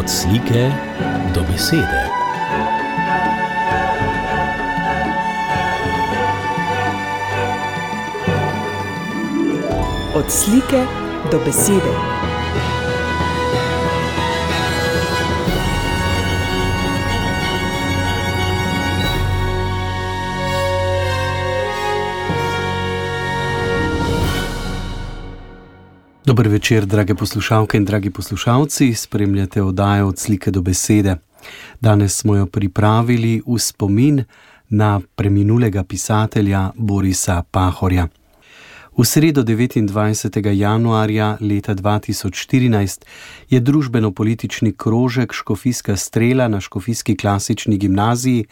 Od 0.00 0.10
slike 0.10 0.72
do 1.34 1.42
besede. 1.42 2.08
Od 10.14 10.24
slike 10.32 10.84
do 11.30 11.38
besede. 11.44 12.19
Dober 26.30 26.48
večer, 26.48 26.86
drage 26.86 27.14
poslušalke 27.14 27.76
in 27.76 27.84
dragi 27.84 28.10
poslušalci. 28.10 28.94
Spremljate 28.94 29.62
oddajo 29.62 30.08
od 30.08 30.18
slike 30.18 30.50
do 30.50 30.62
besede. 30.62 31.16
Danes 31.80 32.16
smo 32.16 32.36
jo 32.36 32.46
pripravili 32.46 33.42
v 33.46 33.58
spomin 33.58 34.24
na 34.68 35.00
preminulega 35.14 35.84
pisatelja 35.84 36.70
Borisa 36.76 37.42
Pahorja. 37.50 38.08
V 38.98 39.04
sredo 39.04 39.42
29. 39.42 40.52
januarja 40.52 41.36
leta 41.40 41.74
2014 41.74 43.04
je 43.50 43.60
družbeno-politični 43.60 44.72
krožek 44.76 45.32
Škofijska 45.32 45.96
strela 45.96 46.48
na 46.48 46.60
Škofijski 46.60 47.16
klasični 47.16 47.78
gimnaziji 47.78 48.44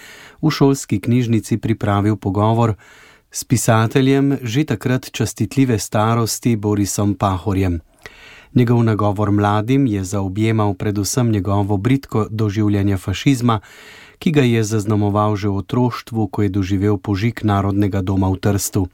v 0.43 0.51
šolski 0.51 1.01
knjižnici 1.01 1.59
pripravil 1.59 2.17
pogovor 2.17 2.75
s 3.31 3.45
pisateljem 3.45 4.39
že 4.43 4.65
takrat 4.65 5.11
častitljive 5.11 5.79
starosti 5.79 6.57
Borisom 6.57 7.15
Pahorjem. 7.15 7.81
Njegov 8.55 8.83
nagovor 8.83 9.33
mladim 9.33 9.87
je 9.87 10.05
zaobjemal 10.05 10.75
predvsem 10.75 11.31
njegovo 11.31 11.77
britko 11.77 12.27
doživljanje 12.31 12.97
fašizma, 12.97 13.61
ki 14.19 14.31
ga 14.31 14.43
je 14.43 14.65
zaznamoval 14.65 15.37
že 15.37 15.49
v 15.49 15.57
otroštvu, 15.57 16.29
ko 16.29 16.43
je 16.43 16.49
doživel 16.49 16.99
požig 16.99 17.41
Narodnega 17.45 18.03
doma 18.03 18.29
v 18.31 18.37
Trstu. 18.37 18.89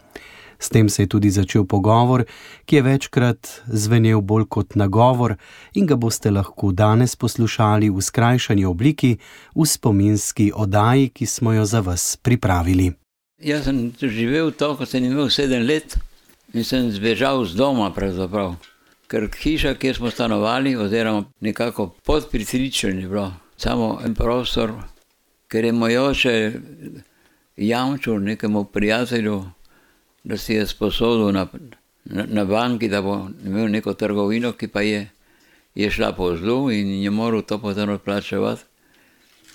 S 0.58 0.68
tem 0.68 0.88
se 0.88 1.02
je 1.02 1.06
tudi 1.06 1.30
začel 1.30 1.64
pogovor, 1.64 2.24
ki 2.64 2.76
je 2.76 2.82
večkrat 2.82 3.62
zvenel 3.66 4.20
bolj 4.20 4.46
kot 4.48 4.74
nagovor 4.74 5.36
in 5.74 5.86
ga 5.86 5.96
boste 5.96 6.30
lahko 6.30 6.72
danes 6.72 7.16
poslušali 7.16 7.90
v 7.90 8.00
skrajšani 8.00 8.64
obliki 8.64 9.18
v 9.54 9.66
spominski 9.66 10.52
oddaji, 10.54 11.08
ki 11.08 11.26
smo 11.26 11.52
jo 11.52 11.64
za 11.64 11.80
vas 11.80 12.16
pripravili. 12.16 13.03
Jaz 13.42 13.64
sem 13.64 13.90
živel 13.98 14.52
to, 14.54 14.76
ko 14.78 14.86
sem 14.86 15.04
imel 15.04 15.30
sedem 15.30 15.66
let 15.66 15.96
in 16.54 16.62
sem 16.64 16.90
zbežal 16.94 17.44
z 17.44 17.58
doma, 17.58 17.90
pravzaprav. 17.90 18.54
ker 19.08 19.28
hiša, 19.28 19.74
kjer 19.74 19.96
smo 19.96 20.10
stanovali, 20.10 20.76
oziroma 20.76 21.24
nekako 21.40 21.94
pod 22.04 22.30
pritričjem 22.30 23.00
je 23.00 23.08
bilo 23.08 23.32
samo 23.56 24.00
en 24.04 24.14
prostor, 24.14 24.72
ker 25.48 25.64
je 25.64 25.72
moj 25.72 25.98
oče 25.98 26.52
jamčil 27.56 28.18
nekemu 28.18 28.64
prijatelju, 28.64 29.44
da 30.24 30.36
si 30.36 30.54
je 30.54 30.66
sposodil 30.66 31.32
na, 31.32 31.46
na, 32.04 32.24
na 32.28 32.44
banki, 32.44 32.88
da 32.88 33.02
bo 33.02 33.28
imel 33.44 33.68
neko 33.70 33.94
trgovino, 33.94 34.52
ki 34.52 34.68
pa 34.68 34.80
je, 34.80 35.10
je 35.74 35.90
šla 35.90 36.12
po 36.12 36.36
zlu 36.36 36.70
in 36.70 37.02
je 37.02 37.10
moral 37.10 37.42
to 37.42 37.58
potem 37.58 37.90
odplačevati. 37.90 38.62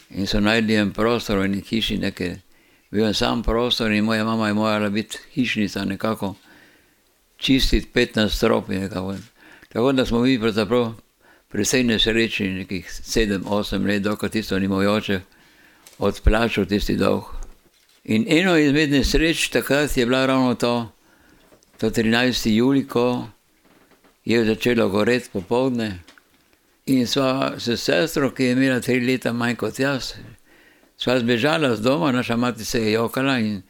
In 0.09 0.27
so 0.27 0.39
najdli 0.39 0.75
en 0.75 0.91
prostor 0.94 1.39
v 1.39 1.45
eni 1.45 1.61
hiši, 1.61 1.97
nekaj, 1.97 2.38
bil 2.91 3.05
je 3.05 3.13
sam 3.13 3.43
prostor 3.43 3.91
in 3.91 4.03
moja 4.03 4.23
mama 4.23 4.47
je 4.47 4.53
morala 4.53 4.89
biti 4.89 5.17
hišnica 5.33 5.85
nekako 5.85 6.35
čistiti 7.37 7.89
15 7.93 8.29
strop 8.29 8.69
in 8.69 8.81
nekako. 8.81 9.15
Tako 9.69 9.91
da 9.91 10.05
smo 10.05 10.19
mi 10.19 10.39
pravzaprav 10.39 10.93
precej 11.47 11.83
nesrečni, 11.83 12.49
nekih 12.49 12.89
7-8 12.89 13.88
let, 13.88 14.03
dokaj 14.03 14.29
tisto 14.29 14.59
ni 14.59 14.67
moj 14.67 14.88
oče 14.88 15.19
odplačal 15.97 16.66
tisti 16.66 16.95
dolg. 16.95 17.23
In 18.03 18.25
eno 18.29 18.57
izmed 18.57 18.91
nesreč 18.91 19.49
takrat 19.49 19.97
je 19.97 20.05
bila 20.05 20.25
ravno 20.25 20.55
to, 20.55 20.91
to 21.78 21.89
13. 21.89 22.49
julij, 22.49 22.88
ko 22.88 23.28
je 24.25 24.45
začelo 24.45 24.89
goreti 24.89 25.29
popovdne. 25.33 25.99
In 26.85 27.07
sva 27.07 27.53
s 27.57 27.81
sestro, 27.81 28.31
ki 28.31 28.44
je 28.44 28.51
imela 28.51 28.79
tri 28.79 28.99
leta 28.99 29.33
manj 29.33 29.55
kot 29.55 29.79
jaz, 29.79 30.13
sva 30.99 31.19
zbežala 31.19 31.75
z 31.75 31.81
doma, 31.81 32.11
naša 32.11 32.35
mati 32.35 32.65
se 32.65 32.81
je 32.83 32.91
jokala 32.91 33.39
in 33.39 33.61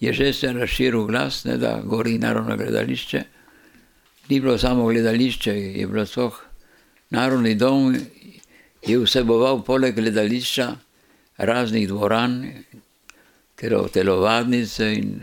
je 0.00 0.12
že 0.12 0.32
se 0.32 0.52
razširil 0.52 1.04
glas, 1.04 1.44
ne, 1.44 1.56
da 1.56 1.80
gori 1.84 2.18
narodno 2.18 2.56
gledališče. 2.56 3.22
Ni 4.28 4.40
bilo 4.40 4.58
samo 4.58 4.86
gledališče, 4.86 5.52
je 5.52 5.86
bilo 5.86 6.06
sploh 6.06 6.40
narodni 7.10 7.54
dom, 7.54 7.96
je 8.86 8.98
vseboval 8.98 9.62
poleg 9.64 9.94
gledališča 9.94 10.76
raznih 11.36 11.88
dvoran, 11.88 12.44
telovadnice 13.92 14.92
in 14.94 15.20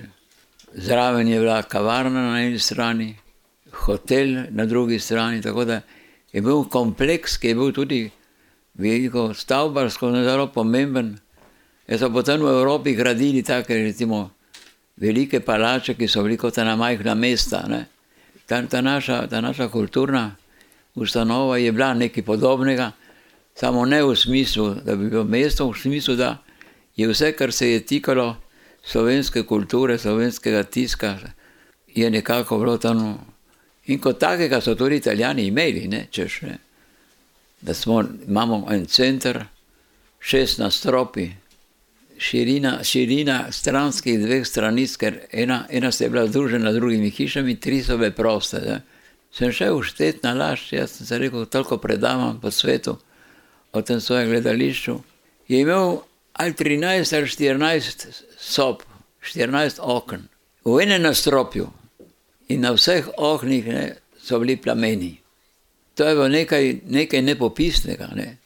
zraven 0.73 1.27
je 1.27 1.39
bila 1.39 1.61
kavarna 1.63 2.31
na 2.31 2.41
eni 2.41 2.59
strani, 2.59 3.15
hotel 3.71 4.45
na 4.49 4.65
drugi 4.65 4.99
strani, 4.99 5.41
tako 5.41 5.65
da 5.65 5.81
je 6.33 6.41
bil 6.41 6.63
kompleks, 6.69 7.37
ki 7.37 7.47
je 7.47 7.55
bil 7.55 7.71
tudi 7.71 8.09
veliko 8.73 9.33
stavbarsko 9.33 10.11
zelo 10.11 10.47
pomemben. 10.47 11.15
Jaz 11.87 11.99
so 11.99 12.09
potem 12.09 12.41
v 12.41 12.49
Evropi 12.49 12.95
gradili 12.95 13.43
take, 13.43 13.77
recimo, 13.77 14.31
velike 14.97 15.39
palače, 15.39 15.93
ki 15.93 16.07
so 16.07 16.23
bili 16.23 16.37
kot 16.37 16.57
ena 16.57 16.75
majhna 16.75 17.13
mesta. 17.15 17.61
Ne. 17.69 17.85
Ta, 18.45 18.61
ta, 18.67 18.81
naša, 18.81 19.27
ta 19.27 19.41
naša 19.41 19.69
kulturna 19.69 20.35
ustanova 20.95 21.57
je 21.57 21.71
bila 21.71 21.93
nekaj 21.93 22.23
podobnega, 22.23 22.91
samo 23.55 23.85
ne 23.85 24.03
v 24.03 24.15
smislu, 24.15 24.75
da 24.85 24.95
bi 24.95 25.09
bilo 25.09 25.23
mesto, 25.23 25.69
v 25.69 25.77
smislu, 25.77 26.15
da 26.15 26.37
je 26.95 27.07
vse, 27.07 27.31
kar 27.37 27.51
se 27.51 27.71
je 27.71 27.85
tikalo 27.85 28.35
slovenske 28.83 29.43
kulture, 29.43 29.97
slovenskega 29.97 30.63
tiska, 30.63 31.17
je 31.87 32.09
nekako 32.09 32.57
bilo 32.57 32.77
tam. 32.77 33.17
In 33.85 33.99
kot 34.01 34.19
takega 34.19 34.61
so 34.61 34.75
tudi 34.75 34.97
italijani 34.97 35.47
imeli, 35.47 35.87
ne, 35.87 36.07
češ, 36.11 36.41
ne. 36.41 36.57
da 37.61 37.73
smo, 37.73 38.03
imamo 38.27 38.67
en 38.71 38.85
center, 38.85 39.45
šest 40.19 40.59
nastropi, 40.59 41.29
širina, 42.17 42.79
širina 42.83 43.51
stranskih 43.51 44.19
dveh 44.19 44.45
stranic, 44.47 44.95
ker 44.97 45.19
ena, 45.31 45.65
ena 45.69 45.91
se 45.91 46.05
je 46.05 46.09
bila 46.09 46.27
združena 46.27 46.71
z 46.71 46.75
drugimi 46.75 47.09
hišami, 47.09 47.55
tri 47.59 47.83
so 47.83 47.97
bile 47.97 48.11
proste. 48.15 48.61
Ne. 48.65 48.81
Sem 49.31 49.51
šel 49.51 49.79
vštet 49.81 50.23
na 50.23 50.33
laž, 50.33 50.69
jaz 50.73 50.97
sem 50.97 51.07
se 51.07 51.19
rekel, 51.19 51.45
toliko 51.45 51.77
predavam 51.77 52.39
po 52.41 52.51
svetu 52.51 52.97
o 53.71 53.81
tem 53.81 53.99
svojem 54.01 54.29
gledališču. 54.29 54.99
Je 55.47 55.59
imel 55.59 55.99
ali 56.33 56.53
13 56.53 57.15
ali 57.17 57.27
14 57.27 58.07
sob, 58.39 58.83
14 59.21 59.79
okn, 59.81 60.27
v 60.65 60.79
enem 60.81 61.01
nastropju 61.01 61.67
in 62.47 62.61
na 62.61 62.71
vseh 62.71 63.07
oknih 63.17 63.67
ne, 63.67 63.85
so 64.21 64.39
bili 64.39 64.57
plameni. 64.57 65.17
To 65.95 66.07
je 66.07 66.15
bilo 66.15 66.27
nekaj, 66.27 66.75
nekaj 66.87 67.21
nepopisnega, 67.21 68.07
ne. 68.15 68.37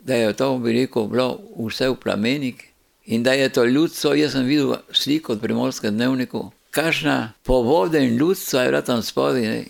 da 0.00 0.14
je 0.14 0.32
to 0.32 0.56
veliko 0.56 1.06
bilo 1.06 1.40
vse 1.58 1.88
v 1.88 1.96
plamenih 2.00 2.67
in 3.08 3.22
da 3.22 3.32
je 3.32 3.48
to 3.48 3.64
ljudstvo. 3.64 4.14
Jaz 4.14 4.32
sem 4.32 4.44
videl 4.46 4.74
sliko 4.92 5.32
od 5.32 5.40
Primorskem 5.40 5.94
dnevniku, 5.94 6.50
kakšna 6.70 7.32
povoda 7.42 7.98
in 7.98 8.16
ljudstvo 8.16 8.60
je 8.60 8.68
bila 8.68 8.82
tam 8.82 9.02
spodaj, 9.02 9.64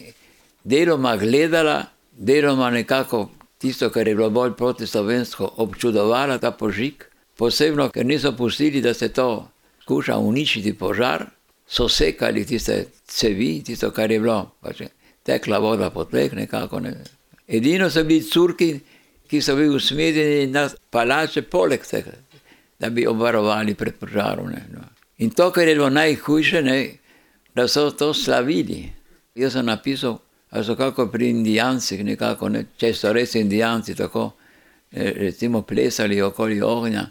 deloma 0.65 1.17
gledala, 1.17 1.85
deloma 2.13 2.71
nekako 2.71 3.29
tisto, 3.59 3.91
kar 3.91 4.09
je 4.09 4.15
bilo 4.15 4.31
bolj 4.31 4.53
proti 4.53 4.87
slovensko, 4.87 5.53
občudovala 5.57 6.39
ta 6.39 6.51
požig. 6.51 7.05
Posebno, 7.37 7.89
ker 7.95 8.07
niso 8.07 8.33
pustili, 8.37 8.81
da 8.83 8.95
se 8.95 9.09
to 9.09 9.49
skuša 9.83 10.17
uničiti 10.19 10.75
požar, 10.75 11.27
so 11.67 11.89
sekali 11.89 12.45
tiste 12.47 12.85
cevi, 13.07 13.63
tisto, 13.65 13.91
kar 13.91 14.11
je 14.11 14.21
bilo, 14.21 14.51
pač 14.61 14.83
tekla 15.23 15.59
voda 15.59 15.91
po 15.91 16.05
tleh, 16.05 16.33
nekako. 16.35 16.81
Ne. 16.81 16.97
Edino 17.47 17.91
so 17.91 18.03
bili 18.05 18.25
curki, 18.25 18.81
ki 19.31 19.41
so 19.43 19.55
bili 19.57 19.77
usmerjeni 19.77 20.47
na 20.51 20.69
palače, 20.91 21.43
poleg 21.43 21.87
tega, 21.87 22.17
da 22.79 22.91
bi 22.91 23.07
obvarovali 23.07 23.75
pred 23.75 23.99
požarom. 23.99 24.51
Ne, 24.51 24.65
no. 24.73 24.85
In 25.19 25.31
to, 25.31 25.51
kar 25.51 25.69
je 25.69 25.75
bilo 25.75 25.91
najhujše, 25.91 26.63
ne, 26.63 26.79
da 27.55 27.69
so 27.69 27.91
to 27.91 28.15
slavili. 28.15 28.93
Jaz 29.35 29.53
sem 29.53 29.67
napisal, 29.67 30.19
da 30.51 30.65
so 30.65 30.77
kako 30.77 31.07
pri 31.07 31.31
Indijancih, 31.31 32.05
nekako, 32.05 32.49
ne, 32.49 32.65
če 32.77 32.93
so 32.95 33.13
res 33.13 33.35
Indijanci 33.35 33.95
tako, 33.95 34.31
recimo, 34.93 35.63
plesali 35.63 36.23
okoli 36.23 36.63
ognja 36.63 37.09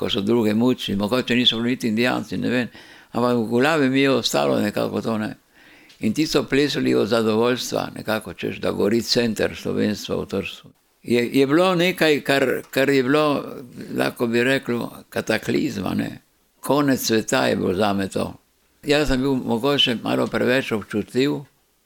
ko 0.00 0.10
so 0.10 0.20
druge 0.20 0.54
mučili, 0.54 0.96
mogoče 0.96 1.36
niso 1.36 1.56
bili 1.56 1.70
niti 1.70 1.88
indijanci, 1.88 2.36
ne 2.36 2.48
vem, 2.48 2.68
ampak 3.12 3.36
v 3.36 3.60
glavi 3.60 3.88
mi 3.88 4.00
je 4.00 4.10
ostalo 4.10 4.60
nekako 4.60 5.02
to. 5.02 5.18
Ne. 5.18 5.34
In 6.00 6.14
ti 6.14 6.26
so 6.26 6.44
plesali 6.48 6.94
od 6.94 7.08
zadovoljstva, 7.08 7.88
nekako 7.96 8.34
češ, 8.34 8.56
da 8.64 8.72
gori 8.72 9.02
center 9.02 9.56
slovenstva 9.56 10.16
v 10.16 10.26
Trsu. 10.26 10.70
Je, 11.02 11.38
je 11.38 11.46
bilo 11.46 11.74
nekaj, 11.74 12.20
kar, 12.20 12.46
kar 12.70 12.90
je 12.90 13.02
bilo, 13.02 13.44
lahko 13.96 14.26
bi 14.26 14.44
rekel, 14.44 14.82
kataklizma, 15.08 15.94
ne. 15.94 16.18
konec 16.60 17.00
sveta 17.00 17.46
je 17.46 17.56
bilo 17.56 17.74
za 17.74 17.92
me 17.92 18.08
to. 18.08 18.34
Jaz 18.82 19.08
sem 19.08 19.20
bil 19.20 19.34
mogoče 19.34 19.96
malo 20.02 20.26
preveč 20.26 20.72
občutljiv, 20.72 21.40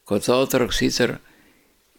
kot 0.05 0.29
otrok 0.29 0.75
sicer 0.75 1.17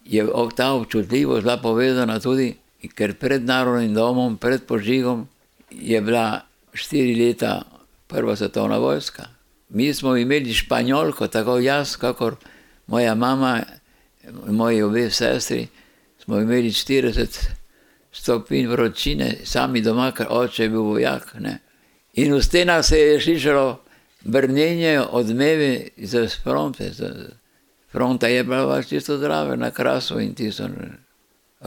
je 0.04 0.26
ta 0.56 0.72
občutljivost 0.72 1.42
bila 1.42 1.56
povezana 1.56 2.20
tudi 2.20 2.54
ker 2.94 3.14
pred 3.18 3.44
narodnim 3.44 3.94
domom, 3.94 4.36
pred 4.38 4.62
požigom 4.66 5.26
je 5.70 6.00
bila 6.00 6.44
štiri 6.76 7.16
leta 7.16 7.64
prva 8.06 8.36
svetovna 8.36 8.78
vojska. 8.78 9.26
Mi 9.68 9.94
smo 9.94 10.16
imeli 10.16 10.54
španjolko, 10.54 11.26
tako 11.28 11.58
jaz, 11.58 11.96
kakor 11.96 12.36
moja 12.86 13.14
mama, 13.14 13.62
moji 14.46 14.82
obe 14.82 15.10
sestri, 15.10 15.66
smo 16.26 16.40
imeli 16.40 16.70
40 16.70 17.48
stopinj 18.12 18.66
vročine, 18.66 19.34
sami 19.44 19.80
doma, 19.80 20.10
ker 20.10 20.26
oče 20.30 20.62
je 20.62 20.68
bil 20.68 20.82
vojak. 20.82 21.34
Ne. 21.38 21.58
In 22.18 22.34
v 22.34 22.42
stenah 22.42 22.82
se 22.84 22.98
je 22.98 23.20
slišalo 23.20 23.78
brnenje, 24.24 25.00
odmeve 25.00 25.88
iz 25.96 26.14
fronte. 26.42 26.90
Fronta 27.92 28.26
je 28.26 28.44
bila 28.44 28.82
čisto 28.82 29.16
zdrava, 29.16 29.56
na 29.56 29.70
krasu 29.70 30.20
in 30.20 30.34
tisto. 30.34 30.68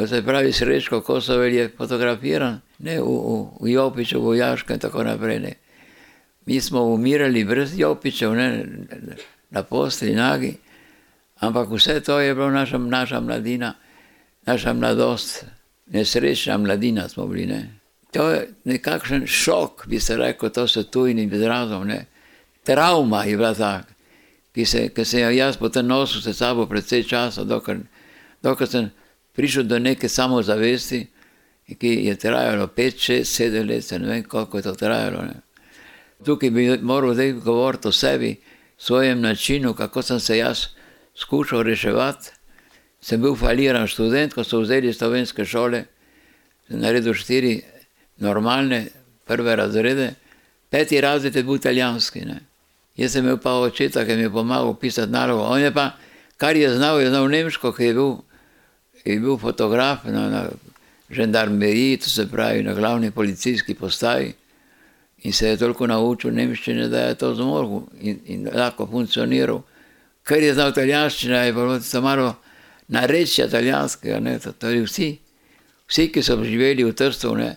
Se 0.07 0.21
pravi, 0.25 0.51
srečko 0.51 1.01
Kosovel 1.01 1.53
je 1.53 1.69
fotografiran, 1.77 2.59
ne 2.79 2.99
v, 2.99 3.05
v, 3.05 3.47
v 3.61 3.71
Jopiču, 3.71 4.19
vojaškem 4.21 4.75
in 4.75 4.79
tako 4.79 5.03
naprej. 5.03 5.39
Ne. 5.39 5.53
Mi 6.45 6.61
smo 6.61 6.83
umirali 6.83 7.43
brez 7.43 7.79
Jopičev, 7.79 8.35
ne, 8.35 8.65
na 9.49 9.63
posteli, 9.63 10.15
nagi, 10.15 10.57
ampak 11.39 11.71
vse 11.71 12.01
to 12.03 12.19
je 12.19 12.35
bilo 12.35 12.51
naša, 12.51 12.77
naša 12.77 13.19
mladina, 13.19 13.73
naša 14.49 14.73
mladost, 14.73 15.45
nesrečna 15.87 16.57
mladina 16.57 17.09
smo 17.09 17.27
bili. 17.27 17.45
Ne. 17.45 17.79
To 18.11 18.29
je 18.29 18.47
nekakšen 18.63 19.27
šok, 19.27 19.87
bi 19.87 19.99
se 19.99 20.17
rekel, 20.17 20.49
to 20.49 20.67
so 20.67 20.83
tujni 20.83 21.23
izrazom. 21.23 21.87
Ne. 21.87 22.05
Trauma 22.63 23.23
je 23.23 23.37
bila 23.37 23.53
ta, 23.53 23.83
ki 24.53 24.65
se, 24.65 24.89
ki 24.89 25.05
se 25.05 25.21
je 25.21 25.35
jaz 25.37 25.57
potem 25.57 25.87
nosil 25.87 26.21
s 26.21 26.37
sabo 26.37 26.65
predvsej 26.65 27.03
časa, 27.03 27.43
dokler, 27.43 27.83
dokler 28.43 28.69
sem 28.69 28.89
prišel 29.35 29.63
do 29.63 29.79
neke 29.79 30.09
samozavesti, 30.09 31.05
ki 31.79 31.93
je 32.07 32.15
trajalo 32.17 32.67
5, 32.67 33.05
6, 33.21 33.37
7 33.53 33.69
let, 33.69 33.91
ne 33.91 34.07
vem, 34.07 34.23
koliko 34.23 34.57
je 34.57 34.63
to 34.63 34.73
trajalo. 34.73 35.21
Ne. 35.21 35.37
Tukaj 36.25 36.49
bi 36.49 36.65
moral 36.81 37.13
zdaj 37.13 37.33
govoriti 37.33 37.87
o 37.87 37.91
sebi, 37.91 38.35
svojem 38.77 39.21
načinu, 39.21 39.73
kako 39.73 40.01
sem 40.01 40.19
se 40.19 40.37
jaz 40.37 40.65
skušal 41.15 41.63
reševati. 41.63 42.38
Sem 43.01 43.21
bil 43.21 43.35
faliran 43.35 43.87
študent, 43.87 44.33
ko 44.35 44.43
so 44.43 44.59
vzeli 44.59 44.93
slovenske 44.93 45.45
šole, 45.45 45.85
naredil 46.69 47.15
štiri 47.15 47.61
normalne 48.19 48.87
prve 49.27 49.55
razrede, 49.55 50.13
peti 50.69 51.01
razred 51.01 51.35
je 51.35 51.43
bil 51.43 51.55
italijanski. 51.55 52.25
Ne. 52.25 52.39
Jaz 52.99 53.15
sem 53.15 53.23
imel 53.23 53.37
pa 53.39 53.53
očeta, 53.55 54.03
ki 54.05 54.15
mi 54.15 54.27
je 54.27 54.33
pomagal 54.33 54.73
pisati 54.75 55.11
nalogo. 55.11 55.43
On 55.47 55.61
je 55.61 55.71
pa, 55.73 55.91
kar 56.37 56.57
je 56.57 56.73
znal, 56.75 56.99
je 57.01 57.09
znal 57.09 57.29
nemško, 57.31 57.71
ki 57.71 57.83
je 57.83 57.93
bil, 57.93 58.11
je 59.05 59.19
bil 59.19 59.37
fotograf 59.37 60.03
na, 60.03 60.27
na 60.29 60.43
žandarmeriji, 61.09 61.97
to 61.97 62.09
se 62.09 62.27
pravi 62.31 62.63
na 62.63 62.73
glavni 62.73 63.11
policijski 63.11 63.73
postaji. 63.73 64.33
In 65.23 65.33
se 65.33 65.47
je 65.47 65.57
toliko 65.57 65.87
naučil 65.87 66.31
nemščine, 66.31 66.87
da 66.87 67.07
je 67.07 67.15
to 67.15 67.33
zmogel 67.35 67.81
in, 68.01 68.19
in 68.25 68.49
lahko 68.53 68.87
funkcioniral. 68.87 69.63
Ker 70.23 70.43
je 70.43 70.53
znal 70.53 70.71
italijanščina, 70.71 71.43
je 71.43 71.53
bilo 71.53 71.79
to 71.79 72.01
malo 72.01 72.35
narečje 72.89 73.45
italijanskega. 73.47 74.19
Ne, 74.19 74.39
to, 74.39 74.51
to 74.51 74.73
vsi, 74.83 75.09
vsi, 75.87 76.07
ki 76.11 76.23
so 76.23 76.37
živeli 76.43 76.83
v 76.83 76.93
Trstu, 76.93 77.35
ne, 77.35 77.55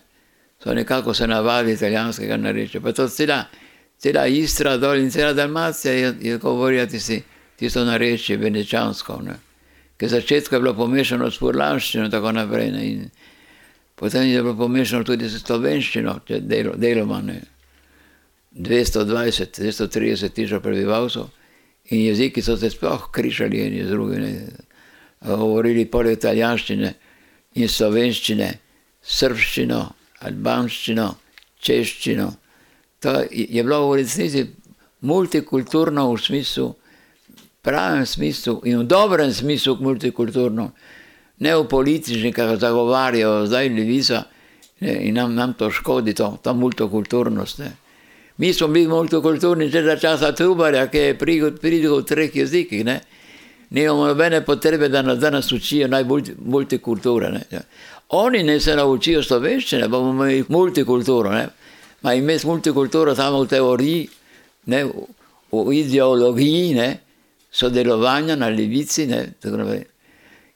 so 0.62 0.74
nekako 0.74 1.14
se 1.14 1.26
navadili 1.26 1.74
italijanskega 1.74 2.36
narečja. 2.36 2.80
Pa 2.80 2.92
to 2.92 3.08
cela, 3.08 3.44
cela 3.98 4.26
Istra 4.26 4.76
dol 4.76 5.00
in 5.02 5.10
cela 5.10 5.32
Dalmacija 5.32 5.94
je, 5.94 6.14
je 6.20 6.38
govorila 6.38 6.86
tisti, 6.86 7.22
tisto 7.56 7.84
narečje 7.84 8.36
venečansko. 8.36 9.20
Ne. 9.22 9.38
Ker 9.96 10.08
začetku 10.08 10.54
je 10.54 10.60
bilo 10.60 10.74
pomešano 10.74 11.30
s 11.30 11.38
furlanščino 11.38 12.04
in 12.04 12.10
tako 12.10 12.32
naprej. 12.32 12.70
Ne, 12.70 12.86
in 12.86 13.10
potem 13.94 14.28
je 14.28 14.42
bilo 14.42 14.56
pomešano 14.56 15.04
tudi 15.04 15.28
s 15.28 15.42
slovenščino, 15.44 16.20
delo, 16.28 16.76
deloma. 16.76 17.22
Ne. 17.22 17.40
220, 18.52 19.62
230 19.62 20.28
tisoč 20.28 20.60
prebivalcev 20.62 21.30
in 21.90 22.02
jeziki 22.04 22.42
so 22.42 22.56
se 22.56 22.70
sploh 22.70 23.08
križali 23.12 23.62
eni 23.66 23.84
z 23.84 23.88
drugimi. 23.88 24.32
Govorili 25.22 25.86
pol 25.86 26.10
italijanščine 26.10 26.94
in 27.54 27.68
slovenščine, 27.68 28.48
srbščino, 29.02 29.80
albanščino, 30.26 31.08
češčino. 31.62 32.28
To 33.02 33.14
je 33.30 33.62
bilo 33.62 33.90
v 33.90 34.00
resnici 34.02 34.46
multikulturno 35.02 36.08
v 36.12 36.18
smislu, 36.22 36.74
pravem 37.62 38.06
smislu 38.06 38.60
in 38.64 38.82
v 38.82 38.88
dobrem 38.90 39.32
smislu 39.34 39.76
multikulturno. 39.80 40.70
Ne 41.42 41.56
v 41.58 41.66
politični, 41.66 42.30
ki 42.30 42.46
ga 42.52 42.56
zagovarjajo 42.56 43.46
zdaj 43.50 43.70
levica 43.74 44.24
in 44.80 45.14
nam, 45.14 45.34
nam 45.34 45.54
to 45.58 45.70
škodi, 45.70 46.14
to, 46.14 46.38
ta 46.42 46.52
multikulturnost. 46.52 47.58
Ne. 47.58 47.72
Mi 48.38 48.52
smo 48.52 48.68
bili 48.68 48.86
multikulturni 48.88 49.68
že 49.68 49.82
za 49.82 49.96
časa 49.96 50.32
Trubarja, 50.32 50.86
ki 50.86 50.98
je 50.98 51.18
pridigal 51.18 52.00
v 52.00 52.06
treh 52.06 52.36
jezikih. 52.36 52.84
Ne? 52.84 53.00
Nimamo 53.72 54.06
nobene 54.06 54.42
potrebe, 54.44 54.88
da 54.88 55.02
nas 55.02 55.18
danes 55.18 55.52
učijo 55.52 55.88
najbolj 55.88 56.34
multikulture. 56.44 57.30
Ne? 57.32 57.40
Ja. 57.50 57.60
Oni 58.08 58.42
ne 58.42 58.60
se 58.60 58.76
naučijo 58.76 59.22
slovenščine, 59.22 59.82
pa 59.82 59.88
bomo 59.88 60.12
imeli 60.12 60.44
multikulturo. 60.48 61.32
Ne? 61.32 61.46
Ma 62.02 62.14
imeti 62.14 62.46
multikulturo 62.46 63.14
samo 63.16 63.40
v 63.44 63.48
teoriji, 63.48 64.08
ne? 64.66 64.84
v 65.52 65.64
ideologiji, 65.72 66.74
ne? 66.74 66.90
sodelovanja 67.52 68.36
na 68.36 68.48
levici. 68.48 69.08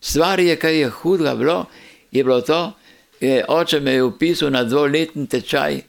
Stvar 0.00 0.40
je, 0.40 0.56
kaj 0.56 0.80
je 0.80 0.92
hudega 1.00 1.34
bilo, 1.34 1.64
je 2.12 2.24
bilo 2.24 2.40
to, 2.40 2.60
je 3.20 3.44
oče 3.48 3.80
me 3.80 3.96
je 3.96 4.04
upisal 4.04 4.50
na 4.52 4.64
dvoletni 4.64 5.26
tečaj 5.26 5.80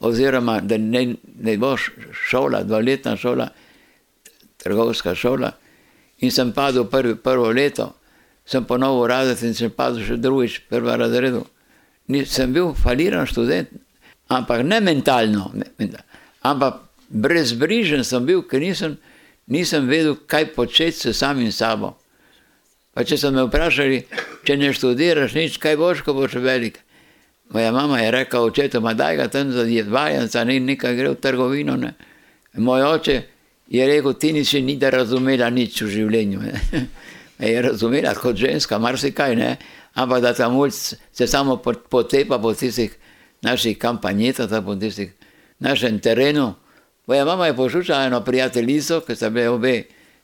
oziroma 0.00 0.60
da 0.60 0.76
ne, 0.78 1.14
ne 1.38 1.56
bo 1.58 1.76
šola, 2.12 2.62
dvoletna 2.62 3.16
šola, 3.16 3.48
trgovska 4.62 5.14
šola. 5.14 5.52
In 6.22 6.30
sem 6.30 6.52
padel 6.54 6.86
prvi, 6.90 7.16
prvo 7.18 7.50
leto, 7.50 7.92
sem 8.46 8.64
ponovil 8.64 9.08
razred 9.10 9.42
in 9.46 9.56
sem 9.58 9.70
padel 9.74 10.04
še 10.06 10.18
drugič, 10.22 10.60
prva 10.70 10.96
razredu. 11.00 11.42
Nisem 12.12 12.54
bil 12.54 12.72
faliran 12.78 13.26
študent, 13.26 13.70
ampak 14.30 14.62
ne 14.66 14.78
mentalno, 14.82 15.50
ampak 16.42 16.82
brezbrižen 17.08 18.04
sem 18.06 18.26
bil, 18.26 18.42
ker 18.46 18.62
nisem, 18.62 18.96
nisem 19.50 19.88
vedel, 19.90 20.16
kaj 20.26 20.52
početi 20.54 21.10
s 21.10 21.18
samim 21.18 21.50
sabo. 21.52 21.96
Pa 22.92 23.06
če 23.08 23.16
so 23.16 23.32
me 23.32 23.46
vprašali, 23.46 24.02
če 24.46 24.56
ne 24.60 24.72
študiraš 24.76 25.34
nič, 25.34 25.58
kaj 25.58 25.78
boš, 25.80 26.02
ko 26.04 26.14
boš 26.14 26.36
velik. 26.44 26.78
Moja 27.52 27.72
mama 27.72 28.00
je 28.00 28.10
rekla 28.10 28.40
očetu, 28.40 28.80
da 28.80 29.14
ga 29.16 29.28
tam 29.28 29.52
za 29.52 29.64
vajenca, 29.88 30.44
ne 30.44 30.60
nekaj 30.60 30.96
gre 30.96 31.08
v 31.12 31.20
trgovino. 31.20 31.76
Ne. 31.76 31.94
Moj 32.56 32.82
oče 32.82 33.16
je 33.72 33.86
rekel, 33.86 34.12
ti 34.14 34.32
nisi 34.32 34.60
ni 34.62 34.76
da 34.76 34.90
razumela 34.92 35.48
nič 35.50 35.80
v 35.82 35.88
življenju. 35.88 36.40
Ne. 36.40 36.86
Je 37.42 37.62
razumela 37.62 38.12
kot 38.14 38.36
ženska, 38.38 38.78
marsikaj, 38.78 39.32
ne. 39.34 39.56
ampak 39.98 40.20
da 40.22 40.30
ta 40.34 40.46
mulj 40.48 40.70
se 41.12 41.26
samo 41.26 41.56
potepa 41.90 42.38
po 42.38 42.52
tistih 42.54 42.92
naših 43.42 43.78
kampanjetah, 43.78 44.52
po 44.64 44.76
tistih 44.76 45.10
našem 45.58 45.98
terenu. 45.98 46.54
Moja 47.06 47.24
mama 47.24 47.46
je 47.46 47.56
pošučala 47.56 48.06
eno 48.06 48.20
prijateljico, 48.24 49.00
ki 49.00 49.16
sta 49.16 49.30
bile 49.30 49.48
obe 49.48 49.82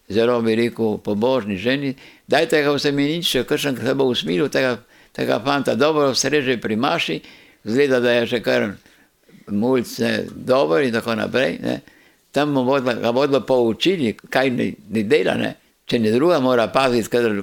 zelo, 0.09 0.39
bi 0.43 0.55
rekel, 0.55 0.99
pobožni 1.03 1.57
ženi, 1.57 1.97
dajte 2.29 2.63
ga 2.63 2.77
vse 2.77 2.93
mi 2.93 3.09
nič, 3.17 3.33
ker 3.49 3.61
sem 3.61 3.77
se 3.77 3.95
bo 3.95 4.07
usmilil 4.13 4.49
tega 4.49 4.79
tega 5.19 5.41
fanta 5.45 5.75
dobro 5.75 6.15
sreže 6.15 6.61
pri 6.61 6.77
maši, 6.77 7.21
zgleda, 7.65 8.01
da 8.01 8.13
je 8.13 8.27
še 8.27 8.39
kar 8.43 8.69
mulce 9.51 10.29
dober 10.31 10.85
in 10.87 10.95
tako 10.95 11.17
naprej. 11.19 11.59
Ne. 11.63 11.81
Tam 12.39 12.55
bomo 12.55 12.79
ga 12.79 13.11
bodo 13.13 13.41
poučili, 13.43 14.13
kaj 14.15 14.51
ne, 14.55 14.69
ne 14.95 15.03
dela, 15.11 15.35
ne. 15.35 15.57
če 15.89 15.99
ne 15.99 16.13
druga 16.13 16.39
mora 16.39 16.69
paziti, 16.71 17.09
kadar, 17.11 17.41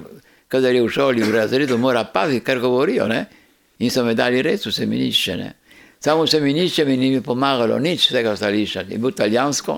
kadar 0.48 0.74
je 0.74 0.82
v 0.84 0.92
šoli, 0.92 1.24
v 1.26 1.34
razredu, 1.34 1.76
mora 1.78 2.04
paziti, 2.08 2.44
kar 2.46 2.62
govorijo. 2.62 3.08
Ne. 3.10 3.26
In 3.84 3.90
so 3.92 4.06
me 4.06 4.14
dali 4.16 4.40
res 4.42 4.64
v 4.64 4.72
semenišče. 4.72 5.34
Ne. 5.36 5.50
Samo 6.00 6.24
semenišče 6.30 6.86
mi 6.88 6.96
ni 6.96 7.20
pomagalo 7.20 7.76
nič 7.82 8.08
tega 8.14 8.32
stališča. 8.38 8.86
Je 8.88 8.96
bilo 8.96 9.12
italijansko, 9.12 9.76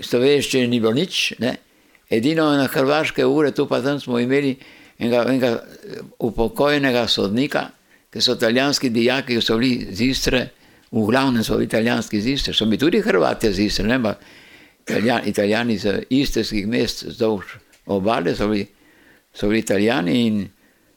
slovenščine 0.00 0.66
ni 0.72 0.80
bilo 0.82 0.96
nič. 0.96 1.36
Ne. 1.44 1.52
Edino 2.10 2.48
na 2.58 2.66
hrvaške 2.66 3.26
ure, 3.26 3.52
tu 3.54 3.68
pa 3.70 3.78
tam 3.84 4.00
smo 4.02 4.18
imeli 4.18 4.56
enega, 4.98 5.22
enega 5.30 5.52
upokojenega 6.26 7.04
sodnika, 7.10 7.68
ki 8.10 8.22
so 8.24 8.34
italijanski 8.34 8.90
dijaki, 8.90 9.36
ki 9.36 9.44
so 9.44 9.58
bili 9.60 9.92
z 9.92 10.10
Istre, 10.10 10.42
v 10.90 11.04
glavnem 11.06 11.44
so 11.44 11.60
italijanski 11.62 12.20
z 12.22 12.34
Istre, 12.34 12.54
so 12.54 12.66
bili 12.66 12.80
tudi 12.80 13.02
Hrvati 13.04 13.52
z 13.52 13.66
Istre, 13.66 13.86
ne 13.90 14.00
pa 14.02 14.14
italijani, 14.86 15.28
italijani 15.28 15.78
z 15.78 16.02
istrskih 16.10 16.66
mest, 16.66 17.04
zdolž 17.08 17.44
obale 17.86 18.34
so 18.34 18.48
bili, 18.48 18.66
so 19.34 19.48
bili 19.48 19.58
italijani 19.58 20.26
in 20.26 20.48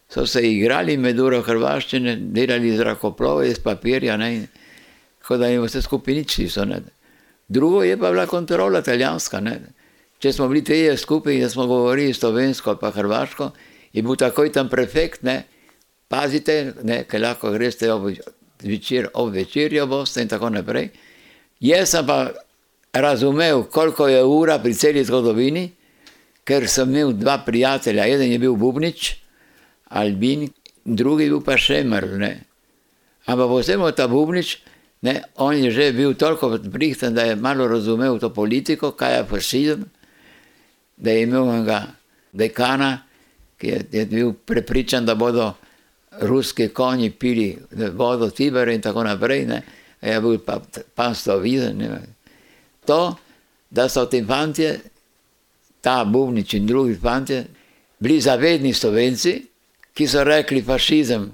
so 0.10 0.26
se 0.26 0.42
igrali 0.52 0.98
med 0.98 1.20
uro 1.20 1.42
hrvaščine, 1.42 2.16
delali 2.16 2.78
zrakoplove 2.78 3.50
iz 3.50 3.60
papirja, 3.60 4.18
ne, 4.18 4.48
tako 5.22 5.38
da 5.38 5.48
jim 5.48 5.64
vse 5.66 5.82
skupaj 5.82 6.14
nič 6.14 6.38
niso. 6.38 6.66
Ne. 6.66 6.82
Drugo 7.48 7.84
je 7.84 7.98
pa 7.98 8.12
bila 8.12 8.26
kontrola 8.26 8.80
italijanska. 8.80 9.40
Ne. 9.40 9.60
Če 10.20 10.34
smo 10.34 10.48
bili 10.48 10.64
treje 10.64 10.98
skupaj, 10.98 11.40
da 11.40 11.50
smo 11.50 11.66
govorili 11.68 12.14
slovensko 12.14 12.76
pa 12.82 12.92
hrvaško, 12.92 13.52
je 13.94 14.02
bil 14.02 14.16
takoj 14.16 14.52
tam 14.52 14.70
prefekt, 14.70 15.24
ne? 15.24 15.44
pazite, 16.10 16.74
ne, 16.84 17.04
ker 17.06 17.22
lahko 17.22 17.52
greste 17.54 17.92
ob, 17.94 18.10
večer, 18.64 19.08
ob 19.14 19.34
večerjo 19.34 19.86
boste 19.88 20.22
in 20.22 20.30
tako 20.30 20.50
naprej. 20.50 20.90
Jaz 21.62 21.94
sem 21.94 22.08
pa 22.08 22.32
razumel, 22.94 23.64
koliko 23.64 24.08
je 24.08 24.24
ura 24.24 24.60
pri 24.60 24.74
celi 24.74 25.04
zgodovini, 25.04 25.70
ker 26.44 26.68
sem 26.68 26.90
imel 26.90 27.14
dva 27.14 27.38
prijatelja, 27.46 28.08
eden 28.08 28.32
je 28.32 28.40
bil 28.40 28.56
Bubnič, 28.56 29.16
Albin, 29.90 30.48
drugi 30.86 31.30
bil 31.30 31.42
pa 31.46 31.58
Šemr. 31.58 32.08
Ne. 32.18 32.32
Ampak 33.26 33.48
posebno 33.48 33.92
ta 33.92 34.08
Bubnič, 34.08 34.58
ne, 35.02 35.22
on 35.36 35.58
je 35.58 35.72
že 35.72 35.92
bil 35.94 36.14
toliko 36.14 36.58
prihten, 36.72 37.14
da 37.14 37.22
je 37.22 37.36
malo 37.36 37.68
razumel 37.68 38.20
to 38.20 38.34
politiko, 38.34 38.92
kaj 38.92 39.18
je 39.18 39.24
fašizem, 39.30 39.86
da 40.98 41.12
je 41.12 41.24
imel 41.24 41.50
enega 41.54 41.86
dekana, 42.34 42.98
ki 43.58 43.68
je, 43.68 43.86
je 43.92 44.06
bil 44.06 44.34
prepričan, 44.34 45.06
da 45.06 45.16
bodo 45.16 45.54
ruski 46.22 46.68
konji 46.68 47.10
pili 47.10 47.58
vodo 47.94 48.30
Tiber 48.30 48.68
in 48.68 48.82
tako 48.82 49.04
naprej. 49.04 49.46
Ne. 49.46 49.62
Je 50.02 50.22
bil 50.22 50.40
pa 50.40 50.60
pastor 50.96 51.42
viden. 51.42 51.84
To, 52.90 53.16
da 53.70 53.90
so 53.90 54.06
ti 54.10 54.24
fanti, 54.26 54.66
ta 55.82 56.06
Bubnič 56.06 56.54
in 56.54 56.66
drugi 56.66 56.96
fanti, 56.96 57.44
bili 58.00 58.22
zavedni 58.22 58.74
slovenci, 58.74 59.46
ki 59.94 60.08
so 60.08 60.24
rekli, 60.24 60.62
fašizem 60.62 61.30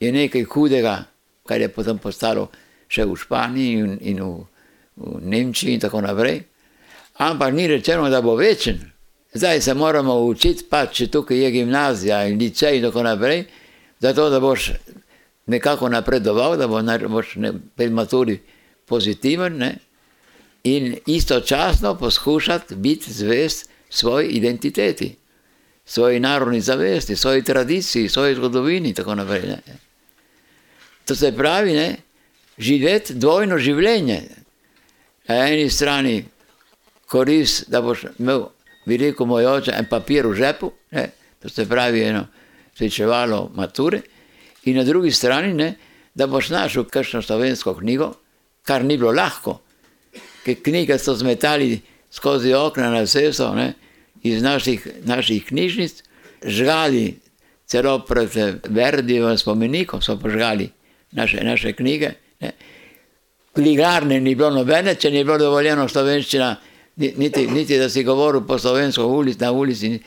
je 0.00 0.12
nekaj 0.12 0.44
hudega, 0.44 1.04
kar 1.46 1.60
je 1.60 1.68
potem 1.68 1.98
postalo 1.98 2.50
še 2.88 3.02
v 3.02 3.16
Španiji 3.18 3.72
in, 3.80 3.96
in 4.00 4.20
v, 4.22 4.44
v 4.96 5.22
Nemčiji 5.26 5.74
in 5.74 5.82
tako 5.82 6.04
naprej. 6.04 6.44
Ampak 7.18 7.54
ni 7.54 7.66
rečeno, 7.66 8.06
da 8.10 8.20
bo 8.22 8.36
večen. 8.36 8.78
Zdaj 9.34 9.60
se 9.60 9.74
moramo 9.74 10.14
učiti, 10.28 10.68
pa 10.70 10.84
če 10.86 11.08
tukaj 11.10 11.40
je 11.40 11.50
gimnazija 11.50 12.20
in 12.28 12.38
licej 12.38 12.78
in 12.78 12.86
tako 12.86 13.02
naprej, 13.02 13.42
zato 13.98 14.28
da 14.30 14.38
boš 14.40 14.70
nekako 15.46 15.88
napredoval, 15.88 16.56
da 16.56 16.68
boš 16.68 17.34
pri 17.74 17.90
maturi 17.90 18.38
pozitiven 18.86 19.58
ne? 19.58 19.72
In 20.66 20.96
istočasno 21.06 21.94
poskušati 21.94 22.74
biti 22.74 23.12
zvest 23.12 23.70
svoji 23.90 24.28
identiteti, 24.28 25.16
svoji 25.84 26.20
narodni 26.20 26.60
zavesti, 26.60 27.16
svoji 27.16 27.44
tradiciji, 27.44 28.08
svoji 28.08 28.34
zgodovini 28.34 28.88
in 28.88 28.94
tako 28.94 29.14
naprej. 29.14 29.42
Ne? 29.42 29.62
To 31.04 31.14
se 31.14 31.36
pravi, 31.36 31.72
ne? 31.72 31.96
živeti 32.58 33.14
dvojno 33.14 33.58
življenje. 33.58 34.22
Na 35.28 35.36
eni 35.48 35.70
strani 35.70 36.24
korist, 37.06 37.68
da 37.70 37.80
boš 37.82 38.04
imel, 38.18 38.48
bi 38.86 38.96
rekel 38.96 39.26
moj 39.26 39.46
oče, 39.46 39.74
en 39.78 39.86
papir 39.90 40.26
v 40.26 40.34
žepu, 40.34 40.72
ne? 40.90 41.10
to 41.42 41.48
se 41.48 41.68
pravi 41.68 42.02
eno 42.02 42.26
spričevalo 42.74 43.50
mature, 43.54 44.00
in 44.64 44.76
na 44.76 44.84
drugi 44.84 45.12
strani, 45.12 45.54
ne? 45.54 45.74
da 46.14 46.26
boš 46.26 46.50
našel 46.50 46.84
kakšno 46.90 47.22
slovensko 47.22 47.74
knjigo, 47.78 48.14
kar 48.62 48.84
ni 48.84 48.96
bilo 48.98 49.12
lahko, 49.12 49.60
ker 50.46 50.62
knjige 50.62 50.98
so 51.02 51.14
zmetali 51.18 51.80
skozi 52.10 52.54
okna 52.54 52.90
na 52.90 53.06
cesto 53.06 53.50
iz 54.22 54.42
naših, 54.42 54.86
naših 55.04 55.44
knjižnic, 55.46 56.02
žgali 56.46 57.18
celo 57.66 57.98
pred 58.06 58.30
Verdijevim 58.68 59.38
spomenikom, 59.38 60.02
so 60.02 60.16
požgali 60.18 60.70
naše, 61.12 61.42
naše 61.44 61.72
knjige. 61.72 62.10
Ne. 62.40 62.52
Knjigarne 63.54 64.20
ni 64.20 64.34
bilo 64.34 64.50
nobene, 64.50 64.94
če 64.94 65.10
ni 65.10 65.24
bilo 65.24 65.38
dovoljeno 65.38 65.88
slovenščina, 65.88 66.54
niti, 66.96 67.46
niti 67.46 67.78
da 67.78 67.88
si 67.90 68.04
govoril 68.04 68.46
po 68.46 68.58
slovensko 68.58 69.06
ulic, 69.06 69.40
na 69.40 69.50
ulici, 69.52 69.98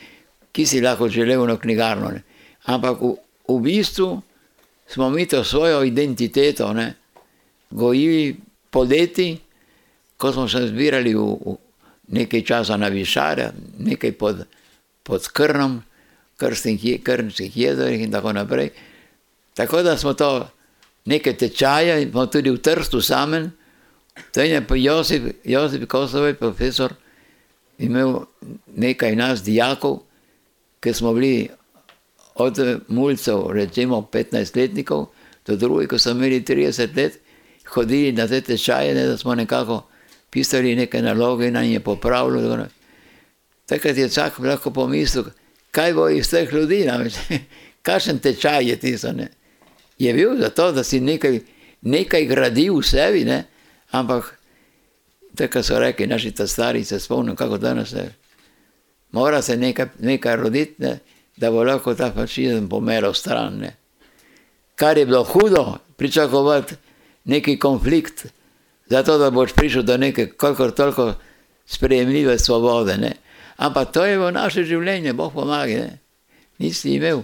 ki 0.52 0.66
si 0.66 0.80
lahko 0.80 1.08
želel 1.08 1.44
na 1.46 1.58
knjigarno. 1.60 2.10
Ne. 2.16 2.22
Ampak 2.64 3.00
v, 3.00 3.14
v 3.48 3.60
bistvu 3.60 4.22
smo 4.88 5.10
mi 5.10 5.26
to 5.26 5.44
svojo 5.44 5.84
identiteto 5.84 6.72
ne, 6.72 6.94
gojili 7.70 8.36
poleti, 8.70 9.36
ko 10.20 10.32
smo 10.32 10.48
se 10.48 10.66
zbirali 10.68 11.14
v, 11.16 11.24
v 11.24 11.56
nekaj 12.12 12.42
časa 12.44 12.76
na 12.76 12.92
Višarja, 12.92 13.52
nekaj 13.78 14.12
pod, 14.12 14.44
pod 15.02 15.28
Krnom, 15.32 15.80
Krnskih 16.36 17.56
jezerih 17.56 18.02
in 18.04 18.12
tako 18.12 18.32
naprej. 18.36 18.70
Tako 19.56 19.82
da 19.82 19.96
smo 19.96 20.12
to 20.14 20.48
nekaj 21.04 21.36
tečaje, 21.36 22.02
imamo 22.02 22.26
tudi 22.26 22.50
v 22.50 22.60
Trstu 22.60 23.00
samen. 23.00 23.50
To 24.32 24.40
je 24.40 24.60
pa 24.66 24.76
Josip, 24.76 25.40
Josip 25.44 25.88
Kosovej, 25.88 26.34
profesor, 26.34 26.92
imel 27.78 28.26
nekaj 28.76 29.16
nas, 29.16 29.42
dijakov, 29.42 30.02
ki 30.80 30.92
smo 30.92 31.14
bili 31.16 31.48
od 32.34 32.58
mulcev, 32.88 33.52
recimo 33.52 34.08
15-letnikov, 34.12 35.06
do 35.46 35.56
drugih, 35.56 35.88
ko 35.88 35.98
so 35.98 36.12
imeli 36.12 36.42
30 36.44 36.96
let, 36.96 37.16
hodili 37.72 38.12
na 38.12 38.28
te 38.28 38.40
tečaje, 38.40 38.94
ne, 38.94 39.06
da 39.06 39.16
smo 39.16 39.34
nekako 39.34 39.82
pisali 40.30 40.76
neke 40.76 41.02
naloge 41.02 41.48
in 41.48 41.56
je 41.56 41.80
popravljali. 41.80 42.64
Takrat 43.66 43.96
je 43.96 44.06
vsak 44.06 44.38
lahko 44.38 44.70
pomislil, 44.70 45.24
kaj 45.70 45.94
bo 45.94 46.08
iz 46.08 46.30
teh 46.30 46.52
ljudi, 46.52 46.86
kakšen 47.86 48.18
tečaj 48.18 48.68
je 48.68 48.76
tisto. 48.76 49.12
Ne 49.12 49.28
je 50.00 50.14
bil 50.14 50.36
zato, 50.40 50.72
da 50.72 50.84
si 50.84 51.00
nekaj, 51.00 51.40
nekaj 51.80 52.24
gradil 52.24 52.78
v 52.80 52.84
sebi, 52.84 53.24
ne? 53.24 53.44
ampak 53.92 54.38
tako 55.36 55.62
so 55.62 55.78
rekli 55.78 56.06
naši 56.06 56.32
ta 56.32 56.46
stari, 56.46 56.84
se 56.84 57.00
spomnim, 57.00 57.36
kako 57.36 57.58
danes 57.58 57.92
je. 57.92 58.08
Mora 59.12 59.42
se 59.42 59.56
nekaj, 59.56 59.86
nekaj 59.98 60.36
roditi, 60.36 60.74
ne? 60.78 60.98
da 61.36 61.50
bo 61.50 61.64
lahko 61.64 61.94
ta 61.94 62.12
fašizem 62.12 62.68
pomeral 62.68 63.14
stran. 63.14 63.58
Ne? 63.60 63.76
Kar 64.74 64.98
je 64.98 65.06
bilo 65.06 65.24
hudo, 65.24 65.78
pričakovati 65.96 66.74
neki 67.24 67.58
konflikt, 67.58 68.26
zato 68.90 69.18
da 69.18 69.30
boš 69.30 69.52
prišel 69.52 69.82
do 69.82 69.96
neke, 69.96 70.26
koliko 70.26 70.70
toliko 70.70 71.14
sprejemljive 71.66 72.38
svobode. 72.38 72.96
Ne? 72.96 73.12
Ampak 73.56 73.92
to 73.92 74.04
je 74.04 74.18
v 74.18 74.32
naše 74.32 74.64
življenje, 74.64 75.12
Bog 75.12 75.32
pomaga, 75.32 75.86
nisi 76.58 76.96
imel. 76.96 77.22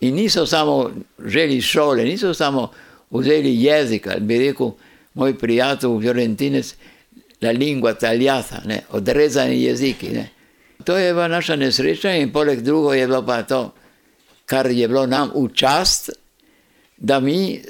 In 0.00 0.14
niso 0.14 0.46
samo 0.46 0.90
želi 1.24 1.60
šole, 1.60 2.04
niso 2.04 2.34
samo 2.34 2.68
vzeli 3.10 3.54
jezik, 3.62 4.08
bi 4.20 4.38
rekel 4.38 4.72
moj 5.14 5.38
prijatelj 5.38 6.00
Fiorentinec, 6.00 6.74
la 7.42 7.50
lingua 7.50 7.94
tagliata, 7.94 8.62
ne, 8.66 8.82
odrezani 8.90 9.62
jeziki. 9.62 10.12
Ne. 10.12 10.28
To 10.84 10.98
je 10.98 11.12
bila 11.12 11.28
naša 11.28 11.56
nesreča 11.56 12.12
in 12.18 12.32
poleg 12.32 12.60
drugo 12.62 12.92
je 12.94 13.06
bilo 13.06 13.22
pa 13.26 13.42
to, 13.42 13.72
kar 14.46 14.70
je 14.70 14.88
bilo 14.88 15.06
nam 15.06 15.30
v 15.34 15.48
čast, 15.54 16.10
da 16.96 17.20
mi 17.20 17.62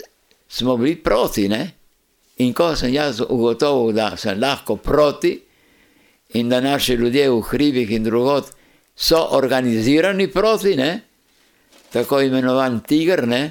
smo 0.48 0.76
bili 0.76 0.96
proti. 0.96 1.48
Ne. 1.48 1.77
In 2.38 2.54
ko 2.54 2.74
sem 2.76 2.92
jaz 2.94 3.20
ugotovil, 3.20 3.92
da 3.96 4.16
sem 4.16 4.38
lahko 4.40 4.76
proti 4.76 5.34
in 6.38 6.48
da 6.48 6.60
naši 6.60 6.94
ljudje 6.94 7.30
v 7.30 7.40
hribih 7.50 7.90
in 7.90 8.04
drugod 8.04 8.50
so 8.96 9.18
organizirani 9.30 10.28
proti, 10.30 10.76
ne, 10.76 11.00
tako 11.92 12.20
imenovan 12.20 12.80
Tiger, 12.80 13.26
ne, 13.28 13.50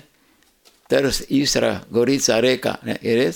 Trst, 0.87 1.25
Istra, 1.29 1.81
Gorica, 1.89 2.39
reka. 2.39 2.75
Ne, 2.83 3.31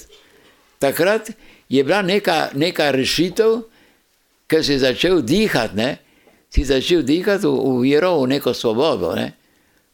Takrat 0.79 1.29
je 1.69 1.83
bila 1.83 2.01
neka, 2.01 2.49
neka 2.55 2.91
rešitev, 2.91 3.61
ker 4.47 4.63
si 4.63 4.79
začel 4.79 5.21
dihati, 5.21 5.75
ne, 5.75 5.89
si 6.49 6.63
začel 6.63 7.03
dihati 7.03 7.47
v, 7.47 7.51
v 7.51 7.75
vero, 7.83 8.21
v 8.23 8.27
neko 8.27 8.53
svobodo, 8.53 9.15
ne, 9.15 9.33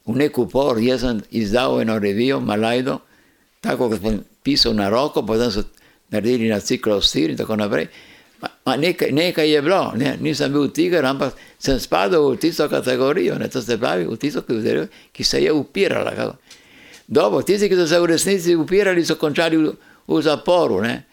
v 0.06 0.16
nek 0.16 0.38
upor. 0.38 0.80
Jaz 0.80 1.02
sem 1.02 1.22
izdal 1.32 1.82
eno 1.82 2.00
revijo, 2.00 2.40
Malajdo, 2.40 3.02
tako 3.72 3.90
kot 3.90 4.02
sem 4.02 4.22
pisal 4.44 4.76
na 4.76 4.90
roko, 4.90 5.26
potem 5.26 5.52
so 5.52 5.64
naredili 6.10 6.50
na 6.50 6.60
ciklo 6.60 7.02
stir 7.02 7.34
in 7.34 7.38
tako 7.38 7.56
naprej. 7.56 7.88
Ma 8.66 8.76
nekaj, 8.78 9.12
nekaj 9.12 9.50
je 9.50 9.62
bilo, 9.62 9.94
ne? 9.98 10.18
nisem 10.22 10.54
bil 10.54 10.68
tiger, 10.70 11.06
ampak 11.06 11.34
sem 11.60 11.80
spadal 11.80 12.22
v 12.32 12.38
tisto 12.38 12.68
kategorijo, 12.70 13.38
ne? 13.40 13.50
to 13.50 13.62
se 13.62 13.78
pravi, 13.78 14.06
v 14.06 14.18
tisto, 14.18 14.44
ki 15.12 15.24
se 15.24 15.42
je 15.44 15.52
upirala. 15.52 16.12
Kako? 16.16 16.36
Dobro, 17.08 17.42
tisti, 17.42 17.70
ki 17.70 17.76
so 17.76 17.88
se 17.88 18.00
v 18.00 18.06
resnici 18.06 18.56
upirali, 18.56 19.06
so 19.06 19.16
končali 19.16 19.58
v, 19.58 19.74
v 20.08 20.22
zaporu. 20.22 20.82
Ne? 20.82 21.04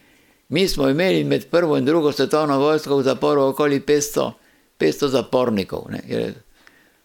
Mi 0.49 0.67
smo 0.67 0.89
imeli 0.89 1.23
med 1.23 1.49
prvo 1.49 1.77
in 1.77 1.85
drugo 1.85 2.11
svetovno 2.11 2.59
vojsko 2.59 2.97
v 2.97 3.03
zaporu 3.03 3.41
okoli 3.49 3.79
500, 3.79 4.31
500 4.79 5.07
zapornikov. 5.07 5.89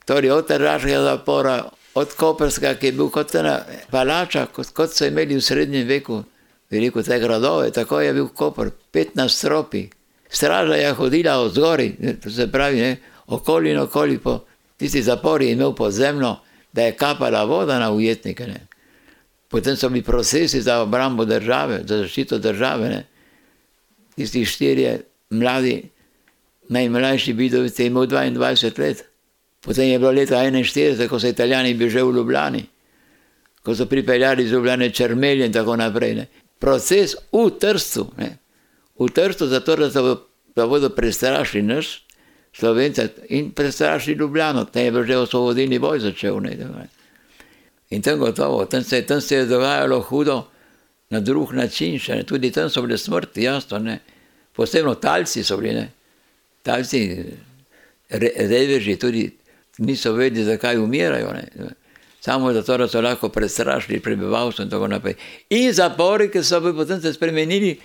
Torej, 0.05 0.31
od 0.31 0.47
teraškega 0.47 1.01
zapora, 1.03 1.63
od 2.01 2.15
Koperska, 2.17 2.75
ki 2.75 2.91
je 2.91 2.97
bil 2.99 3.09
kot 3.13 3.35
ena 3.35 3.61
palača, 3.91 4.47
kot, 4.53 4.73
kot 4.77 4.93
so 4.97 5.07
imeli 5.07 5.37
v 5.37 5.45
srednjem 5.45 5.89
veku, 5.89 6.23
veliko 6.71 7.03
te 7.03 7.19
gradove, 7.21 7.71
tako 7.77 8.01
je 8.01 8.13
bil 8.15 8.29
Koper, 8.29 8.71
15 8.93 9.29
stropi. 9.29 9.89
Straža 10.31 10.79
je 10.79 10.93
hodila 10.95 11.41
od 11.43 11.55
zgori, 11.55 11.93
to 12.23 12.31
se 12.31 12.47
pravi, 12.53 12.81
ne, 12.81 12.97
okoli 13.27 13.71
in 13.71 13.79
okoli 13.79 14.19
po 14.19 14.41
tisti 14.81 15.03
zapori 15.03 15.47
je 15.47 15.53
imel 15.53 15.75
podzemno, 15.75 16.41
da 16.73 16.83
je 16.83 16.97
kapala 16.97 17.45
voda 17.45 17.79
na 17.79 17.91
ujetnike. 17.93 18.47
Ne. 18.47 18.67
Potem 19.49 19.77
so 19.77 19.89
bili 19.89 20.03
procesi 20.03 20.61
za 20.63 20.81
obrambo 20.81 21.25
države, 21.25 21.83
za 21.85 21.99
zaščito 21.99 22.39
države. 22.39 22.89
Ne. 22.89 23.05
Tisti 24.17 24.45
štirje 24.45 25.01
mladi, 25.31 25.91
najmlajši 26.69 27.33
Bidovic 27.33 27.79
je 27.79 27.87
imel 27.87 28.07
22 28.07 28.79
let. 28.79 29.05
Potem 29.61 29.89
je 29.89 29.99
bilo 29.99 30.11
leta 30.11 30.37
41, 30.37 31.09
ko 31.09 31.21
so 31.21 31.29
italijani 31.29 31.75
bili 31.75 31.91
že 31.91 32.03
v 32.03 32.15
Ljubljani. 32.17 32.67
ko 33.63 33.75
so 33.75 33.87
pripeljali 33.87 34.49
z 34.49 34.53
Ljubljane 34.53 34.91
črmelje 34.91 35.47
in 35.47 35.53
tako 35.53 35.77
naprej. 35.77 36.15
Ne. 36.15 36.27
Proces 36.59 37.15
v 37.33 37.51
Trstu, 37.61 38.07
ne. 38.19 38.37
v 38.99 39.09
Trstu, 39.09 39.47
zato 39.47 39.77
da, 39.77 39.91
so, 39.91 40.17
da 40.57 40.67
bodo 40.67 40.91
prestrašili 40.91 41.63
nas, 41.63 42.01
Slovence, 42.53 43.09
in 43.29 43.53
prestrašili 43.53 44.17
Ljubljano, 44.17 44.65
tam 44.65 44.83
je 44.83 44.91
bil 44.91 45.05
že 45.05 45.17
osvobodilni 45.17 45.79
boj 45.79 46.01
začel. 46.01 46.41
Ne, 46.41 46.51
ne. 46.51 46.89
In 47.91 48.03
tam 48.03 48.19
gotovo, 48.19 48.65
tam 48.65 48.83
se, 48.83 49.03
tam 49.03 49.21
se 49.21 49.37
je 49.37 49.47
dogajalo 49.47 50.01
hudo 50.01 50.45
na 51.11 51.21
drug 51.21 51.53
način, 51.53 51.99
še, 51.99 52.17
ne. 52.17 52.25
tudi 52.25 52.51
tam 52.51 52.71
so 52.71 52.83
bile 52.83 52.99
smrti, 52.99 53.43
jasno, 53.43 53.79
ne. 53.79 54.01
posebno 54.57 54.95
talci 54.95 55.45
so 55.45 55.57
bili, 55.57 55.75
ne. 55.75 55.91
talci, 56.63 57.25
re, 58.09 58.33
reveži, 58.37 58.97
tudi 58.97 59.31
niso 59.81 60.13
vedeli, 60.13 60.45
zakaj 60.45 60.79
umirajo. 60.79 61.33
Ne. 61.33 61.49
Samo 62.21 62.53
zato, 62.53 62.77
da 62.77 62.89
so 62.89 63.01
lahko 63.01 63.29
prestrašili 63.29 64.01
prebivalstvo 64.01 64.65
in 64.65 64.71
tako 64.71 64.89
naprej. 64.89 65.15
In 65.51 65.73
zapori, 65.73 66.31
ki 66.31 66.43
so 66.45 66.61
bili 66.61 66.77
potem 66.77 67.01
se 67.01 67.13
spremenili 67.13 67.79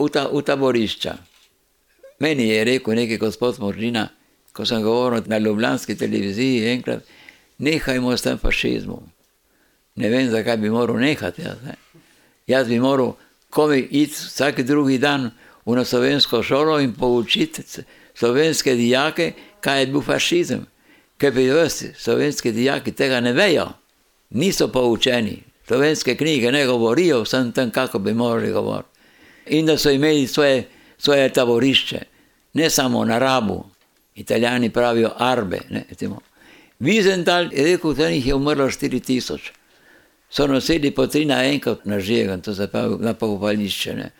v, 0.00 0.08
ta, 0.08 0.26
v 0.32 0.42
taborišča. 0.42 1.14
Meni 2.20 2.48
je 2.48 2.64
rekel 2.64 2.94
neki 2.94 3.16
gospod 3.16 3.60
Možina, 3.60 4.08
ko 4.52 4.66
sem 4.66 4.82
govoril 4.82 5.22
na 5.26 5.38
ljubljanski 5.38 5.96
televiziji 5.96 6.68
enkrat, 6.72 7.04
nehajmo 7.58 8.16
s 8.16 8.22
tem 8.22 8.38
fašizmom. 8.38 9.06
Ne 9.96 10.08
vem, 10.08 10.30
zakaj 10.30 10.56
bi 10.56 10.70
moral 10.70 10.98
nehati. 10.98 11.42
Jaz, 11.42 11.62
ne. 11.64 11.74
jaz 12.46 12.68
bi 12.68 12.80
moral 12.80 13.14
komi 13.50 13.78
iti 13.90 14.14
vsak 14.14 14.60
drugi 14.60 14.98
dan 14.98 15.30
v 15.66 15.76
na 15.76 15.84
slovensko 15.84 16.42
šolo 16.42 16.80
in 16.80 16.92
poučiti 16.94 17.62
slovenske 18.14 18.74
dijake, 18.74 19.32
kaj 19.60 19.80
je 19.80 19.86
bil 19.86 20.02
fašizem. 20.02 20.66
Ker 21.20 21.32
pri 21.32 21.50
vas 21.52 21.84
slovenski 21.96 22.52
dijaki 22.52 22.92
tega 22.92 23.20
ne 23.20 23.32
vejo, 23.32 23.66
niso 24.30 24.68
poučeni. 24.68 25.42
Slovenske 25.66 26.16
knjige 26.16 26.52
ne 26.52 26.64
govorijo 26.66 27.22
vsem 27.22 27.52
tem, 27.52 27.70
kako 27.70 27.98
bi 27.98 28.14
morali 28.14 28.52
govoriti. 28.52 28.88
In 29.46 29.66
da 29.66 29.76
so 29.78 29.90
imeli 29.90 30.26
svoje, 30.26 30.64
svoje 30.98 31.28
taborišče, 31.32 32.00
ne 32.54 32.70
samo 32.70 33.04
na 33.04 33.18
rabu, 33.18 33.64
italijani 34.14 34.70
pravijo 34.70 35.10
arbe. 35.18 35.60
Vizental 36.78 37.52
je 37.52 37.64
rekel, 37.64 37.94
da 37.94 38.08
jih 38.08 38.26
je 38.26 38.34
umrlo 38.34 38.64
4000. 38.64 39.38
So 40.30 40.46
nosili 40.46 40.90
po 40.90 41.06
tri 41.06 41.24
naenkrat 41.24 41.84
na 41.84 42.00
žegen, 42.00 42.40
to 42.40 42.54
se 42.54 42.66
pravi 42.66 42.96
na 42.98 43.14
pokopališče. 43.14 43.94
Ne. 43.94 44.10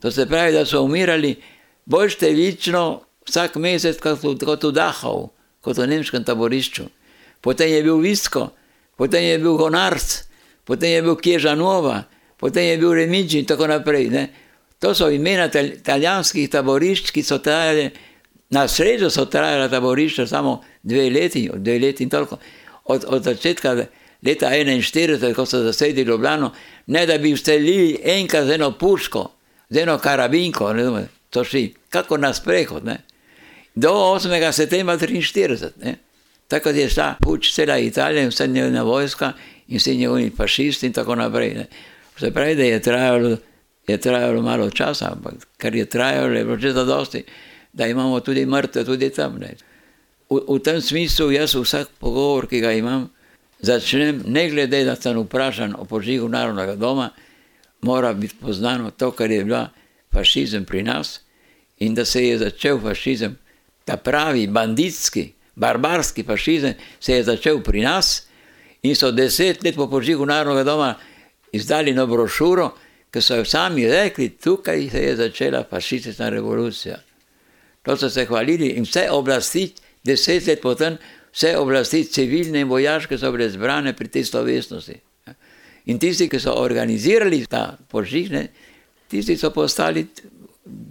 To 0.00 0.10
se 0.10 0.26
pravi, 0.26 0.52
da 0.52 0.64
so 0.64 0.82
umirali 0.82 1.36
bolj 1.84 2.14
številčno 2.16 3.00
vsak 3.28 3.56
mesec 3.56 4.00
kot, 4.00 4.44
kot 4.44 4.64
v 4.64 4.72
Dachau 4.72 5.28
kot 5.60 5.78
v 5.78 5.86
nemškem 5.86 6.24
taborišču. 6.24 6.88
Potem 7.40 7.70
je 7.70 7.82
bil 7.82 7.98
Visko, 8.02 8.50
potem 8.96 9.22
je 9.22 9.38
bil 9.38 9.56
Honarc, 9.58 10.24
potem 10.64 10.90
je 10.90 11.02
bil 11.02 11.16
Kježanova, 11.16 12.04
potem 12.38 12.72
je 12.72 12.76
bil 12.78 12.94
Remidži 12.94 13.42
in 13.42 13.46
tako 13.46 13.66
naprej. 13.66 14.10
Ne. 14.10 14.28
To 14.78 14.94
so 14.94 15.10
imena 15.10 15.48
italijanskih 15.50 16.50
taborišč, 16.50 17.10
ki 17.10 17.22
so 17.22 17.38
trajale, 17.42 17.90
na 18.50 18.68
srečo 18.68 19.10
so 19.10 19.26
trajala 19.26 19.68
taborišča 19.68 20.26
samo 20.26 20.62
dve 20.82 21.10
leti, 21.10 21.50
dve 21.54 21.78
leti 21.78 22.04
in 22.06 22.10
toliko. 22.10 22.38
Od, 22.84 23.04
od 23.08 23.24
začetka 23.24 23.74
leta 24.22 24.50
41, 24.50 25.34
ko 25.34 25.46
so 25.46 25.62
zasedli 25.62 26.02
Ljubljano, 26.02 26.52
ne 26.86 27.06
da 27.06 27.18
bi 27.18 27.34
vstelili 27.34 28.00
enkrat 28.04 28.46
z 28.46 28.56
eno 28.56 28.72
puško, 28.78 29.26
z 29.68 29.82
eno 29.82 29.98
karabinko, 29.98 30.72
ne, 30.72 31.06
to 31.30 31.44
šli, 31.44 31.74
kako 31.90 32.16
na 32.16 32.32
sprehod. 32.34 32.86
Ne 32.86 33.07
do 33.78 33.92
8. 34.18 34.52
septembra 34.52 34.98
1943. 34.98 35.94
Takrat 36.48 36.76
je 36.76 36.88
šla 36.88 37.14
puč 37.20 37.52
cela 37.52 37.78
Italija 37.78 38.22
in 38.22 38.32
vse 38.32 38.46
njena 38.46 38.82
vojska 38.82 39.32
in 39.68 39.78
vsi 39.78 39.96
njegovi 39.96 40.32
fašisti 40.36 40.86
in 40.86 40.92
tako 40.92 41.14
naprej. 41.14 41.54
Ne. 41.54 41.66
Se 42.18 42.30
pravi, 42.30 42.54
da 42.56 42.62
je 42.62 42.82
trajalo, 42.82 43.36
je 43.86 43.96
trajalo 43.96 44.42
malo 44.42 44.70
časa, 44.70 45.12
ampak 45.12 45.34
kar 45.56 45.74
je 45.74 45.84
trajalo, 45.84 46.34
je 46.34 46.44
bilo 46.44 46.58
že 46.58 46.72
zadosti, 46.72 47.24
da 47.72 47.86
imamo 47.86 48.20
tudi 48.20 48.46
mrtve 48.46 48.84
tudi 48.84 49.10
tam. 49.10 49.38
Ne. 49.38 49.54
V, 50.30 50.40
v 50.48 50.58
tem 50.58 50.80
smislu 50.80 51.30
jaz 51.30 51.54
vsak 51.54 51.88
pogovor, 52.00 52.48
ki 52.48 52.60
ga 52.60 52.72
imam, 52.72 53.08
začnem, 53.60 54.22
ne 54.26 54.48
glede, 54.50 54.84
da 54.84 54.96
sem 54.96 55.18
vprašan 55.18 55.76
o 55.78 55.84
požigu 55.84 56.28
narodnega 56.28 56.74
doma, 56.74 57.10
mora 57.82 58.12
biti 58.12 58.34
poznano 58.40 58.90
to, 58.90 59.10
kar 59.10 59.30
je 59.30 59.44
bila 59.44 59.68
fašizem 60.12 60.64
pri 60.64 60.82
nas 60.82 61.20
in 61.78 61.94
da 61.94 62.04
se 62.04 62.26
je 62.26 62.38
začel 62.38 62.80
fašizem 62.80 63.36
ta 63.88 63.96
pravi 63.96 64.46
banditski, 64.46 65.32
barbarski 65.56 66.22
fašizem 66.22 66.74
se 67.00 67.14
je 67.14 67.24
začel 67.24 67.62
pri 67.64 67.80
nas 67.80 68.26
in 68.82 68.94
so 68.96 69.10
deset 69.10 69.64
let 69.64 69.76
po 69.76 69.86
požigu 69.88 70.26
Narodnega 70.26 70.64
doma 70.64 70.90
izdali 71.52 71.94
na 71.96 72.04
brošuro, 72.06 72.68
ki 73.10 73.22
so 73.24 73.38
jo 73.40 73.44
sami 73.48 73.86
rekli, 73.88 74.28
tukaj 74.28 74.90
se 74.90 75.02
je 75.02 75.16
začela 75.16 75.64
fašistična 75.70 76.28
revolucija. 76.28 76.98
To 77.82 77.96
so 77.96 78.10
se 78.10 78.26
hvalili 78.28 78.74
in 78.76 78.84
vse 78.84 79.08
oblasti, 79.10 79.70
deset 80.04 80.46
let 80.46 80.60
potem, 80.60 80.98
vse 81.32 81.56
oblasti, 81.56 82.04
civilne 82.04 82.60
in 82.60 82.68
vojaške, 82.68 83.18
so 83.18 83.32
bile 83.32 83.48
zbrane 83.50 83.96
pri 83.96 84.08
tej 84.08 84.28
slovesnosti. 84.28 85.00
In 85.88 85.98
tisti, 85.98 86.28
ki 86.28 86.40
so 86.40 86.52
organizirali 86.60 87.46
ta 87.48 87.78
požig, 87.88 88.36
tisti 89.08 89.36
so 89.40 89.48
postali 89.50 90.04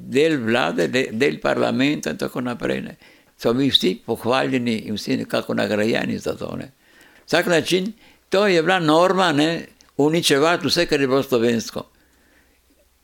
del 0.09 0.37
vlade, 0.37 0.87
del 1.11 1.39
parlamenta 1.39 2.09
in 2.09 2.17
tako 2.17 2.41
naprej. 2.41 2.81
Ne. 2.81 2.97
So 3.37 3.53
bili 3.53 3.69
vsi 3.69 3.95
pohvaljeni 4.05 4.77
in 4.87 4.95
vsi 4.95 5.17
nekako 5.17 5.53
nagrajeni 5.53 6.17
za 6.17 6.35
to. 6.35 6.55
Ne. 6.55 6.71
Vsak 7.25 7.45
način, 7.45 7.91
to 8.29 8.47
je 8.47 8.63
bila 8.63 8.79
norma, 8.79 9.31
ne, 9.31 9.65
uničevati 9.97 10.67
vse, 10.67 10.85
kar 10.85 11.01
je 11.01 11.07
bilo 11.07 11.23
slovensko. 11.23 11.83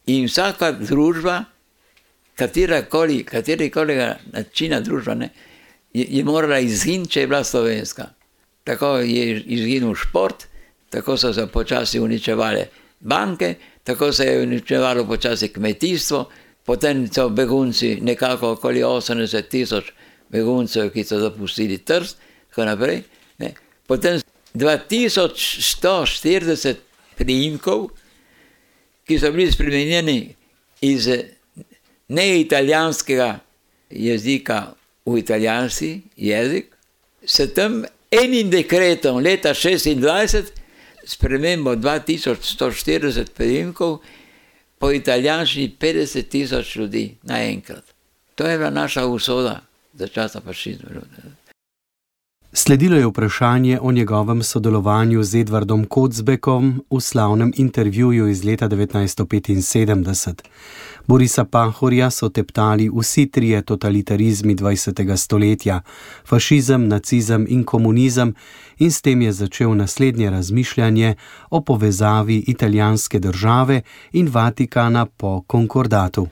In 0.06 0.26
vsaka 0.26 0.72
družba, 0.72 1.44
katerakoli, 2.36 3.24
katerikoli 3.24 3.96
načina 4.32 4.80
družba, 4.80 5.14
ne, 5.14 5.30
je, 5.94 6.06
je 6.10 6.24
morala 6.24 6.60
izginiti, 6.60 7.12
če 7.12 7.22
je 7.22 7.28
bila 7.28 7.44
slovenska. 7.44 8.10
Tako 8.64 8.98
je 8.98 9.42
izginil 9.42 9.96
šport, 9.96 10.48
tako 10.90 11.18
so 11.18 11.34
se 11.34 11.48
počasi 11.48 12.00
uničevale 12.00 12.66
banke, 13.00 13.56
tako 13.84 14.12
se 14.12 14.26
je 14.26 14.42
uničevalo 14.44 15.06
počasi 15.08 15.50
kmetijstvo, 15.54 16.30
Potem 16.66 17.12
so 17.12 17.30
begunci, 17.30 18.00
nekako 18.02 18.52
okoli 18.52 18.84
80 18.84 19.42
tisoč 19.52 19.84
beguncev, 20.32 20.94
ki 20.94 21.04
so 21.04 21.20
zapustili 21.20 21.78
Trst, 21.78 22.18
tako 22.50 22.66
naprej. 22.66 23.04
Ne. 23.40 23.54
Potem 23.88 24.20
2140 24.56 26.76
priimkov, 27.18 27.90
ki 29.08 29.20
so 29.20 29.32
bili 29.32 29.52
spremenjeni 29.52 30.36
iz 30.82 31.10
neitalijanskega 32.08 33.40
jezika 33.90 34.74
v 35.06 35.18
italijanski 35.20 36.02
jezik, 36.16 36.66
s 37.26 37.54
tem 37.56 37.86
enim 38.12 38.50
dekretom 38.50 39.24
leta 39.24 39.54
26, 39.54 40.44
spremembo 41.06 41.76
2140 41.76 43.30
priimkov, 43.36 44.00
po 44.84 44.92
italijanski 44.92 45.72
50 45.80 46.28
tisoč 46.30 46.76
ljudi 46.76 47.16
naenkrat. 47.22 47.84
To 48.36 48.48
je 48.48 48.58
bila 48.58 48.70
naša 48.70 49.06
usoda 49.06 49.62
za 49.94 50.08
časa 50.08 50.42
fašizma. 50.42 50.90
Sledilo 52.56 52.98
je 52.98 53.08
vprašanje 53.08 53.80
o 53.82 53.92
njegovem 53.92 54.44
sodelovanju 54.44 55.24
z 55.24 55.36
Edvardom 55.36 55.86
Kocbekom 55.86 56.84
v 56.90 57.00
slavnem 57.00 57.54
intervjuju 57.56 58.28
iz 58.28 58.44
leta 58.44 58.70
1975. 58.70 60.34
Borisa 61.08 61.46
Pahorja 61.46 62.10
so 62.10 62.30
teptali 62.30 62.92
vsi 63.00 63.26
trije 63.32 63.62
totalitarizmi 63.62 64.56
20. 64.56 65.18
stoletja: 65.18 65.82
fašizem, 66.26 66.88
nacizem 66.88 67.46
in 67.50 67.64
komunizem, 67.64 68.36
in 68.78 68.92
s 68.92 69.02
tem 69.02 69.22
je 69.22 69.32
začel 69.32 69.76
naslednje 69.76 70.30
razmišljanje 70.30 71.16
o 71.50 71.62
povezavi 71.62 72.44
italijanske 72.48 73.20
države 73.20 73.82
in 74.12 74.30
Vatikana 74.30 75.06
po 75.06 75.42
konkordatu. 75.42 76.28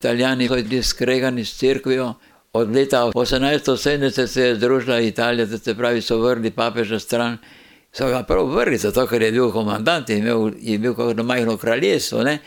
Italijani 0.00 0.48
so 0.48 0.54
bili 0.54 0.82
skregani 0.82 1.44
s 1.44 1.58
crkvijo. 1.58 2.14
Od 2.52 2.74
leta 2.74 3.10
1870 3.14 4.26
se 4.26 4.42
je 4.42 4.54
združila 4.54 5.00
Italija, 5.00 5.46
da 5.46 5.58
se 5.58 5.74
pravi, 5.74 6.02
so 6.02 6.18
vrli 6.18 6.50
papeža 6.50 6.98
stran. 6.98 7.38
So 7.92 8.08
ga 8.08 8.22
prav 8.22 8.46
vrli, 8.46 8.78
zato 8.78 9.06
ker 9.06 9.22
je 9.22 9.32
bil 9.32 9.52
komandant, 9.52 10.10
je, 10.10 10.18
imel, 10.18 10.52
je 10.58 10.78
bil 10.78 10.94
kot 10.94 11.16
majhno 11.16 11.56
kraljestvo. 11.56 12.22
Ne? 12.22 12.38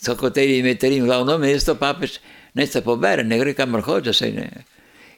So 0.00 0.14
hoteli 0.14 0.58
imeti 0.58 0.88
Rim 0.88 1.04
glavno 1.04 1.38
mesto, 1.38 1.74
papež 1.74 2.18
ne 2.54 2.66
se 2.66 2.80
pobere, 2.80 3.24
ne 3.24 3.38
gre 3.38 3.54
kamor 3.54 3.80
hoče. 3.80 4.12
Se. 4.12 4.48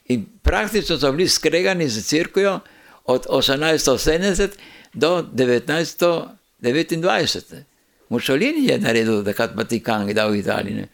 In 0.09 0.27
praktično 0.43 0.99
so 0.99 1.13
bili 1.13 1.29
skregani 1.29 1.89
z 1.89 2.07
crkvijo 2.07 2.61
od 3.05 3.27
1870 3.27 4.49
do 4.95 5.27
1929. 5.35 7.55
Mussolini 8.09 8.67
je 8.67 8.79
naredil, 8.79 9.23
da 9.23 9.31
je 9.31 9.37
Vatikan 9.55 10.15
dal 10.15 10.31
v 10.31 10.39
Italiji. 10.39 10.75
Ne. 10.75 10.89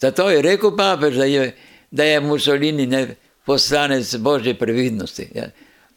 Zato 0.00 0.30
je 0.30 0.42
rekel 0.42 0.76
papež, 0.76 1.16
da 1.16 1.24
je 1.24 1.56
da 1.90 2.04
je 2.04 2.20
Mussolini 2.20 2.86
ne 2.86 3.16
poslanec 3.44 4.16
Božje 4.16 4.54
previdnosti. 4.54 5.28
Ja. 5.34 5.50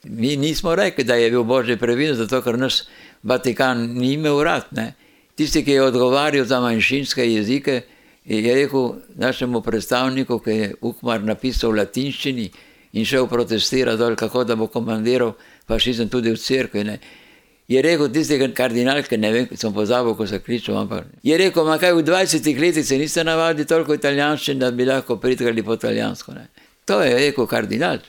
Mi 0.04 0.36
nismo 0.36 0.76
rekli, 0.76 1.04
da 1.04 1.16
je 1.16 1.30
bil 1.30 1.44
Božje 1.44 1.78
previdnosti, 1.78 2.24
zato 2.24 2.42
ker 2.42 2.58
nas 2.60 2.88
Vatikan 3.24 3.78
ni 3.94 4.14
imel 4.14 4.44
rad. 4.44 4.66
Ne. 4.72 4.94
Tisti, 5.36 5.64
ki 5.66 5.72
je 5.72 5.84
odgovarjal 5.84 6.46
za 6.46 6.60
manjšinske 6.60 7.26
jezike, 7.34 7.82
je 8.26 8.56
rekel 8.56 8.94
našemu 9.16 9.62
predstavniku, 9.62 10.40
ki 10.40 10.52
je 10.52 10.74
Ukmar 10.82 11.24
napisal 11.24 11.72
v 11.72 11.82
latinščini 11.82 12.50
in 12.94 13.06
šel 13.06 13.28
protestirati 13.28 13.98
dol, 13.98 14.16
kako 14.16 14.44
da 14.44 14.56
bo 14.56 14.68
komandiral 14.68 15.34
fašizem 15.68 16.10
tudi 16.10 16.32
v 16.32 16.38
cerkvi. 16.38 16.84
Ne. 16.84 17.00
Je 17.72 17.82
rekel 17.82 18.10
tisti 18.12 18.38
kardinal, 18.56 19.00
ki 19.08 19.18
ne 19.18 19.30
vem, 19.32 19.52
sem 19.56 19.72
pozabil, 19.74 20.16
ko 20.20 20.26
se 20.28 20.42
kličal, 20.44 20.82
ampak 20.82 21.06
je 21.24 21.38
rekel, 21.40 21.64
ma 21.64 21.78
kaj 21.80 21.94
v 21.96 22.04
20 22.04 22.60
letih 22.60 22.86
se 22.86 22.98
niste 23.00 23.24
navadili 23.24 23.68
toliko 23.68 23.96
italijanščin, 23.96 24.60
da 24.60 24.72
bi 24.76 24.86
lahko 24.86 25.16
pritkali 25.22 25.64
po 25.64 25.78
italijansko. 25.80 26.34
Ne. 26.36 26.50
To 26.86 27.00
je 27.02 27.14
rekel 27.16 27.48
kardinal. 27.48 28.02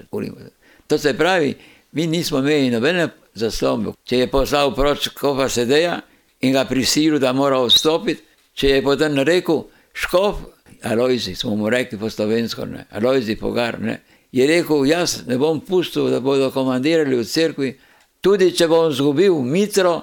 To 0.87 0.98
se 0.98 1.14
pravi, 1.14 1.55
mi 1.92 2.07
nismo 2.07 2.40
imeli 2.42 2.70
nobene 2.70 3.09
zaslombe. 3.35 3.92
Če 4.05 4.25
je 4.25 4.31
poslal 4.33 4.75
proč 4.75 5.12
kopa 5.14 5.46
sedeja 5.48 6.01
in 6.42 6.57
ga 6.57 6.64
prisilil, 6.66 7.20
da 7.22 7.33
mora 7.33 7.61
odstopiti, 7.62 8.25
če 8.59 8.77
je 8.77 8.83
potem 8.83 9.22
rekel, 9.22 9.62
škof, 9.94 10.42
Alojzi, 10.83 11.37
smo 11.38 11.55
mu 11.57 11.70
rekli 11.70 11.98
po 11.98 12.11
slovensko, 12.11 12.66
Alojzi 12.90 13.37
Pogar, 13.38 13.79
ne, 13.79 14.01
je 14.35 14.46
rekel, 14.46 14.87
jaz 14.90 15.20
ne 15.29 15.38
bom 15.38 15.61
pustil, 15.62 16.09
da 16.11 16.18
bodo 16.20 16.51
komandirali 16.51 17.14
v 17.20 17.25
cerkvi, 17.25 17.77
tudi 18.22 18.52
če 18.54 18.68
bom 18.70 18.92
zgubil 18.94 19.35
mitro 19.42 19.96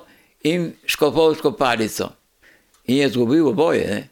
in 0.44 0.70
škofovsko 0.86 1.56
palico. 1.58 2.12
In 2.88 2.98
je 3.04 3.10
zgubil 3.16 3.48
oboje. 3.48 3.88
Ne. 3.88 4.08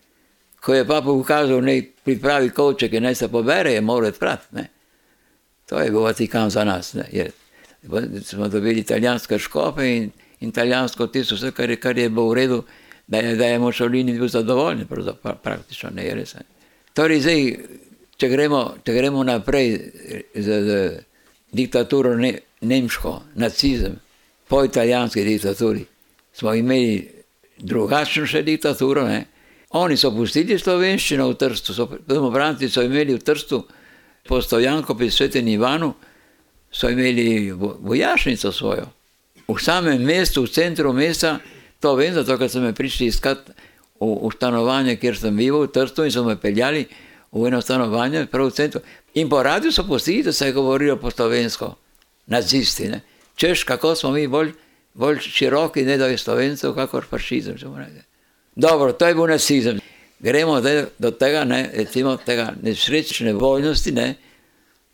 Ko 0.63 0.73
je 0.73 0.85
pa 0.87 1.01
pokazal, 1.01 1.61
da 1.61 1.75
pripravi 2.03 2.49
kovček 2.49 2.93
in 2.93 3.03
naj 3.03 3.15
se 3.15 3.27
pobere, 3.31 3.73
je 3.73 3.81
moral 3.81 4.09
odprati. 4.09 4.65
To 5.69 5.79
je 5.79 5.91
bil 5.91 6.01
Vatikan 6.01 6.49
za 6.49 6.63
nas. 6.63 6.93
Ne. 6.93 7.29
Smo 8.23 8.47
dobili 8.47 8.79
italijanske 8.79 9.39
škofe 9.39 9.87
in, 9.97 10.11
italijansko 10.39 11.07
tisto, 11.07 11.35
vse, 11.35 11.51
kar 11.51 11.69
je, 11.69 11.75
kar 11.75 11.97
je 11.97 12.09
bilo 12.09 12.29
v 12.29 12.33
redu, 12.33 12.63
da 13.07 13.17
je, 13.17 13.35
da 13.35 13.45
je 13.45 13.59
Mošolini 13.59 14.13
bil 14.19 14.27
zadovoljen, 14.27 14.87
praktično 15.43 15.89
ne 15.95 16.05
je 16.05 16.15
res. 16.15 16.35
Torej, 16.93 17.21
zdaj, 17.21 17.43
če, 18.17 18.29
gremo, 18.29 18.61
če 18.85 18.93
gremo 18.93 19.23
naprej 19.23 19.77
z, 20.35 20.59
z 20.67 20.77
diktaturo 21.53 22.15
ne, 22.17 22.33
nemško, 22.61 23.21
nacizem, 23.35 23.99
po 24.47 24.63
italijanski 24.63 25.23
diktaturi, 25.23 25.85
smo 26.33 26.53
imeli 26.53 27.17
drugačno 27.57 28.25
še 28.25 28.43
diktaturo. 28.43 29.07
Ne. 29.07 29.25
Oni 29.75 29.97
so 29.97 30.11
pustili 30.15 30.57
slovenščino 30.59 31.27
v 31.29 31.35
Trstu, 31.35 31.87
domobranci 32.07 32.69
so 32.69 32.83
imeli 32.85 33.17
v 33.17 33.23
Trstu 33.23 33.63
postojanko 34.27 34.95
pri 34.95 35.09
svetem 35.11 35.47
Ivanu, 35.47 35.93
so 36.71 36.89
imeli 36.89 37.51
vojašnico 37.51 38.51
svojo. 38.51 38.87
V 39.47 39.55
samem 39.63 40.03
mestu, 40.03 40.43
v 40.43 40.51
centru 40.51 40.93
mesta, 40.93 41.39
to 41.79 41.95
vem, 41.95 42.13
zato 42.13 42.37
ker 42.37 42.51
so 42.51 42.59
me 42.59 42.73
prišli 42.75 43.07
iskat 43.07 43.49
v, 43.99 44.07
v 44.07 44.31
stanovanje, 44.35 44.97
kjer 44.99 45.15
sem 45.15 45.35
bil 45.35 45.61
v 45.63 45.71
Trstu 45.71 46.07
in 46.07 46.11
so 46.11 46.23
me 46.27 46.35
peljali 46.35 46.87
v 47.31 47.47
eno 47.47 47.61
stanovanje, 47.63 48.27
prav 48.31 48.51
v 48.51 48.55
centru. 48.55 48.81
In 49.15 49.29
po 49.31 49.43
radiju 49.43 49.71
so 49.71 49.87
pustili, 49.87 50.23
da 50.23 50.33
se 50.33 50.47
je 50.47 50.55
govorilo 50.55 50.97
po 50.99 51.11
slovensko, 51.11 51.75
nacisti. 52.27 52.87
Ne? 52.89 53.01
Češ, 53.35 53.63
kako 53.63 53.95
smo 53.95 54.11
mi 54.11 54.27
bolj, 54.27 54.51
bolj 54.93 55.19
široki, 55.19 55.85
ne 55.85 55.97
da 55.97 56.07
je 56.07 56.17
slovencev, 56.17 56.75
kakor 56.75 57.05
fašizem. 57.05 57.55
Dobro, 58.55 58.93
to 58.93 59.07
je 59.07 59.15
bil 59.15 59.27
nacizem. 59.27 59.79
Gremo 60.19 60.61
do 60.99 61.11
tega, 61.11 61.43
ne, 61.43 61.69
recimo, 61.73 62.17
tega 62.17 62.53
nesrečne 62.61 63.33
vojnosti, 63.33 63.91
ne, 63.91 64.15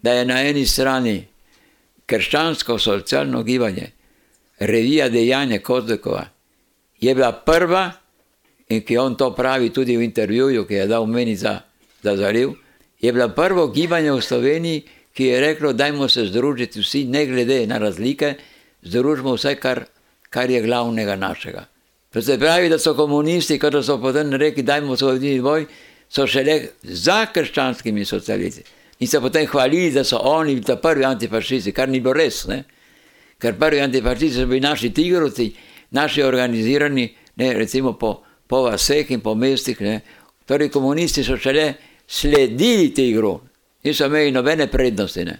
da 0.01 0.13
je 0.13 0.25
na 0.25 0.41
eni 0.43 0.65
strani 0.67 1.27
krščansko 2.05 2.75
socialno 2.79 3.43
gibanje, 3.43 3.91
revija 4.59 5.09
dejanja 5.09 5.59
Kozekova, 5.59 6.25
je 6.99 7.15
bila 7.15 7.31
prva, 7.31 7.91
in 8.69 8.81
ki 8.81 8.97
on 8.97 9.15
to 9.15 9.31
pravi 9.35 9.69
tudi 9.69 9.97
v 9.97 10.03
intervjuju, 10.03 10.65
ki 10.67 10.73
je 10.73 10.87
dal 10.87 11.05
meni 11.07 11.35
za, 11.35 11.59
za 12.03 12.15
zaliv, 12.17 12.51
je 12.99 13.13
bila 13.13 13.29
prvo 13.29 13.67
gibanje 13.67 14.11
v 14.11 14.21
Sloveniji, 14.21 14.83
ki 15.13 15.25
je 15.25 15.39
reklo, 15.41 15.73
dajmo 15.73 16.07
se 16.09 16.25
združiti 16.25 16.81
vsi, 16.81 17.05
ne 17.05 17.25
glede 17.25 17.67
na 17.67 17.77
razlike, 17.77 18.33
združimo 18.81 19.35
vse, 19.37 19.55
kar, 19.55 19.85
kar 20.29 20.49
je 20.49 20.61
glavnega 20.61 21.15
našega. 21.15 21.65
Se 22.21 22.37
pravi, 22.39 22.69
da 22.69 22.77
so 22.79 22.93
komunisti, 22.93 23.59
ko 23.59 23.81
so 23.81 23.97
potem 24.01 24.33
rekli, 24.33 24.63
dajmo 24.63 24.97
se 24.97 25.05
voditi 25.05 25.41
boj, 25.41 25.65
so 26.09 26.27
šele 26.27 26.59
za 26.83 27.25
krščanskimi 27.33 28.05
socialisti 28.05 28.63
in 28.99 29.07
se 29.07 29.19
potem 29.21 29.47
hvalili, 29.47 29.91
da 29.91 30.03
so 30.03 30.17
oni 30.17 30.61
ta 30.61 30.75
prvi 30.75 31.05
antifašisti, 31.05 31.71
kar 31.71 31.89
ni 31.89 31.99
bilo 31.99 32.13
res. 32.13 32.45
Ne? 32.47 32.63
Ker 33.41 33.57
prvi 33.59 33.81
antifašisti 33.81 34.39
so 34.39 34.47
bili 34.47 34.61
naši 34.63 34.93
tigrovci, 34.93 35.49
naši 35.91 36.23
organizirani, 36.23 37.07
ne, 37.35 37.53
recimo 37.53 37.93
po, 37.99 38.21
po 38.47 38.61
vaseh 38.63 39.11
in 39.11 39.21
po 39.21 39.35
mestih. 39.35 39.81
Ne? 39.81 39.99
Torej, 40.47 40.69
komunisti 40.71 41.23
so 41.23 41.37
šele 41.37 41.73
sledili 42.07 42.93
tigru, 42.93 43.39
niso 43.83 44.05
imeli 44.05 44.31
nobene 44.31 44.67
prednosti. 44.67 45.25
Ne? 45.25 45.39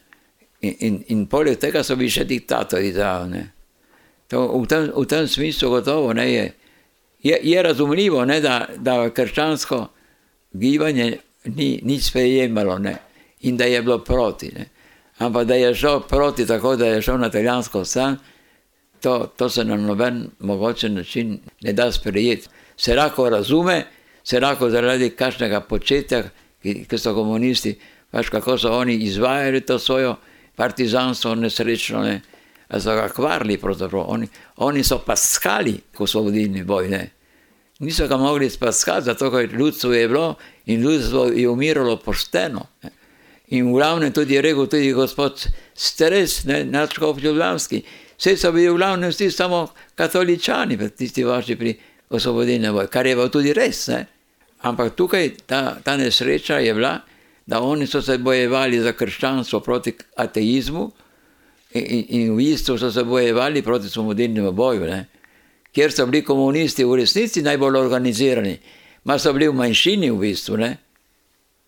In, 0.62 0.76
in, 0.80 1.00
in 1.08 1.26
poleg 1.28 1.60
tega 1.60 1.84
so 1.84 1.96
bili 1.96 2.12
še 2.12 2.26
diktatorji. 2.28 2.94
V, 4.34 4.44
v 4.64 5.06
tem 5.08 5.28
smislu 5.28 5.70
gotovo 5.70 6.14
ne, 6.14 6.28
je, 6.32 6.46
je, 7.24 7.40
je 7.44 7.64
razumljivo, 7.64 8.26
ne, 8.26 8.42
da, 8.42 8.68
da 8.78 9.10
krščansko 9.10 9.82
gibanje 10.54 11.18
ni, 11.56 11.80
ni 11.84 12.00
sprejemalo. 12.02 12.78
Ne 12.80 12.98
in 13.44 13.58
da 13.58 13.64
je 13.64 13.82
bilo 13.82 14.00
proti. 14.00 14.52
Ne. 14.56 14.66
Ampak 15.18 15.48
da 15.48 15.56
je 15.56 15.76
šel 15.76 16.00
proti, 16.00 16.48
tako 16.48 16.76
da 16.76 16.88
je 16.88 17.02
šel 17.02 17.20
na 17.20 17.28
italijansko 17.28 17.86
stran, 17.86 18.18
to, 19.02 19.34
to 19.38 19.50
se 19.50 19.66
na 19.66 19.78
noben 19.78 20.28
mogočen 20.40 20.94
način 20.94 21.40
ne 21.62 21.74
da 21.74 21.92
sprejeti. 21.92 22.48
Se 22.78 22.96
lahko 22.96 23.30
razume, 23.30 23.86
se 24.24 24.40
lahko 24.40 24.70
zaradi 24.70 25.10
kakšnega 25.10 25.60
početja, 25.60 26.24
ki, 26.62 26.86
ki 26.90 26.98
so 26.98 27.14
komunisti, 27.14 27.76
pač 28.14 28.30
kako 28.30 28.58
so 28.58 28.72
oni 28.78 28.96
izvajali 29.08 29.62
to 29.66 29.80
svojo 29.80 30.16
partizanstvo 30.56 31.34
nesrečno, 31.36 32.04
ne, 32.04 32.22
so 32.80 32.94
ga 32.96 33.08
kvarili 33.10 33.58
pravzaprav. 33.58 34.06
Oni, 34.08 34.28
oni 34.58 34.84
so 34.84 35.00
paskali, 35.02 35.80
vodilni 35.98 36.64
boj. 36.64 36.90
Ne. 36.90 37.10
Niso 37.80 38.08
ga 38.08 38.18
mogli 38.18 38.50
spaskati, 38.50 39.06
zato 39.06 39.32
ker 39.32 39.50
ljudstvo 39.54 39.94
je 39.94 40.08
bilo 40.08 40.36
in 40.66 40.82
ljudstvo 40.82 41.26
je 41.26 41.50
umiralo 41.50 41.98
pošteno. 41.98 42.68
Ne. 42.84 42.92
In 43.58 43.72
v 43.72 43.78
glavnem 43.78 44.14
tudi 44.14 44.38
je 44.38 44.42
rekel, 44.42 44.68
tudi 44.68 44.94
gospod 44.94 45.48
Stres, 45.76 46.44
nadškof 46.46 47.18
Ljubljanski. 47.22 47.82
Vse 48.18 48.38
so 48.38 48.52
bili 48.52 48.70
v 48.70 48.78
glavnem 48.78 49.10
vsi 49.10 49.32
samo 49.32 49.68
katoličani, 49.96 50.78
tisti 50.98 51.24
vaši 51.24 51.56
pri 51.56 51.74
osvobodilni 52.10 52.70
voj, 52.70 52.88
kar 52.88 53.06
je 53.06 53.16
bilo 53.16 53.28
tudi 53.30 53.54
res. 53.54 53.88
Ne? 53.88 54.06
Ampak 54.62 54.96
tukaj 54.96 55.32
ta, 55.46 55.78
ta 55.84 55.98
nesreča 55.98 56.62
je 56.62 56.74
bila, 56.74 57.00
da 57.46 57.62
oni 57.62 57.88
so 57.88 58.02
se 58.02 58.18
bojevali 58.18 58.80
za 58.80 58.92
krščanstvo 58.92 59.60
proti 59.60 59.94
ateizmu 60.16 60.92
in, 61.74 62.06
in, 62.10 62.32
v 62.34 62.38
bistvu 62.38 62.78
so 62.78 62.92
se 62.92 63.04
bojevali 63.04 63.62
proti 63.62 63.88
osvobodilnemu 63.88 64.52
boju, 64.52 64.86
ne? 64.86 65.06
kjer 65.74 65.92
so 65.92 66.06
bili 66.06 66.24
komunisti 66.24 66.86
v 66.86 66.96
resnici 66.96 67.42
najbolj 67.42 67.78
organizirani, 67.78 68.58
ma 69.04 69.18
so 69.20 69.34
bili 69.34 69.48
v 69.48 69.58
manjšini 69.58 70.12
v 70.12 70.20
bistvu. 70.22 70.58
Ne? 70.58 70.78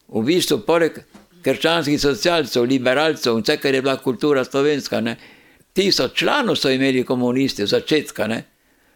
V 0.07 0.21
bistvu 0.23 0.59
poleg 0.65 0.99
krščanskih 1.45 1.97
socialcev, 2.01 2.65
liberalcev 2.69 3.38
in 3.38 3.43
vse, 3.43 3.57
kar 3.61 3.73
je 3.73 3.81
bila 3.81 3.97
kultura 4.01 4.45
slovenska. 4.45 5.01
Ne. 5.01 5.15
Tisoč 5.73 6.13
članov 6.21 6.55
so 6.55 6.69
imeli 6.69 7.03
komunisti 7.03 7.65
od 7.65 7.69
začetka. 7.69 8.27
Ne. 8.27 8.43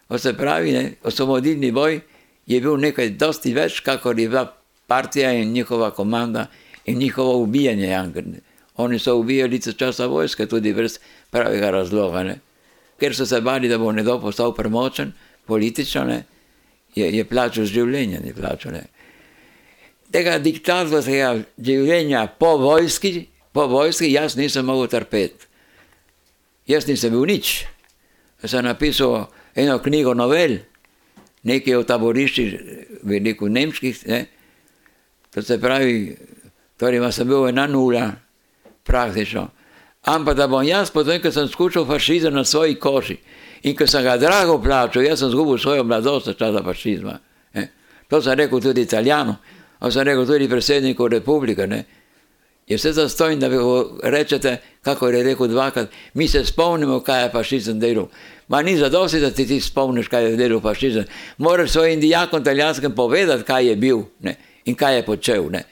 O 0.09 0.17
se 0.17 0.33
pravi, 0.37 0.95
osvobodilni 1.03 1.71
boj 1.71 1.99
je 2.49 2.61
bil 2.61 2.77
nekaj 2.77 3.09
dosti 3.17 3.53
več, 3.53 3.81
kakor 3.85 4.19
je 4.19 4.29
bila 4.29 4.45
partija 4.87 5.33
in 5.33 5.51
njihova 5.53 5.91
komanda 5.91 6.47
in 6.89 6.97
njihovo 6.97 7.38
ubijanje. 7.43 7.93
Oni 8.78 8.99
so 8.99 9.15
ubijali 9.15 9.58
za 9.58 9.73
časa 9.73 10.08
vojske, 10.08 10.47
tudi 10.47 10.73
brez 10.73 10.99
pravega 11.30 11.71
razloga. 11.71 12.23
Ne. 12.23 12.39
Ker 12.99 13.15
so 13.15 13.25
se 13.25 13.41
bali, 13.41 13.67
da 13.67 13.78
bo 13.78 13.91
nekdo 13.91 14.19
postal 14.21 14.56
premočen, 14.56 15.12
politično, 15.45 16.04
ne, 16.04 16.23
je, 16.95 17.12
je 17.17 17.25
plačal 17.25 17.65
življenje. 17.65 18.19
Ne, 18.23 18.34
plačal, 18.34 18.73
ne 18.73 18.88
tega 20.13 20.38
diktatorskega 20.41 21.34
življenja 21.62 22.25
po 22.41 22.56
vojski, 22.62 23.28
po 23.54 23.67
vojski, 23.69 24.12
jaz 24.12 24.38
nisem 24.39 24.67
mogel 24.67 24.89
trpeti. 24.91 25.47
Jaz 26.69 26.88
nisem 26.89 27.13
bil 27.15 27.25
nič. 27.30 27.63
Sem 28.45 28.65
napisal 28.65 29.28
eno 29.58 29.80
knjigo 29.84 30.13
novel, 30.17 30.60
nekaj 31.47 31.80
o 31.80 31.86
taboriščih, 31.88 32.54
veliko 33.10 33.49
nemških. 33.49 34.04
Ne. 34.10 34.21
To 35.34 35.43
se 35.45 35.60
pravi, 35.62 36.15
torej 36.79 37.11
sem 37.11 37.27
bil 37.27 37.47
ena 37.47 37.67
nula, 37.67 38.11
praktično. 38.83 39.49
Ampak 40.05 40.37
da 40.37 40.47
bom 40.47 40.63
jaz, 40.63 40.91
potem, 40.91 41.21
ko 41.21 41.31
sem 41.31 41.47
skušal 41.47 41.85
fašizem 41.85 42.33
na 42.33 42.43
svoji 42.43 42.75
koži 42.79 43.17
in 43.63 43.75
ko 43.75 43.87
sem 43.87 44.03
ga 44.03 44.17
drago 44.17 44.61
plačal, 44.63 45.03
jaz 45.03 45.19
sem 45.19 45.29
zgubil 45.29 45.57
svojo 45.57 45.83
mladost 45.83 46.31
časa 46.39 46.63
fašizma. 46.63 47.19
Ne. 47.53 47.67
To 48.09 48.21
sem 48.21 48.37
rekel 48.39 48.61
tudi 48.61 48.81
italijanom. 48.87 49.35
On 49.79 49.91
sem 49.91 50.07
rekel 50.07 50.25
tudi 50.25 50.49
predsedniku 50.49 51.07
republike. 51.07 51.67
Ne? 51.67 51.83
je 52.69 52.77
vse 52.77 52.93
zastojno, 52.93 53.39
da 53.39 53.47
vi 53.47 53.57
rečete, 54.03 54.57
kako 54.81 55.07
je 55.07 55.23
rekel 55.23 55.47
dvakrat, 55.47 55.89
mi 56.13 56.27
se 56.27 56.45
spomnimo, 56.45 56.99
kaj 56.99 57.23
je 57.23 57.29
fašizem 57.29 57.79
delal. 57.79 58.07
Ma 58.47 58.61
ni 58.61 58.77
zadosti, 58.77 59.19
da 59.19 59.31
ti 59.31 59.47
ti 59.47 59.59
spomniš, 59.61 60.07
kaj 60.07 60.23
je 60.23 60.35
delal 60.37 60.61
fašizem. 60.61 61.05
Moraš 61.37 61.71
svojim 61.71 61.99
dijakom 61.99 62.41
italijanskim 62.41 62.91
povedati, 62.95 63.43
kaj 63.43 63.67
je 63.67 63.75
bil 63.75 64.01
ne? 64.19 64.35
in 64.65 64.75
kaj 64.75 64.95
je 64.95 65.05
počel. 65.05 65.49
Ne? 65.49 65.63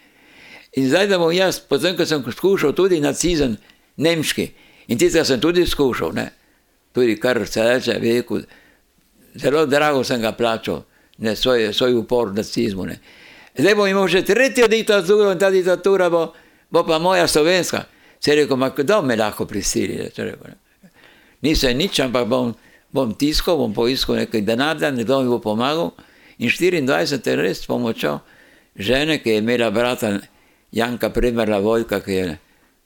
In 0.77 0.89
zdaj, 0.89 1.07
da 1.09 1.17
bom 1.17 1.31
jaz, 1.33 1.57
potem, 1.59 1.95
ko 1.97 2.05
sem 2.05 2.21
skušal 2.21 2.75
tudi 2.77 2.99
nacizem 3.01 3.55
nemški 3.97 4.45
in 4.87 4.97
tistega 4.97 5.25
sem 5.25 5.39
tudi 5.41 5.65
skušal, 5.65 6.13
ne? 6.13 6.29
tudi 6.93 7.15
kar 7.19 7.39
se 7.47 7.63
reče, 7.63 7.97
rekel, 8.01 8.43
zelo 9.33 9.65
drago 9.65 10.03
sem 10.03 10.21
ga 10.21 10.31
plačal, 10.37 10.83
ne 11.17 11.35
svoj, 11.35 11.73
svoj 11.73 11.97
upor 11.97 12.33
nacizmu. 12.33 12.85
Ne? 12.85 12.99
Zdaj 13.57 13.75
bom 13.75 13.89
imel 13.89 14.07
že 14.07 14.21
tretjo 14.21 14.67
diktaturo 14.67 15.31
in 15.31 15.39
ta 15.39 15.49
diktatura 15.49 16.09
bo, 16.09 16.33
bo 16.69 16.85
pa 16.85 16.99
moja 16.99 17.27
slovenska. 17.27 17.83
Se 18.19 18.31
je 18.31 18.43
rekel, 18.43 18.57
kdo 18.77 19.01
me 19.01 19.15
lahko 19.15 19.45
prisili? 19.45 20.09
Nisem 21.41 21.77
nič, 21.77 21.99
ampak 21.99 22.27
bom, 22.27 22.53
bom 22.93 23.13
tiskal, 23.13 23.57
bom 23.57 23.73
poiskal 23.73 24.15
nekaj 24.21 24.41
denarja, 24.41 24.91
nekdo 24.91 25.21
mi 25.21 25.29
bo 25.29 25.41
pomagal. 25.41 25.91
In 26.37 26.49
24 26.49 27.29
je 27.29 27.35
res 27.35 27.61
s 27.61 27.65
pomočjo 27.65 28.19
žene, 28.77 29.17
ki 29.17 29.29
je 29.29 29.37
imela 29.37 29.71
brata 29.71 30.19
Janka 30.71 31.09
Primerla 31.09 31.59
Vojka, 31.59 31.99
ki 32.01 32.11
je, 32.11 32.37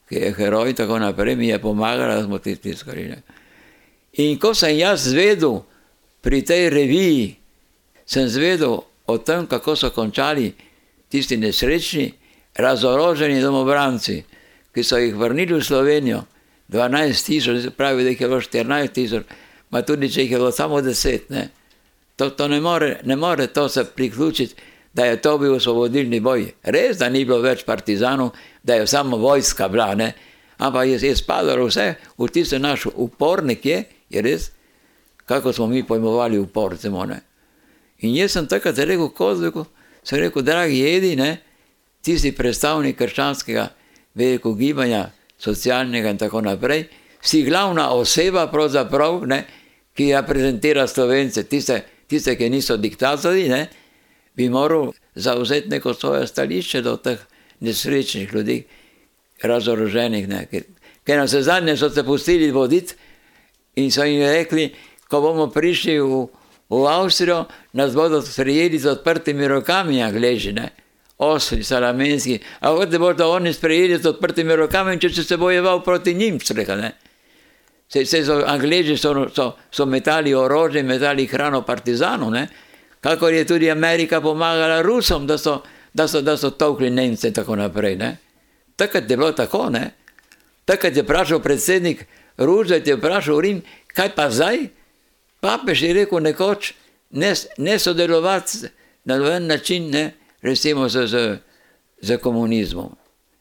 ki 0.08 0.14
je 0.14 0.32
heroj, 0.36 0.74
tako 0.74 0.98
naprej, 0.98 1.36
mi 1.36 1.48
je 1.48 1.58
pomagala, 1.58 2.16
da 2.16 2.24
smo 2.24 2.38
ti 2.38 2.56
tiskali. 2.56 3.08
Ne. 3.08 3.22
In 4.12 4.38
ko 4.38 4.54
sem 4.54 4.76
jaz 4.78 5.08
zvedel 5.08 5.62
pri 6.20 6.42
tej 6.44 6.68
reviji, 6.70 7.36
sem 8.06 8.28
zvedel 8.28 8.82
o 9.06 9.18
tem, 9.18 9.46
kako 9.46 9.76
so 9.76 9.90
končali 9.90 10.52
tisti 11.08 11.36
nesrečni, 11.36 12.12
razoroženi 12.54 13.40
domobranci, 13.40 14.22
ki 14.74 14.84
so 14.84 15.00
jih 15.00 15.16
vrnili 15.16 15.54
v 15.54 15.64
Slovenijo, 15.64 16.22
12 16.68 17.26
tisoč, 17.26 17.68
pravi, 17.76 18.04
da 18.04 18.12
jih 18.12 18.20
je 18.20 18.28
bilo 18.28 18.40
14 18.40 18.92
tisoč, 18.92 19.24
pa 19.70 19.82
tudi 19.82 20.08
če 20.08 20.24
jih 20.24 20.30
je 20.30 20.38
bilo 20.38 20.52
samo 20.52 20.80
10. 20.80 21.28
Ne. 21.32 21.48
To, 22.16 22.30
to 22.30 22.48
ne, 22.48 22.60
more, 22.60 23.00
ne 23.04 23.16
more 23.16 23.46
to 23.46 23.68
se 23.68 23.84
priključiti, 23.84 24.54
da 24.94 25.04
je 25.04 25.20
to 25.22 25.38
bil 25.38 25.54
osvobodilni 25.54 26.20
boj. 26.20 26.52
Res, 26.62 26.98
da 26.98 27.08
ni 27.08 27.24
bilo 27.24 27.40
več 27.40 27.64
partizanov, 27.64 28.32
da 28.62 28.74
je 28.74 28.86
samo 28.86 29.16
vojska 29.16 29.68
bila, 29.68 29.94
ne. 29.94 30.12
ampak 30.58 30.86
je, 30.86 30.98
je 31.08 31.16
spadalo 31.16 31.66
vse 31.66 31.94
v 32.18 32.28
tiste 32.28 32.58
naš 32.58 32.86
upornik, 32.94 33.64
je, 33.66 33.84
je 34.10 34.22
res, 34.22 34.50
kako 35.26 35.52
smo 35.52 35.66
mi 35.66 35.82
pojmovali 35.82 36.38
upor. 36.38 36.72
Recimo, 36.72 37.06
In 37.98 38.14
jaz 38.14 38.32
sem 38.32 38.46
takrat 38.46 38.78
rekel, 38.78 39.08
kozliku, 39.08 39.66
sem 40.02 40.18
rekel, 40.18 40.42
dragi 40.42 40.78
jedi, 40.78 41.16
ne, 41.16 41.38
tisti 42.02 42.32
predstavnik 42.34 42.98
krščanskega 42.98 43.68
veliko 44.14 44.54
gibanja, 44.54 45.10
socialnega 45.38 46.10
in 46.10 46.18
tako 46.18 46.40
naprej, 46.40 46.88
si 47.22 47.44
glavna 47.46 47.92
oseba, 47.94 48.50
ne, 49.26 49.44
ki 49.94 50.14
reprezentira 50.14 50.86
slovence, 50.86 51.44
tiste, 51.44 51.82
tiste 52.08 52.36
ki 52.36 52.50
niso 52.50 52.76
diktatorji, 52.76 53.48
ne, 53.48 53.68
bi 54.36 54.48
moral 54.48 54.92
zauzeti 55.14 55.68
neko 55.68 55.94
svoje 55.94 56.26
stališče 56.26 56.82
do 56.82 56.96
teh 56.96 57.18
nesrečnih 57.60 58.32
ljudi, 58.32 58.62
razoroženih. 59.42 60.28
Ne, 60.28 60.46
ker 61.04 61.18
na 61.18 61.24
vse 61.24 61.42
zadnje 61.42 61.76
so 61.76 61.90
se 61.90 62.04
pustili 62.04 62.50
voditi 62.50 62.94
in 63.76 63.90
so 63.90 64.04
jim 64.04 64.22
rekli, 64.22 64.72
ko 65.08 65.20
bomo 65.20 65.46
prišli 65.50 65.98
v, 66.00 66.26
v 66.70 66.86
Avstrijo, 66.88 67.44
nas 67.72 67.94
bodo 67.94 68.22
sprejeli 68.22 68.78
z 68.78 68.86
odprtimi 68.96 69.48
rokami, 69.48 70.02
angležine 70.02 70.70
osli, 71.22 71.62
salamenski, 71.64 72.40
a 72.60 72.72
kot 72.74 72.96
bodo 72.98 73.30
oni 73.30 73.52
sprejeli 73.54 73.98
z 73.98 74.10
odprtimi 74.10 74.56
rokami, 74.56 74.98
če 74.98 75.22
se 75.22 75.36
bojeval 75.36 75.82
proti 75.84 76.14
njim, 76.14 76.40
streha, 76.40 76.76
ne. 76.76 76.92
Se, 77.92 78.04
se 78.08 78.24
so, 78.24 78.40
Angleži 78.48 78.96
so, 78.96 79.12
so, 79.34 79.52
so 79.70 79.86
metali 79.86 80.34
orožje, 80.34 80.82
metali 80.82 81.26
hrano 81.28 81.62
partizanu, 81.62 82.30
ne. 82.30 82.46
Kakor 83.02 83.32
je 83.34 83.44
tudi 83.44 83.70
Amerika 83.70 84.20
pomagala 84.20 84.82
Rusom, 84.82 85.26
da 85.26 85.38
so, 85.38 85.62
da 85.92 86.08
so, 86.08 86.20
da 86.22 86.36
so 86.36 86.50
tokli 86.50 86.90
Nemce 86.90 87.28
in 87.28 87.34
tako 87.34 87.56
naprej, 87.56 87.96
ne. 87.96 88.16
Takrat 88.76 89.10
je 89.10 89.16
bilo 89.16 89.32
tako, 89.32 89.70
ne. 89.70 89.90
Takrat 90.64 90.96
je 90.96 91.02
vprašal 91.02 91.42
predsednik 91.42 92.06
Roosevelt, 92.36 92.86
je 92.86 92.96
vprašal 92.96 93.40
Rim, 93.40 93.62
kaj 93.94 94.14
pa 94.14 94.30
zdaj? 94.30 94.68
Papež 95.40 95.82
je 95.82 95.92
rekel 95.94 96.22
nekoč, 96.22 96.74
ne, 97.10 97.34
ne 97.58 97.78
sodelovati 97.78 98.70
na 99.04 99.18
noben 99.18 99.46
način, 99.46 99.90
ne 99.90 100.12
recimo 100.42 100.88
z, 100.88 101.06
z, 101.06 101.38
z 102.02 102.18
komunizmom. 102.22 102.94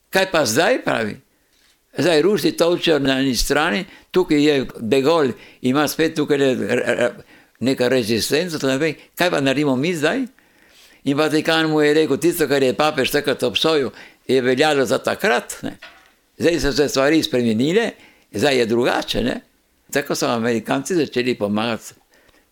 Kaj 0.10 0.32
pa 0.32 0.46
zdaj 0.46 0.82
pravi? 0.84 1.20
Zdaj 1.98 2.22
Rusi 2.22 2.52
točijo 2.52 3.00
na 3.00 3.20
eni 3.20 3.36
strani, 3.36 3.86
tukaj 4.12 4.44
je 4.44 4.66
Begol, 4.80 5.28
ima 5.62 5.88
spet 5.88 6.16
tukaj 6.16 6.38
neka 7.62 7.88
rezistenca, 7.90 8.58
kaj 9.16 9.30
pa 9.32 9.42
naredimo 9.42 9.76
mi 9.76 9.96
zdaj? 9.96 10.26
In 11.04 11.18
Vatikan 11.18 11.70
mu 11.70 11.82
je 11.82 11.94
rekel, 11.94 12.18
tisto, 12.18 12.48
kar 12.48 12.64
je 12.64 12.74
papež 12.78 13.10
takrat 13.10 13.44
obsojil, 13.44 13.90
je 14.28 14.42
veljalo 14.42 14.86
za 14.86 14.98
takrat. 14.98 15.58
Ne? 15.62 15.78
Zdaj 16.38 16.60
so 16.60 16.72
se 16.72 16.90
stvari 16.90 17.24
spremenile, 17.24 17.92
zdaj 18.34 18.58
je 18.58 18.66
drugače. 18.66 19.24
Ne? 19.24 19.42
Tako 19.92 20.16
so 20.16 20.28
Amerikanci 20.28 20.96
začeli 20.96 21.36
pomagati 21.36 21.94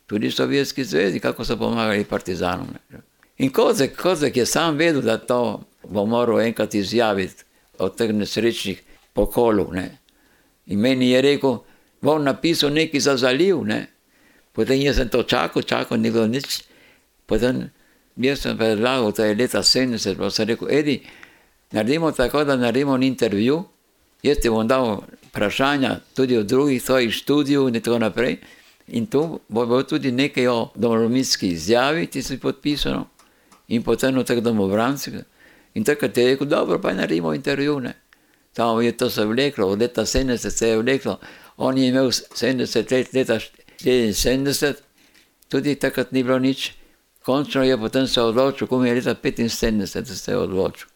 tudi 0.08 0.32
Sovjetski 0.32 0.84
zvezi, 0.84 1.20
kako 1.20 1.46
so 1.46 1.58
pomagali 1.58 2.04
partizanom. 2.04 2.68
Ne? 2.90 3.02
In 3.38 3.52
Kozek, 3.52 4.02
Kozek 4.02 4.38
je 4.38 4.46
sam 4.46 4.78
vedel, 4.78 5.02
da 5.02 5.18
to 5.18 5.62
bo 5.84 6.06
moral 6.06 6.42
enkrat 6.42 6.74
izjaviti 6.74 7.44
od 7.78 7.96
teh 7.96 8.14
nesrečnih 8.14 8.82
pokolov. 9.14 9.74
Ne. 9.74 9.98
In 10.66 10.80
meni 10.80 11.12
je 11.12 11.22
rekel, 11.22 11.58
bom 12.02 12.24
napisal 12.24 12.74
nekaj 12.74 13.00
za 13.00 13.18
zaliv. 13.18 13.64
Ne. 13.64 13.88
Potem 14.60 14.82
jaz 14.82 14.98
sem 15.00 15.08
to 15.08 15.24
čakal, 15.24 15.64
čakal, 15.64 15.96
ni 15.96 16.12
bilo 16.12 16.28
nič. 16.28 16.68
Potem 17.24 17.72
jaz 18.20 18.44
sem 18.44 18.58
predlagal, 18.60 19.16
da 19.16 19.32
je 19.32 19.36
leta 19.40 19.64
70, 19.64 20.20
pa 20.20 20.28
sem 20.28 20.52
rekel, 20.52 20.68
Edi, 20.68 21.00
naredimo 21.72 22.12
tako, 22.12 22.44
da 22.44 22.60
naredimo 22.60 22.98
intervju, 23.00 23.64
jaz 24.20 24.42
ti 24.44 24.52
bom 24.52 24.68
dal 24.68 25.00
vprašanja 25.30 26.00
tudi 26.12 26.38
od 26.38 26.46
drugih 26.46 26.84
svojih 26.84 27.14
študijev 27.14 27.70
in 27.72 27.80
tako 27.80 28.00
naprej. 28.04 28.38
In 28.88 29.08
tu 29.08 29.40
bo, 29.48 29.66
bo 29.66 29.80
tudi 29.84 30.12
nekaj 30.12 30.48
o 30.48 30.72
domovinski 30.76 31.54
izjavi, 31.56 32.08
ti 32.08 32.20
si 32.22 32.40
podpisano 32.40 33.08
in 33.68 33.84
potem 33.84 34.12
v 34.18 34.26
teh 34.28 34.44
domobrancih. 34.44 35.24
In 35.80 35.88
takrat 35.88 36.18
je 36.18 36.26
rekel, 36.34 36.48
dobro, 36.48 36.82
pa 36.82 36.92
naredimo 36.94 37.32
intervju. 37.34 37.80
Ne. 37.80 37.94
Tam 38.54 38.82
je 38.82 38.92
to 38.92 39.10
se 39.10 39.26
vleklo, 39.26 39.68
od 39.68 39.80
leta 39.80 40.02
70 40.02 40.50
se 40.50 40.68
je 40.68 40.78
vleklo, 40.78 41.20
on 41.58 41.78
je 41.78 41.88
imel 41.88 42.12
70 42.12 42.92
let, 42.92 43.14
leta 43.14 43.40
74, 43.84 44.76
tudi 45.50 45.76
takrat 45.76 46.12
ni 46.12 46.24
bilo 46.24 46.40
nič. 46.40 46.74
Končno 47.24 47.64
je 47.64 47.78
potem 47.78 48.08
se 48.08 48.22
odločil, 48.22 48.68
ko 48.68 48.84
je 48.84 48.94
leta 48.94 49.16
75, 49.16 50.02
da 50.02 50.16
se 50.16 50.32
je 50.32 50.38
odločil. 50.38 50.88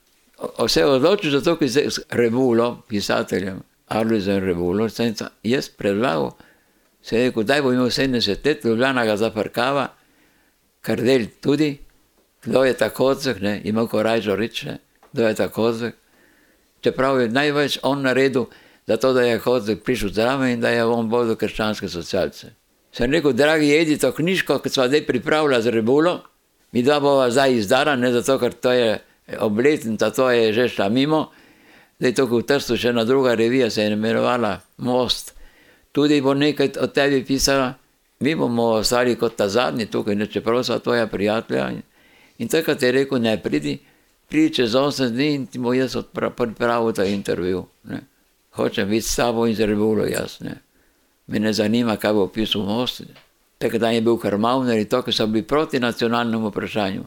O, 0.57 0.67
se 0.67 0.79
je 0.79 0.85
odločil 0.85 1.31
zato, 1.31 1.55
ker 1.55 1.67
je 1.67 1.89
z 1.89 1.99
Revulo, 2.09 2.83
pisateljem, 2.87 3.61
Arlizem 3.87 4.43
Revulo, 4.43 4.87
jaz 5.43 5.69
predlagal, 5.69 6.31
se 7.01 7.17
je 7.17 7.27
rekel, 7.27 7.43
daj 7.43 7.61
bo 7.61 7.73
imel 7.73 7.89
70 7.89 8.45
let, 8.45 8.65
Ljubljana 8.65 9.05
ga 9.05 9.17
zaprkava, 9.17 9.87
kar 10.81 11.01
del 11.01 11.27
tudi, 11.41 11.77
kdo 12.43 12.63
je 12.63 12.73
ta 12.73 12.89
kozek, 12.89 13.41
ne, 13.41 13.61
ima 13.63 13.87
korajžo 13.87 14.35
reči, 14.35 14.69
kdo 15.11 15.27
je 15.27 15.35
ta 15.35 15.47
kozek. 15.47 15.95
Čeprav 16.81 17.21
je 17.21 17.29
največ 17.29 17.79
on 17.83 18.01
naredil 18.01 18.45
za 18.87 18.97
to, 18.97 19.13
da 19.13 19.21
je 19.21 19.39
kozek 19.39 19.83
prišel 19.83 20.09
zraven 20.09 20.51
in 20.51 20.61
da 20.61 20.69
je 20.69 20.83
on 20.85 21.09
bolj 21.09 21.27
do 21.27 21.35
krščanske 21.35 21.89
socialce. 21.89 22.51
Sem 22.93 23.11
rekel, 23.11 23.33
dragi, 23.33 23.67
jedi 23.67 23.97
to 23.97 24.11
knjižko, 24.13 24.59
ki 24.61 24.69
smo 24.69 24.87
zdaj 24.87 25.05
pripravili 25.07 25.61
z 25.61 25.71
rebulo, 25.73 26.19
mi 26.71 26.83
dva 26.83 26.99
bova 26.99 27.31
zdaj 27.31 27.55
izdala, 27.57 27.95
ne 27.95 28.11
zato, 28.13 28.37
ker 28.39 28.53
to 28.53 28.71
je 28.71 28.99
obletnica, 29.39 30.11
to 30.13 30.29
je 30.31 30.53
že 30.53 30.67
šla 30.69 30.89
mimo, 30.89 31.29
da 31.99 32.07
je 32.07 32.13
to 32.13 32.25
v 32.25 32.41
Trstu 32.45 32.77
še 32.77 32.89
ena 32.89 33.03
druga 33.03 33.33
revija, 33.33 33.69
se 33.69 33.83
je 33.83 33.93
imenovala 33.93 34.59
Most. 34.77 35.33
Tudi 35.91 36.21
bo 36.21 36.33
nekaj 36.33 36.73
o 36.81 36.87
tebi 36.87 37.23
pisala, 37.25 37.73
mi 38.19 38.35
bomo 38.35 38.63
ostali 38.77 39.15
kot 39.15 39.35
ta 39.35 39.49
zadnji 39.49 39.85
tukaj, 39.85 40.15
ne 40.15 40.25
čeprav 40.25 40.63
so 40.63 40.79
tvoja 40.79 41.07
prijatelja. 41.07 41.71
In 42.37 42.47
takrat 42.47 42.81
je 42.81 42.91
rekel, 42.91 43.21
ne 43.21 43.37
pridi, 43.41 43.77
pridi 44.29 44.53
čez 44.53 44.75
8 44.75 45.09
dni 45.09 45.33
in 45.35 45.47
ti 45.47 45.59
bo 45.59 45.73
jaz 45.73 45.97
pripravil 46.13 46.93
ta 46.93 47.05
intervju. 47.05 47.65
Ne. 47.83 47.99
Hočem 48.51 48.89
biti 48.89 49.07
s 49.07 49.15
tabo 49.15 49.47
in 49.47 49.55
zrebulo 49.55 50.05
jaz. 50.05 50.41
Ne. 50.41 50.61
Me 51.27 51.39
ne 51.39 51.53
zanima, 51.53 51.97
kaj 51.97 52.13
bo 52.13 52.27
pisal 52.27 52.65
most. 52.67 53.01
Takrat 53.57 53.93
je 53.93 54.01
bil 54.01 54.17
Karmavner 54.17 54.77
in 54.77 54.85
to, 54.85 55.01
ki 55.01 55.11
so 55.11 55.27
bili 55.27 55.45
proti 55.47 55.79
nacionalnemu 55.79 56.49
vprašanju. 56.49 57.03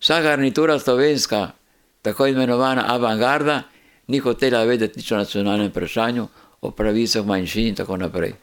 Vsa 0.00 0.20
garnitura 0.22 0.78
slovenska, 0.78 1.52
tako 2.02 2.26
imenovana 2.26 2.84
avangarda, 2.88 3.62
ni 4.08 4.18
hotela 4.18 4.64
vedeti 4.64 4.98
nič 4.98 5.12
o 5.12 5.16
nacionalnem 5.16 5.70
vprašanju, 5.70 6.26
o 6.60 6.70
pravicah 6.70 7.26
manjšin 7.26 7.66
in 7.66 7.74
tako 7.74 7.96
naprej. 7.96 8.34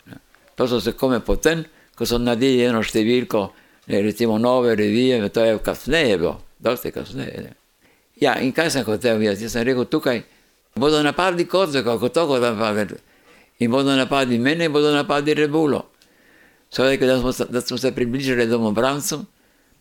To 0.56 0.68
so 0.68 0.80
se 0.80 0.92
kome 0.92 1.20
potem, 1.20 1.66
ko 1.96 2.06
so 2.06 2.18
naredili 2.18 2.64
eno 2.64 2.84
številko, 2.84 3.50
recimo 3.88 4.38
nove 4.38 4.76
revije, 4.76 5.30
to 5.30 5.44
je 5.44 5.58
kasneje 5.64 6.18
bilo, 6.18 6.40
dosti 6.60 6.92
kasneje. 6.92 7.44
Ne. 7.44 7.54
Ja, 8.22 8.40
in 8.40 8.52
kaj 8.52 8.72
sem 8.72 8.86
hotel 8.88 9.22
jaz? 9.24 9.42
Jaz 9.42 9.56
sem 9.56 9.68
rekel, 9.68 9.86
tukaj 9.86 10.24
Bodo 10.76 11.04
napadli 11.04 11.46
koze, 11.46 11.84
kako 11.84 12.10
to 12.10 12.28
kot 12.28 12.42
napadli. 12.42 12.98
In 13.60 13.72
bodo 13.72 13.96
napadli 13.96 14.38
mene, 14.38 14.66
in 14.66 14.72
bodo 14.72 14.92
napadli 14.92 15.34
rebulo. 15.34 15.90
So 16.70 16.84
rekli, 16.84 17.08
da 17.08 17.46
da 17.50 17.62
smo 17.62 17.78
se 17.78 17.92
približali 17.96 18.48
domobrancem, 18.48 19.26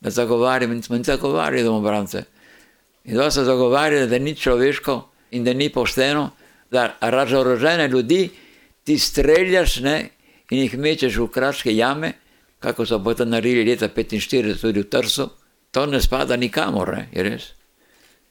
da 0.01 0.11
zagovarjamo 0.11 0.75
in 0.75 0.83
smo 0.83 0.97
jim 0.97 1.05
zagovarjali 1.05 1.65
domobrance. 1.65 2.25
In 3.05 3.17
da 3.17 3.31
so 3.31 3.45
zagovarjali, 3.45 4.07
da 4.07 4.19
ni 4.19 4.35
človeško 4.35 5.03
in 5.31 5.45
da 5.45 5.53
ni 5.53 5.69
pošteno, 5.69 6.31
da 6.71 6.97
razorožene 7.01 7.89
ljudi 7.89 8.31
ti 8.85 8.99
streljaš 8.99 9.81
ne, 9.81 10.09
in 10.51 10.63
jih 10.63 10.79
mečeš 10.79 11.17
v 11.17 11.29
kraške 11.29 11.77
jame, 11.77 12.13
kako 12.59 12.87
so 12.87 12.99
potem 13.05 13.29
naredili 13.31 13.71
leta 13.71 13.89
45 13.89 14.61
tudi 14.61 14.81
v 14.81 14.89
Trsu. 14.89 15.29
To 15.71 15.87
ne 15.87 16.01
spada 16.01 16.37
nikamor, 16.37 16.95
ne, 16.97 17.09
je 17.13 17.23
res. 17.23 17.53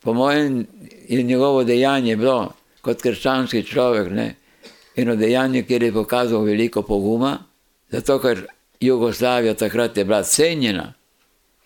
Po 0.02 0.14
mojem 0.14 0.66
je 1.10 1.24
njegovo 1.24 1.64
dejanje 1.64 2.16
bilo 2.18 2.54
kot 2.82 3.02
krščanski 3.02 3.64
človek, 3.64 4.10
ne, 4.12 4.36
eno 4.98 5.16
dejanje, 5.16 5.64
kjer 5.64 5.84
je 5.84 5.94
pokazal 5.94 6.44
veliko 6.44 6.82
poguma, 6.82 7.38
zato 7.92 8.20
ker 8.20 8.46
Jugoslavija 8.80 9.54
takrat 9.54 9.98
je 9.98 10.06
bila 10.06 10.24
cenjena. 10.24 10.94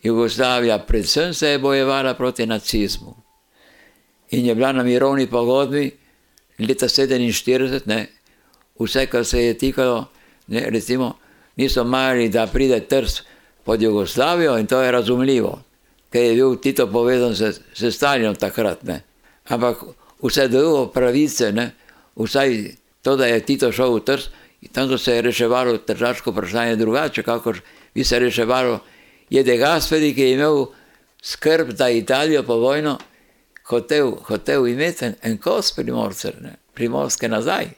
Jugoslavija 0.02 0.78
predvsem 0.78 1.34
se 1.34 1.48
je 1.48 1.58
bojevala 1.58 2.14
proti 2.14 2.46
nacizmu 2.46 3.14
in 4.30 4.46
je 4.46 4.54
bila 4.54 4.72
na 4.72 4.82
mirovni 4.82 5.26
pogodbi 5.26 5.90
leta 6.58 6.88
47, 6.88 7.80
ne, 7.86 8.06
vse, 8.80 9.06
kar 9.06 9.24
se 9.24 9.44
je 9.44 9.58
tikalo, 9.58 10.04
ne, 10.46 10.64
recimo, 10.70 11.18
niso 11.56 11.84
marili, 11.84 12.28
da 12.28 12.46
pride 12.46 12.80
Trst 12.80 13.22
pod 13.64 13.82
Jugoslavijo 13.82 14.58
in 14.58 14.66
to 14.66 14.80
je 14.82 14.92
razumljivo, 14.92 15.62
ker 16.10 16.22
je 16.22 16.34
bil 16.34 16.56
Tito 16.56 16.86
povezan 16.86 17.36
s, 17.36 17.60
s 17.74 17.94
Stalinom 17.94 18.34
takrat. 18.34 18.82
Ne. 18.82 19.02
Ampak 19.48 19.76
vse 20.22 20.48
drugo 20.48 20.86
pravice, 20.86 21.52
ne, 21.52 21.70
vsaj 22.16 22.70
to, 23.02 23.16
da 23.16 23.26
je 23.26 23.40
Tito 23.40 23.72
šel 23.72 23.94
v 23.94 24.04
Trst, 24.04 24.30
tam 24.72 24.88
so 24.88 24.98
se 24.98 25.14
je 25.14 25.22
reševalo 25.22 25.78
tržaško 25.78 26.30
vprašanje 26.30 26.76
drugače, 26.76 27.22
kakor 27.22 27.60
bi 27.94 28.04
se 28.04 28.18
reševalo. 28.18 28.78
Je 29.30 29.42
De 29.42 29.56
Gasperi, 29.56 30.14
ki 30.14 30.20
je 30.20 30.32
imel 30.32 30.66
skrb 31.22 31.70
za 31.76 31.90
Italijo 31.90 32.42
po 32.42 32.56
vojno, 32.56 32.98
hotel, 33.64 34.12
hotel 34.24 34.66
imeti 34.68 35.04
en, 35.04 35.14
en 35.22 35.38
kos 35.38 35.72
primorcev, 35.72 36.32
ne, 36.40 36.54
primorske 36.74 37.28
nazaj. 37.28 37.70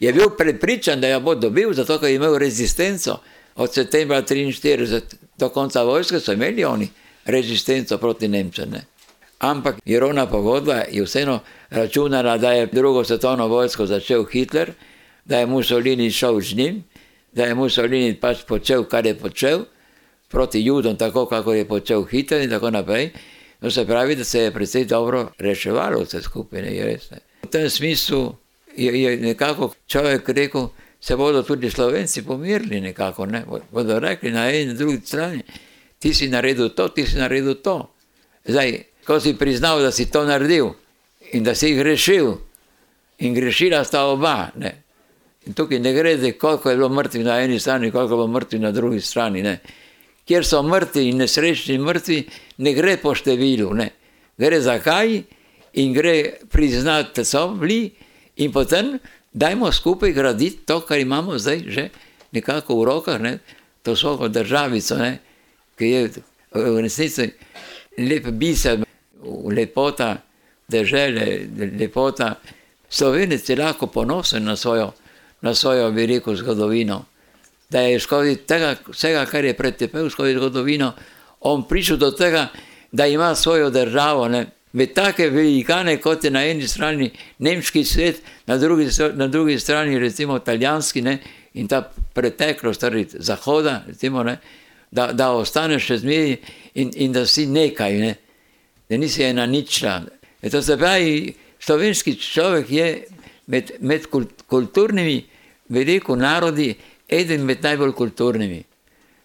Je 0.00 0.12
bil 0.12 0.30
prepričan, 0.38 1.00
da 1.00 1.08
jo 1.08 1.20
bo 1.20 1.34
dobil, 1.34 1.72
zato 1.72 1.98
ker 1.98 2.08
je 2.08 2.16
imel 2.16 2.38
rezistenco. 2.38 3.20
Od 3.54 3.74
septembra 3.74 4.22
1943 4.22 5.00
do 5.38 5.48
konca 5.48 5.82
vojske 5.82 6.20
so 6.20 6.32
imeli 6.32 6.64
oni 6.64 6.88
rezistenco 7.24 7.98
proti 7.98 8.28
Nemčem. 8.28 8.70
Ne. 8.70 8.84
Ampak 9.38 9.76
mirovna 9.86 10.26
pogodba 10.26 10.82
je 10.90 11.02
vseeno 11.02 11.40
računala, 11.70 12.38
da 12.38 12.52
je 12.52 12.66
drugo 12.66 13.04
svetovno 13.04 13.48
vojsko 13.48 13.86
začel 13.86 14.24
Hitler, 14.24 14.72
da 15.24 15.38
je 15.38 15.46
Mussolini 15.46 16.10
šel 16.10 16.40
z 16.40 16.56
njim, 16.56 16.84
da 17.32 17.44
je 17.44 17.54
Mussolini 17.54 18.14
pač 18.14 18.44
počel, 18.48 18.84
kar 18.84 19.06
je 19.06 19.14
počel, 19.14 19.64
proti 20.28 20.60
Judom, 20.60 20.96
tako 20.96 21.26
kako 21.26 21.54
je 21.54 21.68
počel 21.68 22.04
Hitler 22.04 22.42
in 22.42 22.50
tako 22.50 22.70
naprej. 22.70 23.10
No, 23.60 23.70
se 23.70 23.86
pravi, 23.86 24.16
da 24.16 24.24
se 24.24 24.40
je 24.40 24.52
precej 24.52 24.84
dobro 24.84 25.30
reševalo 25.38 26.02
vse 26.02 26.22
skupaj, 26.22 26.62
ne, 26.62 26.74
je 26.76 26.84
res. 26.84 27.10
Ne. 27.10 27.18
V 27.42 27.50
tem 27.50 27.70
smislu 27.70 28.34
je, 28.76 29.02
je 29.02 29.16
nekako 29.16 29.72
človek 29.86 30.28
rekel, 30.28 30.68
se 31.00 31.16
bodo 31.16 31.42
tudi 31.42 31.70
Slovenci 31.70 32.22
pomirili 32.22 32.80
nekako, 32.80 33.26
ne. 33.26 33.44
bodo 33.70 33.98
rekli 33.98 34.30
na 34.30 34.48
eni 34.48 34.70
in 34.70 34.76
drugi 34.76 35.00
strani, 35.06 35.42
ti 35.98 36.14
si 36.14 36.28
naredil 36.28 36.68
to, 36.68 36.88
ti 36.88 37.06
si 37.06 37.16
naredil 37.16 37.54
to. 37.54 37.94
Zdaj, 38.44 38.82
ko 39.06 39.20
si 39.20 39.36
priznal, 39.38 39.82
da 39.82 39.92
si 39.92 40.10
to 40.10 40.24
naredil 40.24 40.74
in 41.32 41.44
da 41.44 41.54
si 41.54 41.72
jih 41.72 41.82
rešil, 41.82 42.34
in 43.18 43.34
grešila 43.34 43.84
sta 43.84 44.04
oba. 44.06 44.50
Ne. 44.56 44.82
In 45.46 45.52
tukaj 45.52 45.78
ne 45.78 45.92
gre 45.92 46.16
za 46.18 46.32
koliko 46.32 46.70
je 46.70 46.76
bilo 46.76 46.88
mrtvih 46.88 47.24
na 47.24 47.40
eni 47.40 47.60
strani, 47.60 47.90
koliko 47.90 48.14
je 48.14 48.16
bilo 48.16 48.26
mrtvih 48.26 48.60
na 48.60 48.70
drugi 48.70 49.00
strani. 49.00 49.42
Ne. 49.42 49.58
Kjer 50.26 50.46
so 50.46 50.62
mrtvi 50.62 51.08
in 51.08 51.18
nesrečni 51.20 51.78
mrtvi, 51.78 52.22
ne 52.58 52.72
gre 52.72 52.96
po 52.96 53.14
številu, 53.14 53.74
ne. 53.74 53.90
gre 54.38 54.60
za 54.60 54.78
kaj 54.78 55.22
in 55.74 55.92
gre 55.92 56.40
priznati, 56.50 57.12
da 57.20 57.24
so 57.24 57.48
bili, 57.48 57.92
in 58.36 58.52
potem 58.52 58.98
dajmo 59.32 59.72
skupaj 59.72 60.12
graditi 60.12 60.64
to, 60.66 60.80
kar 60.80 60.98
imamo 60.98 61.38
zdaj 61.38 61.60
že 61.66 61.88
nekako 62.32 62.80
v 62.80 62.84
rokah, 62.84 63.20
ne. 63.20 63.38
to 63.82 63.96
svojo 63.96 64.28
državico, 64.28 64.96
ne. 64.96 65.18
ki 65.78 65.84
je 65.84 66.10
v 66.54 66.80
resnici 66.80 67.30
lep 67.98 68.26
biser, 68.32 68.80
lepota 69.50 70.16
dežele, 70.68 71.46
lepota. 71.78 72.34
Slovenec 72.88 73.48
je 73.48 73.56
lahko 73.56 73.86
ponosen 73.86 74.44
na 74.44 74.56
svojo, 74.56 74.92
na 75.42 75.54
svojo 75.54 75.90
veliko 75.90 76.36
zgodovino. 76.36 77.04
Da 77.70 77.80
je 77.80 78.00
skozi 78.00 78.36
tega, 78.36 78.76
vsega, 78.88 79.26
kar 79.26 79.44
je 79.44 79.54
pretepel 79.54 80.10
skozi 80.10 80.36
zgodovino, 80.36 80.92
on 81.40 81.68
prišel 81.68 81.96
do 81.96 82.10
tega, 82.10 82.48
da 82.92 83.06
ima 83.06 83.34
svojo 83.34 83.70
državo. 83.70 84.28
Ne. 84.28 84.46
Med 84.72 84.94
take 84.94 85.30
velikane, 85.30 85.96
kot 86.00 86.24
je 86.24 86.30
na 86.30 86.44
eni 86.46 86.68
strani 86.68 87.10
nemški 87.38 87.84
svet, 87.84 88.22
na 88.46 88.56
drugi, 88.58 88.88
na 89.14 89.28
drugi 89.28 89.58
strani 89.58 89.98
recimo 89.98 90.36
italijanski 90.36 91.02
ne, 91.02 91.18
in 91.54 91.68
ta 91.68 91.82
preteklost 92.14 92.80
torej 92.80 93.06
zahoda, 93.12 93.82
recimo, 93.86 94.22
ne, 94.22 94.38
da, 94.90 95.12
da 95.12 95.30
ostaneš 95.32 95.86
še 95.86 95.98
zmeraj 95.98 96.36
in, 96.74 96.90
in 96.94 97.12
da 97.12 97.26
si 97.26 97.46
nekaj, 97.46 97.98
ne, 97.98 98.14
da 98.88 98.96
nisi 98.96 99.22
ena 99.22 99.46
ničla. 99.46 100.02
E 100.42 100.50
to 100.50 100.62
se 100.62 100.76
pravi, 100.76 101.34
slovenski 101.58 102.14
človek 102.20 102.70
je 102.70 103.04
med, 103.46 103.70
med 103.80 104.06
kulturnimi, 104.46 105.24
veliko 105.68 106.16
narodi, 106.16 106.74
eden 107.08 107.44
med 107.44 107.62
najbolj 107.62 107.92
kulturnimi. 107.92 108.62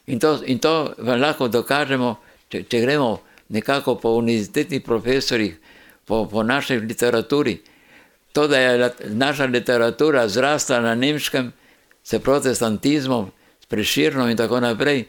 In 0.08 0.20
to, 0.20 0.40
in 0.46 0.60
to 0.60 0.94
vam 0.98 1.20
lahko 1.22 1.48
dokažemo, 1.48 2.16
če, 2.50 2.64
če 2.64 2.82
gremo 2.82 3.20
nekako 3.50 3.96
po 4.02 4.16
univerzitetnih 4.18 4.82
profesorjih, 4.86 5.58
po, 6.06 6.26
po 6.26 6.44
naši 6.44 6.80
literaturi. 6.80 7.60
To, 8.34 8.48
da 8.48 8.60
je 8.60 8.92
naša 9.10 9.46
literatura 9.46 10.28
zrasla 10.28 10.80
na 10.82 10.96
nemškem, 10.96 11.52
s 12.04 12.20
protestantizmom, 12.24 13.32
s 13.62 13.66
preširnom 13.66 14.30
in 14.30 14.38
tako 14.38 14.60
naprej, 14.60 15.04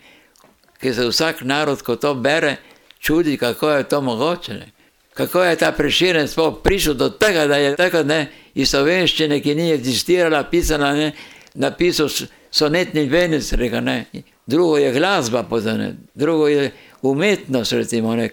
ki 0.80 0.92
se 0.94 1.06
vsak 1.08 1.42
narod, 1.48 1.82
ko 1.82 1.96
to 1.96 2.14
bere, 2.14 2.56
čudi, 3.00 3.36
kako 3.36 3.70
je 3.70 3.88
to 3.88 4.00
mogoče. 4.00 4.54
Ne? 4.54 4.70
Kako 5.14 5.42
je 5.44 5.56
ta 5.56 5.72
preširen 5.72 6.28
sploh 6.28 6.62
prišel 6.62 6.94
do 6.94 7.08
tega, 7.10 7.46
da 7.46 7.56
je 7.56 7.76
tako 7.76 8.02
ne, 8.02 8.26
iz 8.54 8.70
slovenščine, 8.70 9.40
ki 9.40 9.54
ni 9.54 9.70
existirala, 9.72 10.44
pisala, 10.50 10.92
ne, 10.94 11.12
napisal 11.54 12.08
sonetni 12.50 13.04
venec, 13.08 13.52
reka 13.52 13.80
ne. 13.80 14.04
Drugo 14.46 14.78
je 14.78 14.92
glasba, 14.92 15.42
pozane, 15.42 15.94
drugo 16.14 16.48
je 16.48 16.70
umetnost, 17.02 17.72
recimo, 17.72 18.14
ne, 18.16 18.30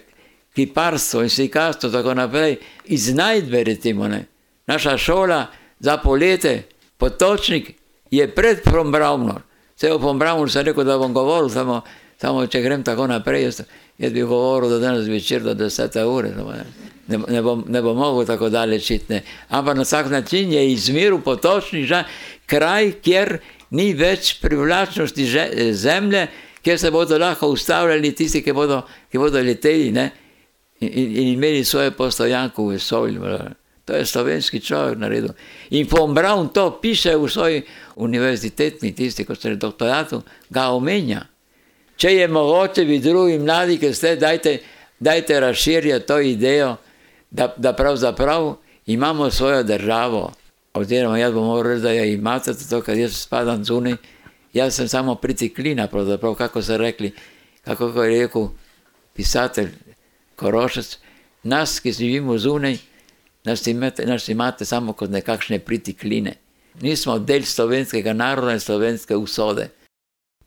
kiparstvo 0.54 1.22
in 1.22 1.30
slikarstvo, 1.30 1.90
tako 1.90 2.14
naprej, 2.14 2.56
iznajdbe, 2.84 3.64
recimo, 3.64 4.08
ne. 4.08 4.24
Naša 4.66 4.96
šola 4.98 5.46
za 5.80 5.96
polete, 5.96 6.62
potočnik, 6.96 7.74
je 8.10 8.34
pred 8.34 8.62
Pombravno. 8.64 9.40
Vse 9.76 9.92
o 9.92 9.98
Pombravnu 9.98 10.48
sem 10.48 10.64
rekel, 10.66 10.84
da 10.84 10.98
bom 10.98 11.12
govoril, 11.12 11.48
samo, 11.48 11.82
samo 12.20 12.46
če 12.46 12.62
grem 12.62 12.82
tako 12.84 13.06
naprej, 13.06 13.42
jaz, 13.42 13.60
jaz 13.98 14.12
bi 14.12 14.22
govoril 14.22 14.70
do 14.70 14.78
danes 14.82 15.06
večer 15.08 15.42
do 15.42 15.54
10 15.54 15.98
ure. 16.04 16.32
Ne, 16.34 16.64
ne, 17.08 17.18
ne, 17.28 17.42
bom, 17.42 17.64
ne 17.68 17.82
bom 17.82 17.96
mogel 17.96 18.26
tako 18.26 18.50
daleč 18.50 18.90
iti. 18.90 19.20
Ampak 19.48 19.76
na 19.76 19.86
vsak 19.86 20.10
način 20.10 20.52
je 20.52 20.64
izmiril 20.72 21.20
potočnik, 21.24 21.86
že 21.86 22.04
kraj, 22.46 22.92
kjer 23.02 23.38
ni 23.70 23.92
več 23.94 24.34
privlačnosti 24.42 25.26
zemlje, 25.72 26.26
kjer 26.62 26.78
se 26.78 26.90
bodo 26.90 27.18
lahko 27.18 27.48
ustavljali 27.48 28.14
tisti, 28.14 28.42
ki 28.42 28.52
bodo, 28.52 28.82
ki 29.12 29.18
bodo 29.18 29.40
leteli 29.40 29.92
ne, 29.92 30.10
in, 30.80 30.90
in 30.92 31.32
imeli 31.32 31.64
svoje 31.64 31.90
postojanko 31.90 32.66
v 32.66 32.76
vesolju. 32.76 33.38
To 33.88 33.96
je 33.96 34.04
slovenski 34.06 34.60
človek 34.60 34.98
naredil. 34.98 35.32
In 35.70 35.86
von 35.90 36.14
Braun 36.14 36.50
to 36.52 36.80
piše 36.82 37.16
v 37.16 37.28
svoji 37.28 37.62
univerzitetni, 37.96 38.92
tisti, 38.92 39.24
ko 39.24 39.34
ste 39.34 39.56
doktoratu, 39.56 40.22
ga 40.50 40.68
omenja. 40.76 41.24
Če 41.98 42.12
je 42.14 42.28
mogoče, 42.30 42.84
vi 42.86 43.00
drugi 43.02 43.38
mladi, 43.42 43.78
ki 43.82 43.90
ste, 43.94 44.14
dajte, 44.16 44.58
dajte 45.02 45.40
razširjati 45.40 46.06
to 46.06 46.20
idejo, 46.20 46.76
da, 47.30 47.54
da 47.56 47.72
pravzaprav 47.72 48.54
imamo 48.86 49.30
svojo 49.30 49.62
državo. 49.62 50.30
Oziroma, 50.74 51.18
jaz 51.18 51.34
bom 51.34 51.46
moral 51.46 51.72
reči, 51.72 51.82
da 51.82 51.92
jo 51.92 52.04
imate, 52.04 52.52
zato 52.52 52.82
ker 52.86 52.98
jaz 52.98 53.16
spadam 53.18 53.64
zunaj. 53.64 53.96
Jaz 54.54 54.76
sem 54.78 54.88
samo 54.88 55.14
priciklina, 55.14 55.88
pravzaprav, 55.90 56.34
kako 56.34 56.62
so 56.62 56.76
rekli, 56.76 57.12
kako 57.64 57.90
je 58.02 58.20
rekel 58.20 58.48
pisatelj 59.14 59.72
Korošec. 60.36 60.98
Nas, 61.42 61.80
ki 61.80 61.92
živimo 61.92 62.38
zunaj, 62.38 62.78
nas 63.44 63.66
imate, 63.66 64.06
nas 64.06 64.28
imate 64.28 64.64
samo 64.64 64.92
kot 64.92 65.10
nekakšne 65.10 65.58
pritikline. 65.58 66.36
Nismo 66.80 67.18
del 67.18 67.42
slovenskega 67.42 68.12
naroda 68.12 68.54
in 68.54 68.60
slovenske 68.60 69.16
usode. 69.16 69.68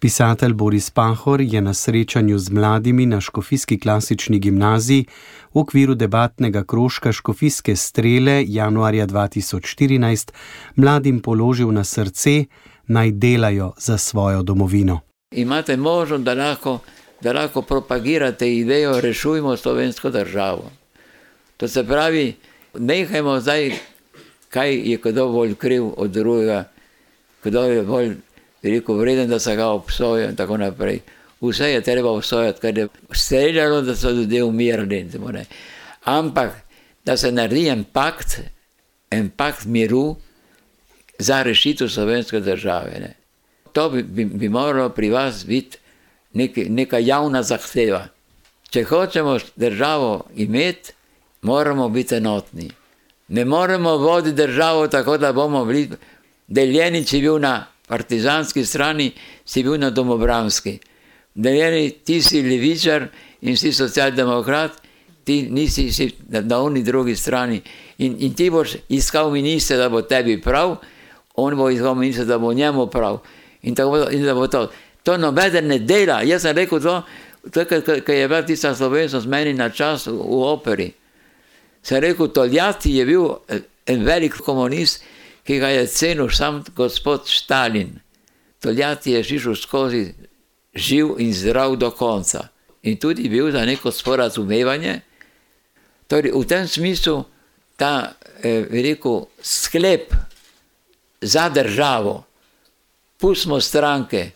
Pisatelj 0.01 0.53
Boris 0.53 0.89
Pahor 0.89 1.41
je 1.41 1.61
na 1.61 1.73
srečanju 1.73 2.37
z 2.37 2.49
mladimi 2.49 3.05
na 3.05 3.21
Škofijski 3.21 3.79
klasični 3.79 4.39
gimnaziji 4.39 5.05
v 5.53 5.59
okviru 5.59 5.95
debatnega 5.95 6.63
krožka 6.63 7.11
Škofijske 7.11 7.75
strele 7.75 8.43
januarja 8.47 9.07
2014 9.07 10.31
mladim 10.75 11.19
položil 11.19 11.71
na 11.71 11.83
srce, 11.83 12.45
naj 12.87 13.11
delajo 13.11 13.73
za 13.77 13.97
svojo 13.97 14.41
domovino. 14.43 14.99
Imate 15.31 15.77
možnost, 15.77 16.23
da 16.23 16.33
lahko, 16.33 16.79
da 17.21 17.33
lahko 17.33 17.61
propagirate 17.61 18.55
idejo, 18.55 19.01
rešujmo 19.01 19.57
slovensko 19.57 20.09
državo. 20.09 20.71
To 21.57 21.67
se 21.67 21.83
pravi, 21.87 22.35
nehajmo 22.73 23.39
zdaj, 23.39 23.71
kaj 24.49 24.75
je 24.75 24.97
kdo 25.03 25.27
bolj 25.27 25.55
kriv 25.55 25.93
od 25.97 26.11
drugega, 26.11 26.63
kdo 27.43 27.63
je 27.63 27.83
bolj 27.83 28.15
rekel, 28.69 28.95
vreden, 28.95 29.29
da 29.29 29.39
se 29.39 29.55
ga 29.55 29.67
obsoja 29.67 30.29
in 30.29 30.35
tako 30.35 30.57
naprej. 30.57 30.99
Vse 31.41 31.71
je 31.71 31.81
treba 31.81 32.11
obsojati, 32.11 32.59
ker 32.61 32.77
je 32.77 32.87
streljalo, 33.11 33.81
da 33.81 33.95
so 33.95 34.09
ljudje 34.09 34.43
umirali. 34.43 35.05
Ampak, 36.03 36.51
da 37.05 37.17
se 37.17 37.31
naredi 37.31 37.67
en 37.67 37.83
pakt, 37.83 38.39
en 39.11 39.29
pakt 39.29 39.65
miru 39.65 40.15
za 41.19 41.43
rešitev 41.43 41.87
slovenske 41.87 42.39
države. 42.39 42.99
Ne. 42.99 43.13
To 43.73 43.89
bi, 43.89 44.03
bi, 44.03 44.25
bi 44.25 44.49
moralo 44.49 44.89
pri 44.89 45.09
vas 45.09 45.45
biti 45.45 45.77
nek, 46.33 46.57
neka 46.69 46.97
javna 46.97 47.43
zahteva. 47.43 48.07
Če 48.69 48.83
hočemo 48.83 49.37
državo 49.55 50.25
imeti, 50.35 50.93
moramo 51.41 51.89
biti 51.89 52.15
enotni. 52.15 52.71
Ne 53.27 53.45
moremo 53.45 53.97
voditi 53.97 54.35
državo 54.35 54.87
tako, 54.87 55.17
da 55.17 55.33
bomo 55.33 55.65
bili 55.65 55.89
deljeni, 56.47 57.05
če 57.05 57.19
bil 57.19 57.39
na 57.39 57.65
partizanski 57.91 58.63
strani, 58.65 59.11
si 59.45 59.63
bil 59.63 59.75
na 59.79 59.89
domobranski. 59.91 60.77
Deljeni, 61.35 61.89
ti 62.07 62.21
si 62.23 62.39
levičar 62.43 63.09
in 63.41 63.57
si 63.59 63.73
socialdemokrat, 63.75 64.79
ti 65.27 65.41
nisi 65.51 65.91
si 65.91 66.07
na, 66.29 66.41
na 66.41 66.61
oni 66.63 66.83
drugi 66.83 67.15
strani. 67.15 67.59
In, 67.97 68.15
in 68.19 68.33
ti 68.33 68.49
boš 68.49 68.77
iskal 68.89 69.31
ministra, 69.31 69.77
da 69.77 69.89
bo 69.89 70.01
tebi 70.01 70.39
prav, 70.41 70.77
on 71.35 71.57
bo 71.59 71.69
iskal 71.69 71.95
ministra, 71.95 72.25
da 72.25 72.39
bo 72.39 72.53
njemu 72.53 72.87
prav. 72.87 73.19
In 73.61 73.75
tako 73.75 74.07
in 74.11 74.23
da 74.25 74.33
bo 74.33 74.47
to. 74.47 74.69
To 75.03 75.17
nobeden 75.17 75.67
ne 75.67 75.79
dela. 75.79 76.21
Jaz 76.21 76.41
sem 76.41 76.55
rekel 76.55 76.79
to, 76.79 77.01
ker 77.51 78.15
je 78.15 78.27
bila 78.27 78.41
tista 78.45 78.75
slovenska 78.75 79.19
meni 79.27 79.53
na 79.53 79.69
čas 79.69 80.07
v, 80.07 80.13
v 80.13 80.41
operi 80.53 80.91
sem 81.83 81.99
rekel, 82.01 82.27
Toljati 82.27 82.95
je 82.95 83.05
bil 83.05 83.27
en 83.85 84.05
velik 84.05 84.33
komunist, 84.33 85.03
ki 85.43 85.59
ga 85.59 85.69
je 85.69 85.87
cenil 85.87 86.29
sam 86.29 86.63
gospod 86.75 87.27
Stalin. 87.27 87.99
Toljati 88.59 89.11
je 89.11 89.23
živel 89.23 89.55
skozi 89.55 90.13
živ 90.73 91.15
in 91.19 91.33
zdrav 91.33 91.75
do 91.75 91.91
konca. 91.91 92.47
In 92.83 92.97
tudi 92.97 93.29
bil 93.29 93.51
za 93.51 93.65
neko 93.65 93.91
sporazumevanje. 93.91 95.01
Torej, 96.07 96.31
v 96.31 96.45
tem 96.47 96.67
smislu 96.67 97.23
ta 97.77 98.13
eh, 98.43 98.65
veliko 98.69 99.27
sklep 99.41 100.13
za 101.21 101.49
državo, 101.49 102.23
pustimo 103.17 103.61
stranke, 103.61 104.31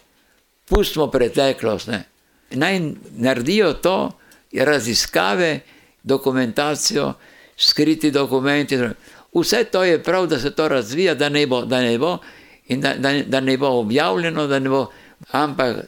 pustimo 0.65 1.07
preteklost, 1.11 1.87
ne. 1.87 2.03
naj 2.51 2.79
naredijo 3.17 3.73
to, 3.73 4.11
raziskave, 4.53 5.59
dokumentacijo, 6.03 7.13
skriti 7.57 8.11
dokumenti. 8.11 8.77
Vse 9.35 9.63
to 9.63 9.83
je 9.83 10.03
prav, 10.03 10.27
da 10.27 10.39
se 10.39 10.51
to 10.51 10.67
razvija, 10.67 11.15
da 11.15 11.29
ne 11.29 11.47
bo, 11.47 11.65
da 11.65 11.81
ne 11.81 11.97
bo, 11.97 12.17
da, 12.69 12.93
da, 12.93 13.13
da 13.27 13.39
ne 13.39 13.57
bo 13.57 13.67
objavljeno, 13.67 14.47
da 14.47 14.59
ne 14.59 14.69
bo. 14.69 14.85
Ampak, 15.31 15.85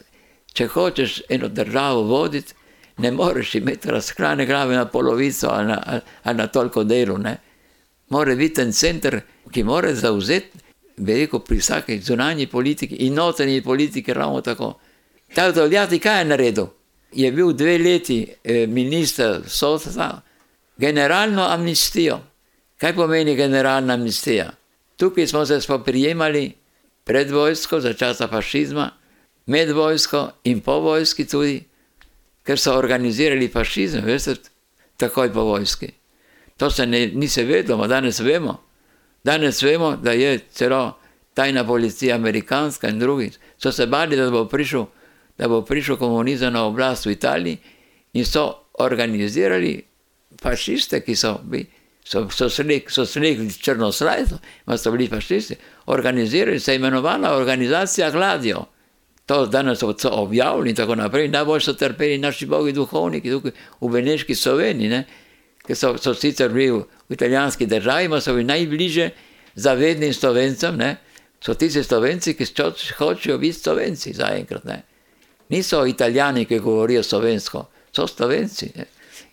če 0.54 0.68
hočeš 0.68 1.22
eno 1.30 1.48
državo 1.48 2.02
voditi, 2.02 2.54
ne 2.98 3.12
moreš 3.12 3.56
imeti 3.56 3.92
razkrane 3.92 4.46
glave 4.46 4.76
na 4.76 4.86
polovico 4.86 5.48
ali 5.52 5.68
na, 5.68 6.00
ali 6.24 6.38
na 6.38 6.48
toliko 6.48 6.84
delu. 6.84 7.18
Ne. 7.18 7.38
Mora 8.10 8.36
biti 8.36 8.62
en 8.62 8.72
center, 8.72 9.22
ki 9.52 9.64
mora 9.64 9.94
zauzeti 9.94 10.60
veliko 10.98 11.40
pri 11.40 11.58
vsaki 11.58 12.00
zunanji 12.00 12.48
politiki 12.48 12.96
in 12.96 13.14
notranji 13.14 13.62
politiki, 13.62 14.14
ravno 14.14 14.42
tako. 14.42 14.74
Ta 15.36 15.52
Toljati, 15.54 16.00
kaj 16.00 16.20
je 16.20 16.26
naredil? 16.26 16.66
Je 17.14 17.32
bil 17.32 17.52
dve 17.54 17.78
leti 17.78 18.28
eh, 18.44 18.68
minister 18.68 19.42
sodstva, 19.48 20.22
generalno 20.78 21.44
amnestijo. 21.44 22.20
Kaj 22.78 22.96
pomeni 22.96 23.36
generalna 23.36 23.94
amnestija? 23.94 24.52
Tukaj 24.98 25.28
smo 25.28 25.46
se 25.46 25.62
spoprijemali 25.62 26.52
pred 27.04 27.32
vojsko, 27.32 27.80
za 27.80 27.94
časa 27.94 28.28
fašizma, 28.28 28.92
med 29.46 29.72
vojsko 29.72 30.30
in 30.44 30.60
po 30.62 30.80
vojski 30.80 31.28
tudi, 31.28 31.64
ker 32.44 32.60
so 32.60 32.78
organizirali 32.78 33.48
fašizem, 33.48 34.06
veste, 34.06 34.36
takoj 34.98 35.34
po 35.34 35.44
vojski. 35.44 35.92
To 36.58 36.70
se 36.70 36.86
ne, 36.86 37.08
ni 37.08 37.28
se 37.28 37.44
vedelo, 37.44 37.88
danes 37.88 38.20
vemo. 38.20 38.64
Danes 39.24 39.62
vemo, 39.64 39.96
da 39.96 40.12
je 40.12 40.40
celo 40.52 40.98
tajna 41.34 41.68
policija, 41.68 42.16
amerikanska 42.16 42.90
in 42.90 43.00
drugi, 43.00 43.32
so 43.58 43.72
se 43.72 43.86
bali, 43.86 44.16
da 44.16 44.30
bo 44.30 44.46
prišel, 44.46 44.86
da 45.38 45.48
bo 45.48 45.62
prišel 45.62 45.98
komunizem 45.98 46.54
na 46.54 46.66
oblast 46.66 47.06
v 47.06 47.12
Italiji 47.12 47.58
in 48.14 48.26
so 48.26 48.54
organizirali 48.80 49.84
fašiste, 50.42 51.02
ki 51.02 51.16
so 51.16 51.38
bili, 51.44 51.66
so, 52.10 52.50
so 52.90 53.06
slekli 53.06 53.52
črno 53.52 53.92
slajdo, 53.92 54.40
pa 54.66 54.78
so 54.78 54.92
bili 54.92 55.08
fašisti, 55.08 55.56
organizirali 55.86 56.60
se 56.60 56.72
je 56.72 56.76
imenovala 56.76 57.38
organizacija 57.38 58.12
Gladio. 58.12 58.66
To 59.26 59.46
danes 59.46 59.80
so 59.80 59.94
objavili 60.12 60.70
in 60.70 60.76
tako 60.76 60.96
naprej. 60.96 61.28
Najbolj 61.28 61.62
so 61.62 61.74
trpeli 61.74 62.18
naši 62.18 62.46
bogi 62.46 62.72
duhovniki 62.72 63.30
tukaj 63.30 63.52
v 63.82 63.90
Beneški 63.92 64.36
Sloveniji, 64.36 65.04
ki 65.68 65.76
so, 65.76 65.98
so 65.98 66.14
sicer 66.14 66.50
bili 66.50 66.72
v, 66.72 66.84
v 67.10 67.14
italijanski 67.14 67.66
državi, 67.66 68.10
pa 68.10 68.22
so 68.22 68.34
bili 68.34 68.48
najbliže 68.48 69.10
zavednim 69.56 70.14
slovencem, 70.14 70.78
ne? 70.78 70.96
so 71.44 71.54
tisti 71.54 71.84
slovenci, 71.84 72.34
ki 72.34 72.46
hočejo 72.98 73.38
biti 73.38 73.60
slovenci 73.60 74.14
zaenkrat. 74.14 74.64
Niso 75.50 75.86
italijani, 75.86 76.46
ki 76.46 76.60
govorijo 76.60 77.04
slovensko, 77.04 77.66
so 77.92 78.08
slovenci. 78.08 78.72
Ne? 78.76 78.86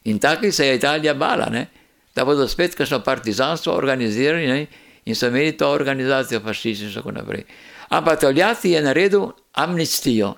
In 0.05 0.19
tako 0.19 0.53
se 0.53 0.67
je 0.67 0.77
Italija 0.77 1.15
bala, 1.15 1.47
ne? 1.51 1.67
Da 2.15 2.25
bodo 2.25 2.49
spet 2.49 2.75
kakšno 2.75 3.01
partizanstvo 3.03 3.75
organizirali 3.75 4.47
ne? 4.47 4.67
in 5.05 5.15
so 5.15 5.27
imeli 5.27 5.53
to 5.57 5.71
organizacijo 5.71 6.41
fašistično 6.41 6.89
in 6.89 6.95
tako 6.95 7.13
naprej. 7.13 7.45
Ampak 7.89 8.21
Toljati 8.21 8.71
je 8.71 8.83
naredil 8.83 9.27
amnestijo, 9.53 10.35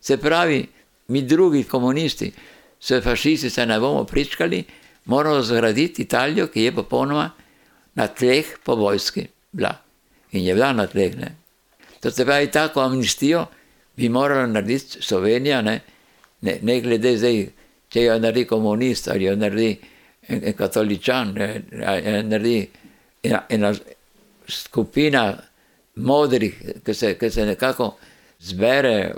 se 0.00 0.16
pravi, 0.16 0.66
mi 1.08 1.22
drugi 1.22 1.64
komunisti, 1.64 2.32
se 2.80 3.00
fašisti 3.00 3.50
se 3.50 3.66
ne 3.66 3.80
bomo 3.80 4.04
pričkali, 4.04 4.64
moramo 5.04 5.42
zgraditi 5.42 6.02
Italijo, 6.02 6.46
ki 6.46 6.62
je 6.62 6.74
popolnoma 6.74 7.30
na 7.94 8.06
tleh 8.06 8.46
po 8.64 8.74
vojski 8.74 9.26
bila. 9.52 9.74
In 10.32 10.44
je 10.44 10.54
bila 10.54 10.72
na 10.72 10.86
tleh. 10.86 11.16
Ne? 11.16 11.36
To 12.00 12.10
se 12.10 12.24
pravi, 12.24 12.50
tako 12.50 12.80
amnestijo 12.80 13.46
bi 13.96 14.08
morala 14.08 14.46
narediti 14.46 15.02
Slovenija, 15.02 15.62
ne, 15.62 15.80
ne, 16.40 16.58
ne 16.62 16.80
glede 16.80 17.16
zdaj 17.16 17.46
če 17.90 18.04
jo 18.04 18.18
naredi 18.18 18.46
komunist 18.46 19.08
ali 19.08 19.24
jo 19.24 19.36
naredi 19.36 19.76
katoličan, 20.56 21.34
ali 21.86 22.16
jo 22.16 22.22
naredi 22.22 22.68
ena, 23.22 23.42
ena 23.48 23.74
skupina 24.48 25.36
modrih, 25.96 26.54
ki 26.84 26.94
se, 26.94 27.14
ki 27.18 27.30
se 27.30 27.46
nekako 27.46 27.96
zbere 28.40 29.14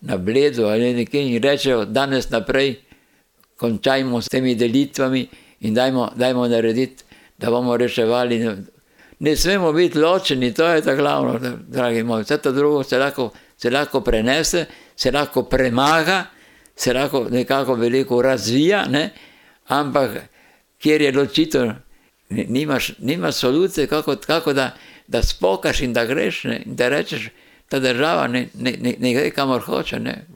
na 0.00 0.16
bledu 0.16 0.66
ali 0.66 0.94
nekje 0.94 1.22
in 1.28 1.42
rečejo, 1.42 1.84
danes 1.84 2.30
naprej 2.30 2.76
končajmo 3.56 4.20
s 4.22 4.28
temi 4.28 4.54
delitvami 4.54 5.28
in 5.60 5.74
dajmo, 5.74 6.10
dajmo 6.16 6.48
narediti, 6.48 7.04
da 7.38 7.50
bomo 7.50 7.76
reševali. 7.76 8.38
Ne 9.18 9.36
smemo 9.36 9.72
biti 9.72 9.98
ločeni, 9.98 10.54
to 10.54 10.66
je 10.66 10.82
ta 10.82 10.94
glavno, 10.94 11.38
dragi 11.68 12.02
moji. 12.02 12.24
Vse 12.24 12.38
to 12.38 12.52
drugo 12.52 12.82
se 12.82 12.98
lahko, 12.98 13.30
se 13.56 13.70
lahko 13.70 14.00
prenese, 14.00 14.64
se 14.96 15.10
lahko 15.10 15.42
premaga, 15.42 16.24
se 16.76 16.92
lahko 16.92 17.28
nekako 17.30 17.74
veliko 17.74 18.22
razvija, 18.22 18.84
ne? 18.90 19.10
Ampak 19.66 20.10
kjer 20.78 21.02
je 21.02 21.12
ločitev, 21.12 21.70
nimaš, 22.30 22.92
nimaš 22.98 23.34
solucije, 23.34 23.86
kako, 23.86 24.16
kako 24.26 24.52
da, 24.52 24.74
da 25.08 25.22
spokaš 25.22 25.80
in 25.80 25.92
da 25.92 26.04
greš 26.06 26.44
ne? 26.44 26.62
in 26.66 26.74
da 26.76 26.88
rečeš, 26.88 27.28
ta 27.68 27.78
država 27.78 28.26
ne, 28.28 28.48
ne, 28.54 28.74
ne, 28.80 28.94
ne 28.98 29.14
gre 29.14 29.30
kamor 29.30 29.60
hoče. 29.60 30.00
Ne? 30.00 30.26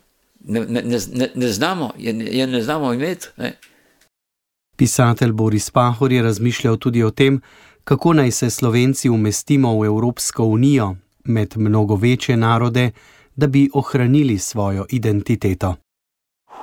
Ne, 0.44 0.60
ne, 0.68 0.82
ne, 1.12 1.28
ne 1.34 1.48
znamo, 1.48 1.92
je, 1.98 2.14
je 2.30 2.46
ne 2.46 2.62
znamo 2.62 2.92
imeti. 2.92 3.26
Ne? 3.36 3.52
Pisatelj 4.76 5.32
Boris 5.32 5.70
Pahor 5.70 6.12
je 6.12 6.22
razmišljal 6.22 6.76
tudi 6.76 7.02
o 7.02 7.10
tem, 7.10 7.40
kako 7.84 8.12
naj 8.12 8.30
se 8.30 8.50
Slovenci 8.50 9.08
umestimo 9.08 9.80
v 9.80 9.86
Evropsko 9.86 10.44
unijo 10.44 10.96
med 11.24 11.54
mnogo 11.56 11.96
večje 11.96 12.36
narode, 12.36 12.90
da 13.36 13.46
bi 13.46 13.70
ohranili 13.74 14.38
svojo 14.38 14.86
identiteto. 14.90 15.74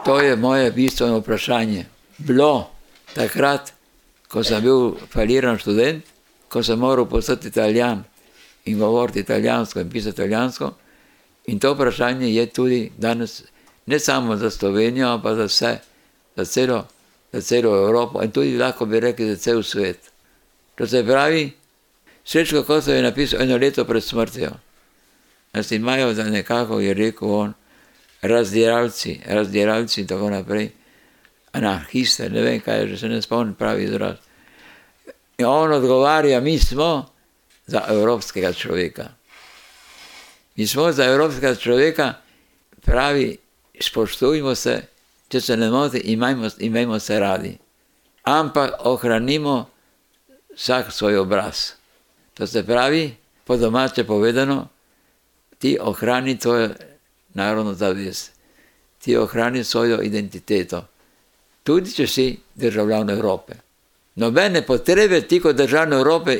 To 0.05 0.19
je 0.19 0.35
moje 0.35 0.71
bistveno 0.71 1.17
vprašanje. 1.17 1.85
Bilo 2.17 2.69
takrat, 3.13 3.73
ko 4.27 4.43
sem 4.43 4.63
bil 4.63 4.95
faliran 5.09 5.57
študent, 5.57 6.05
ko 6.49 6.63
sem 6.63 6.79
moral 6.79 7.05
postati 7.05 7.47
italijan 7.47 8.03
in 8.65 8.79
govoriti 8.79 9.19
italijansko 9.19 9.79
in 9.79 9.89
pisati 9.89 10.21
italijansko, 10.21 10.73
In 11.45 11.59
to 11.59 11.73
vprašanje 11.73 12.35
je 12.35 12.45
tudi 12.45 12.91
danes 12.97 13.43
ne 13.85 13.99
samo 13.99 14.35
za 14.35 14.49
Slovenijo, 14.49 15.07
ampak 15.07 15.35
za 15.35 15.43
vse, 15.43 15.77
za 16.35 16.45
celo, 16.45 16.87
za 17.31 17.41
celo 17.41 17.75
Evropo 17.75 18.23
in 18.23 18.31
tudi 18.31 18.57
lahko 18.57 18.85
bi 18.85 18.99
rekli 18.99 19.29
za 19.29 19.35
cel 19.35 19.63
svet. 19.63 19.99
To 20.75 20.87
se 20.87 21.03
pravi, 21.03 21.51
Srečko 22.25 22.63
Kosov 22.63 22.95
je 22.95 23.01
napisal 23.01 23.41
eno 23.41 23.57
leto 23.57 23.85
pred 23.85 24.03
smrtjo. 24.03 24.51
Da 25.53 25.63
si 25.63 25.75
imajo 25.75 26.13
za 26.13 26.23
nekako, 26.23 26.79
je 26.79 26.93
rekel 26.93 27.31
on, 27.31 27.53
razdiralci, 28.21 29.19
razdiralci 29.25 30.01
in 30.01 30.07
tako 30.07 30.29
naprej, 30.29 30.69
anarhiste, 31.53 32.29
ne 32.29 32.41
vem 32.41 32.59
kaj, 32.61 32.87
že 32.87 32.97
se 32.97 33.09
ne 33.09 33.21
spomnim 33.21 33.55
pravi 33.55 33.83
izraz. 33.83 34.17
In 35.37 35.45
on 35.45 35.73
odgovarja, 35.73 36.39
mi 36.41 36.59
smo 36.59 37.05
za 37.67 37.83
evropskega 37.89 38.53
človeka. 38.53 39.09
Mi 40.55 40.67
smo 40.67 40.91
za 40.91 41.05
evropskega 41.05 41.55
človeka, 41.55 42.13
pravi, 42.85 43.37
spoštujmo 43.81 44.55
se, 44.55 44.81
če 45.29 45.41
se 45.41 45.57
ne 45.57 45.69
moti, 45.69 45.97
imajmo, 45.97 46.49
imajmo 46.59 46.99
se 46.99 47.19
radi. 47.19 47.57
Ampak 48.23 48.73
ohranimo 48.85 49.69
vsak 50.55 50.91
svoj 50.91 51.17
obraz. 51.17 51.71
To 52.33 52.47
se 52.47 52.63
pravi, 52.63 53.15
po 53.43 53.57
domače 53.57 54.03
povedano, 54.03 54.67
ti 55.57 55.77
ohrani 55.81 56.37
svojo 56.41 56.69
narodno 57.33 57.73
zavest, 57.73 58.31
ti 58.99 59.17
ohrani 59.17 59.63
svojo 59.63 60.01
identiteto. 60.01 60.85
Tudi 61.63 61.91
če 61.95 62.07
si 62.07 62.27
državljan 62.55 63.09
Evrope. 63.09 63.53
Nobene 64.15 64.61
potrebe 64.65 65.21
ti 65.21 65.39
kot 65.39 65.55
državljan 65.55 65.99
Evrope, 65.99 66.37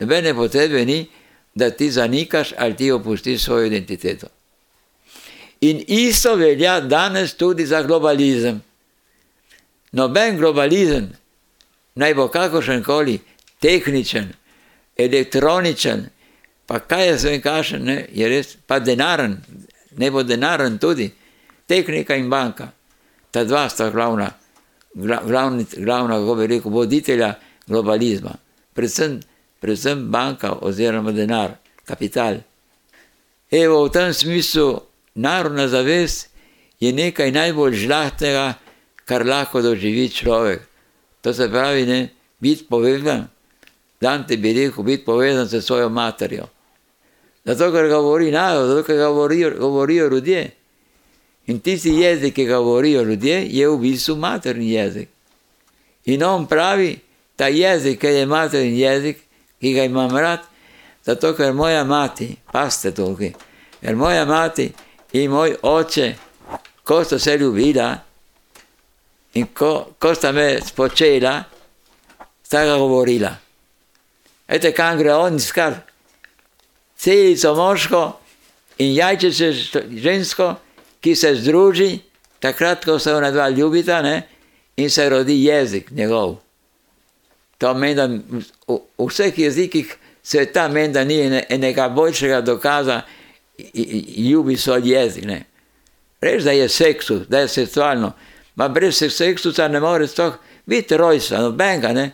nobene 0.00 0.34
potrebe 0.34 0.84
ni, 0.84 1.06
da 1.54 1.70
ti 1.70 1.90
zanikaš 1.90 2.52
ali 2.58 2.76
ti 2.76 2.90
opustiš 2.90 3.42
svojo 3.42 3.66
identiteto. 3.66 4.26
In 5.60 5.84
isto 5.86 6.34
velja 6.34 6.80
danes 6.80 7.34
tudi 7.34 7.66
za 7.66 7.82
globalizem. 7.82 8.62
Noben 9.92 10.36
globalizem, 10.36 11.12
naj 11.94 12.14
bo 12.14 12.28
kakršen 12.28 12.82
koli 12.82 13.18
tehničen, 13.60 14.32
elektroničen, 14.96 16.08
pa 16.66 16.78
kaj 16.78 17.06
je 17.08 17.18
svoj 17.18 17.40
kašen, 17.40 17.84
ne, 17.84 18.06
je 18.12 18.28
res, 18.28 18.56
pa 18.66 18.78
denaren, 18.78 19.38
ne 19.96 20.10
bo 20.10 20.22
denaren 20.22 20.78
tudi, 20.78 21.10
tehnika 21.66 22.16
in 22.16 22.30
banka. 22.30 22.68
Ta 23.34 23.42
dva 23.44 23.66
sta 23.68 23.88
glavna, 23.90 24.30
glavni, 24.94 25.66
glavna, 25.76 26.20
kako 26.22 26.34
bi 26.38 26.46
rekel, 26.46 26.70
voditelja 26.70 27.32
globalizma. 27.66 28.36
Predvsem, 28.74 29.18
predvsem 29.60 30.06
banka 30.10 30.52
oziroma 30.62 31.12
denar, 31.12 31.56
kapital. 31.84 32.38
Evo, 33.50 33.84
v 33.84 33.90
tem 33.90 34.14
smislu 34.14 34.80
narodna 35.14 35.66
zavest 35.68 36.30
je 36.80 36.92
nekaj 36.94 37.34
najbolj 37.34 37.74
žlahtnega, 37.74 38.54
kar 39.04 39.26
lahko 39.26 39.62
doživi 39.62 40.08
človek. 40.08 40.62
To 41.26 41.34
se 41.34 41.50
pravi, 41.50 41.86
ne, 41.86 42.08
biti 42.38 42.66
povezan, 42.70 43.26
Dante 44.00 44.36
bi 44.36 44.52
rekel, 44.52 44.84
biti 44.84 45.04
povezan 45.04 45.48
s 45.48 45.64
svojo 45.64 45.88
materjo. 45.88 46.46
Zato, 47.44 47.70
ker 47.72 47.88
govori 47.88 48.30
narod, 48.30 48.68
zato, 48.68 48.82
ker 48.82 48.98
govorijo, 49.58 50.08
ljudje. 50.08 50.50
In 51.46 51.60
tisti 51.60 51.92
jezik, 52.00 52.34
ki 52.34 52.44
ga 52.44 52.58
govorijo 52.58 53.02
ljudje, 53.02 53.46
je 53.50 53.68
v 53.68 53.78
bistvu 53.78 54.16
materni 54.16 54.70
jezik. 54.70 55.08
In 56.04 56.22
on 56.24 56.46
pravi, 56.46 56.98
ta 57.36 57.48
jezik, 57.48 58.00
ki 58.00 58.06
je 58.06 58.26
materni 58.26 58.78
jezik, 58.78 59.20
ki 59.60 59.72
ga 59.74 59.84
imam 59.84 60.16
rad, 60.16 60.40
zato 61.04 61.34
ker 61.36 61.52
moja 61.52 61.84
mati, 61.84 62.36
paste 62.52 62.94
tukaj, 62.94 63.34
ker 63.80 63.96
moja 63.96 64.24
mati 64.24 64.70
in 65.12 65.30
moj 65.30 65.56
oče, 65.62 66.14
ko 66.84 67.04
sta 67.04 67.18
se 67.18 67.36
ljubila 67.38 67.98
in 69.34 69.46
ko, 69.46 69.94
ko 69.98 70.14
sta 70.14 70.32
me 70.32 70.60
spočela, 70.64 71.42
sta 72.42 72.64
ga 72.64 72.76
govorila. 72.76 73.34
Ete, 74.48 74.72
kam 74.72 74.98
gre 74.98 75.14
on 75.14 75.36
iskati? 75.36 75.80
Celico 76.96 77.54
moško 77.54 78.02
in 78.78 78.94
jajčice 78.94 79.52
žensko, 79.90 80.54
ki 81.04 81.12
se 81.16 81.34
združi, 81.36 81.98
takrat, 82.40 82.84
ko 82.84 82.98
se 82.98 83.12
ona 83.14 83.30
dva 83.30 83.50
ljubita, 83.52 84.00
ne, 84.02 84.22
in 84.76 84.90
se 84.90 85.08
rodi 85.08 85.36
jezik 85.44 85.90
njegov. 85.90 86.38
To 87.58 87.74
meni, 87.74 87.94
da 87.94 88.06
v, 88.08 88.78
v 88.98 89.08
vseh 89.08 89.38
jezikih 89.38 89.92
sveta 90.22 90.68
meni, 90.68 90.94
da 90.94 91.04
ni 91.04 91.20
enega 91.48 91.88
boljšega 91.88 92.40
dokaza, 92.40 93.02
ljubi 94.16 94.56
svoj 94.56 94.88
jezik. 94.88 95.28
Ne. 95.28 95.44
Res, 96.24 96.44
da 96.44 96.56
je 96.56 96.68
seksus, 96.68 97.28
da 97.28 97.44
je 97.44 97.48
seksualno, 97.48 98.14
ma 98.56 98.68
brez 98.68 99.04
seksusa 99.12 99.68
ne 99.68 99.80
more 99.80 100.08
sploh 100.08 100.40
biti 100.66 100.96
rojstva, 100.96 101.44
nobenega, 101.44 101.92
ne 101.92 102.10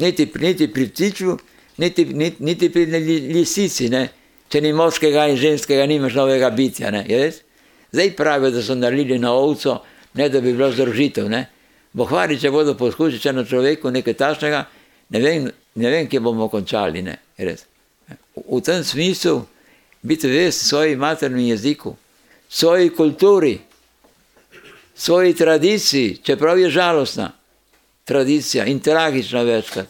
niti, 0.00 0.30
niti 0.40 0.72
pri 0.72 0.88
ptiču, 0.88 1.36
niti, 1.76 2.04
niti, 2.04 2.44
niti 2.44 2.72
pri 2.72 2.86
lisici, 3.32 3.88
ne? 3.88 4.08
če 4.50 4.60
ni 4.60 4.72
moškega 4.72 5.28
in 5.30 5.36
ženskega, 5.38 5.86
nimaš 5.86 6.16
novega 6.18 6.50
bitja. 6.50 6.90
Zdaj 7.92 8.16
pravijo, 8.16 8.50
da 8.50 8.62
so 8.62 8.74
naredili 8.74 9.18
na 9.18 9.32
ovco, 9.32 9.82
ne 10.14 10.28
da 10.28 10.40
bi 10.40 10.52
bilo 10.52 10.72
združitev. 10.72 11.26
Bohvari, 11.92 12.38
če 12.40 12.50
bodo 12.50 12.74
poskušali 12.74 13.36
na 13.36 13.44
človeku 13.44 13.90
nekaj 13.90 14.14
tašnega, 14.14 14.64
ne 15.10 15.20
vem, 15.20 15.50
ne 15.74 15.90
vem, 15.90 16.06
kje 16.08 16.20
bomo 16.20 16.48
končali. 16.48 17.02
Ne? 17.02 17.16
V 18.36 18.60
tem 18.62 18.84
smislu 18.84 19.42
biti 20.02 20.28
vest 20.28 20.68
svoji 20.68 20.96
maternem 20.96 21.50
jeziku, 21.50 21.96
svoji 22.48 22.90
kulturi, 22.90 23.58
svoji 24.94 25.34
tradiciji, 25.34 26.20
čeprav 26.22 26.58
je 26.58 26.70
žalostna 26.70 27.32
tradicija 28.04 28.66
in 28.66 28.80
tragična 28.80 29.42
večkrat. 29.42 29.88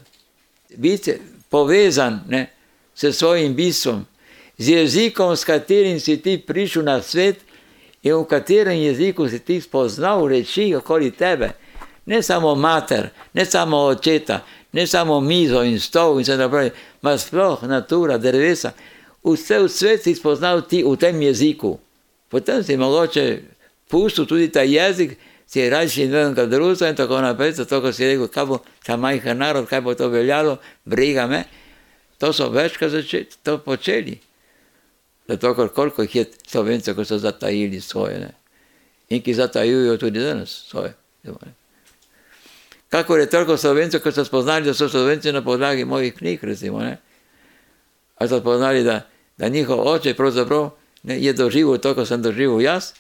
Biti 0.77 1.15
povezan 1.49 2.21
ne, 2.29 2.47
s 2.95 3.17
svojim 3.17 3.55
bistvom, 3.55 4.07
z 4.59 4.69
jezikom, 4.69 5.37
s 5.37 5.45
katerim 5.45 6.01
si 6.01 6.17
ti 6.17 6.39
prišel 6.39 6.85
na 6.85 7.03
svet 7.03 7.37
in 8.03 8.15
v 8.15 8.25
katerem 8.25 8.79
jeziku 8.79 9.29
si 9.29 9.41
ti 9.41 9.61
spoznal 9.61 10.29
reči 10.29 10.75
okoli 10.75 11.11
tebe. 11.11 11.53
Ne 12.07 12.23
samo 12.23 12.55
mater, 12.55 13.11
ne 13.35 13.45
samo 13.45 13.77
očeta, 13.77 14.41
ne 14.73 14.87
samo 14.87 15.21
mizo 15.21 15.63
in 15.63 15.81
stol 15.81 16.19
in 16.19 16.25
vse 16.25 16.37
naprej, 16.37 16.71
ma 17.03 17.19
sploh 17.19 17.63
natura, 17.63 18.19
drevesa. 18.19 18.73
Vse 19.23 19.59
v 19.61 19.69
svet 19.69 20.03
si 20.03 20.15
spoznal 20.15 20.65
ti 20.67 20.83
v 20.83 20.97
tem 20.97 21.21
jeziku. 21.23 21.79
Potem 22.31 22.65
si 22.65 22.77
mogoče 22.77 23.43
pustil 23.91 24.27
tudi 24.27 24.49
ta 24.49 24.63
jezik, 24.63 25.19
si 25.47 25.61
je 25.61 25.71
rajši 25.71 26.03
in 26.03 26.11
vedno 26.11 26.35
kot 26.35 26.49
drugo 26.49 26.87
in 26.87 26.97
tako 26.97 27.21
naprej, 27.21 27.53
zato 27.53 27.81
ko 27.83 27.93
si 27.93 28.07
rekel, 28.07 28.29
kaj 28.31 28.47
bo 28.47 28.61
ta 28.87 28.97
majhen 28.97 29.39
narod, 29.39 29.67
kaj 29.67 29.81
bo 29.81 29.95
to 29.95 30.09
veljalo, 30.09 30.59
briga 30.85 31.27
me. 31.27 31.45
To 32.19 32.33
so 32.33 32.49
večkrat 32.49 32.91
začeti, 32.91 33.37
to 33.43 33.59
počeli. 33.59 34.30
Zato, 35.31 35.55
ker 35.55 35.69
koliko 35.75 36.03
jih 36.03 36.17
je 36.17 36.25
slovencev, 36.47 36.97
ko 36.99 37.05
so 37.07 37.19
zatajili 37.19 37.81
svoje. 37.81 38.19
Ne? 38.19 38.31
In 39.15 39.23
ki 39.23 39.35
zatajujo 39.35 39.97
tudi 39.97 40.21
danes 40.21 40.51
svoje. 40.69 40.95
Kako 42.89 43.17
je 43.17 43.31
toliko 43.31 43.57
slovencev, 43.57 44.03
ko 44.03 44.13
so 44.13 44.25
spoznali, 44.25 44.67
da 44.67 44.75
so 44.75 44.89
slovenci 44.89 45.33
na 45.33 45.45
podlagi 45.45 45.85
mojih 45.85 46.15
knjig, 46.15 46.45
recimo. 46.45 46.83
Ne? 46.83 46.99
Ali 48.19 48.29
so 48.29 48.41
spoznali, 48.41 48.83
da, 48.85 49.07
da 49.39 49.49
njihov 49.49 49.87
oče 49.89 50.15
pravzaprav 50.15 50.71
ne, 51.03 51.21
je 51.23 51.33
doživel 51.33 51.79
to, 51.79 51.95
kar 51.95 52.07
sem 52.07 52.23
doživel 52.23 52.61
jaz 52.61 52.93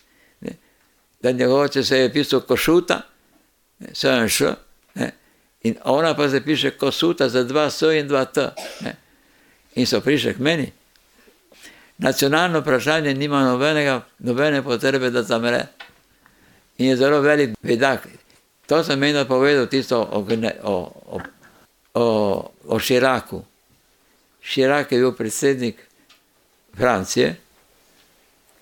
da 1.23 1.33
njegov 1.33 1.61
oče 1.61 1.83
se 1.83 1.99
je 1.99 2.13
pisal 2.13 2.41
košuta, 2.41 3.01
ne, 4.95 5.13
in 5.63 5.77
ona 5.85 6.17
pa 6.17 6.29
se 6.29 6.45
piše 6.45 6.71
kosuta 6.71 7.29
za 7.29 7.45
dva 7.45 7.71
s 7.71 7.83
in 7.83 8.09
dva 8.09 8.25
t. 8.25 8.49
Ne, 8.81 8.97
in 9.75 9.87
so 9.87 10.01
prišli 10.01 10.35
k 10.35 10.39
meni. 10.39 10.73
Nacionalno 12.01 12.61
vprašanje 12.61 13.15
nima 13.15 13.43
nobenega, 13.45 14.01
nobene 14.19 14.63
potrebe, 14.63 15.11
da 15.11 15.23
zamre. 15.23 15.67
In 16.79 16.87
je 16.87 16.97
zelo 16.97 17.21
velik 17.21 17.51
bedak. 17.63 18.09
To 18.67 18.85
sem 18.85 18.99
meni 18.99 19.25
povedal 19.29 19.67
tisto 19.67 20.01
o, 20.01 20.25
o, 20.63 20.93
o, 21.07 21.21
o, 21.95 22.51
o 22.67 22.79
Širaku. 22.79 23.45
Širak 24.41 24.93
je 24.93 24.99
bil 24.99 25.13
predsednik 25.13 25.77
Francije, 26.77 27.37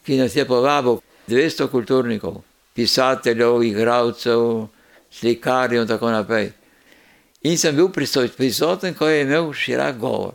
ki 0.07 0.17
nas 0.19 0.37
je 0.37 0.45
povabil 0.45 0.99
200 1.29 1.69
kulturnikov 1.71 2.43
pisateljev, 2.79 3.63
igralcev, 3.63 4.67
slikarjev 5.11 5.83
in 5.83 5.89
tako 5.89 6.11
naprej. 6.11 6.53
In 7.43 7.59
sem 7.59 7.77
bil 7.77 7.89
prisoten, 8.37 8.95
ko 8.95 9.09
je 9.09 9.23
imel 9.23 9.53
širok 9.53 9.97
govor. 9.99 10.35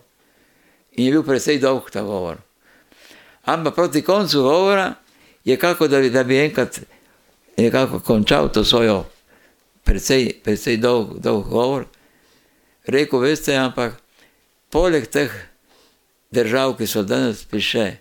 In 0.91 1.06
je 1.06 1.12
bil 1.12 1.24
precej 1.24 1.62
dolg 1.64 1.88
ta 1.91 2.01
govor. 2.04 2.41
Ampak 3.44 3.76
proti 3.76 4.02
koncu 4.02 4.41
govora 4.41 4.94
je 5.44 5.58
kako, 5.58 5.88
da 5.88 6.00
bi, 6.00 6.10
da 6.10 6.24
bi 6.24 6.39
enkrat 6.39 6.80
nekako 7.58 8.00
končal 8.00 8.52
to 8.52 8.64
svojo 8.64 9.06
precej, 9.84 10.39
precej 10.44 10.78
dolg, 10.78 11.20
dolg 11.20 11.48
govor. 11.50 11.86
Rekel, 12.88 13.20
veste, 13.20 13.56
ampak 13.56 14.00
poleg 14.72 15.08
teh 15.08 15.32
držav, 16.32 16.78
ki 16.78 16.88
so 16.88 17.04
danes 17.04 17.44
prišle 17.46 18.00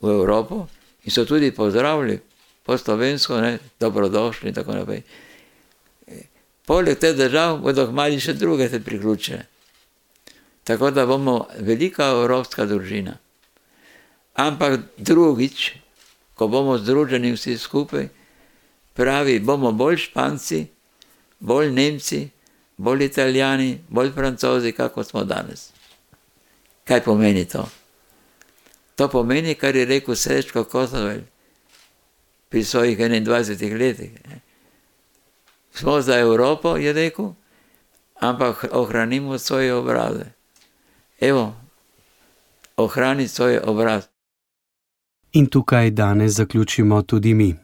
v 0.00 0.08
Evropo 0.08 0.66
in 1.04 1.12
so 1.12 1.24
tudi 1.24 1.52
pozdravili 1.52 2.20
po 2.64 2.76
slovensko, 2.78 3.40
ne, 3.40 3.58
dobrodošli 3.80 4.48
in 4.48 4.54
tako 4.54 4.76
naprej. 4.76 5.04
Poleg 6.66 6.98
teh 7.00 7.16
držav 7.16 7.60
bodo 7.64 7.86
kmali 7.88 8.20
še 8.20 8.36
druge 8.36 8.68
se 8.68 8.80
priključile. 8.84 9.44
Tako 10.64 10.90
da 10.90 11.06
bomo 11.06 11.46
velika 11.58 12.12
evropska 12.12 12.66
družina. 12.66 13.16
Ampak 14.40 14.96
drugič, 14.96 15.76
ko 16.32 16.48
bomo 16.48 16.78
združeni 16.80 17.34
vsi 17.36 17.58
skupaj, 17.60 18.08
pravi, 18.96 19.36
bomo 19.44 19.72
bolj 19.76 20.08
španci, 20.08 20.64
bolj 21.44 21.68
nemci, 21.76 22.30
bolj 22.80 23.04
italijani, 23.10 23.84
bolj 23.88 24.14
francozi, 24.16 24.72
kako 24.72 25.04
smo 25.04 25.24
danes. 25.28 25.68
Kaj 26.88 27.04
pomeni 27.04 27.44
to? 27.44 27.68
To 28.96 29.08
pomeni, 29.08 29.54
kar 29.54 29.76
je 29.76 29.84
rekel 29.84 30.16
Srečko 30.16 30.64
Kosovel 30.64 31.20
pri 32.48 32.64
svojih 32.64 32.98
21 32.98 33.78
letih. 33.78 34.10
Smo 35.72 36.00
za 36.00 36.18
Evropo, 36.18 36.76
je 36.76 36.92
rekel, 36.92 37.32
ampak 38.20 38.64
ohranimo 38.72 39.38
svoje 39.38 39.74
obraze. 39.74 40.24
Evo, 41.20 41.54
ohrani 42.76 43.28
svoj 43.28 43.60
obraz. 43.64 44.09
In 45.32 45.46
tukaj 45.46 45.90
danes 45.90 46.32
zaključimo 46.32 47.02
tudi 47.02 47.34
mi. 47.34 47.54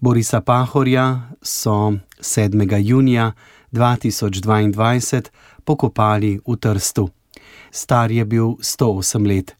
Borisa 0.00 0.40
Pahorja 0.40 1.30
so 1.42 1.92
7. 2.20 2.78
junija 2.82 3.32
2022 3.72 5.22
pokopali 5.64 6.40
v 6.46 6.56
Trstu. 6.56 7.08
Star 7.70 8.10
je 8.10 8.24
bil 8.24 8.44
108 8.44 9.28
let. 9.28 9.54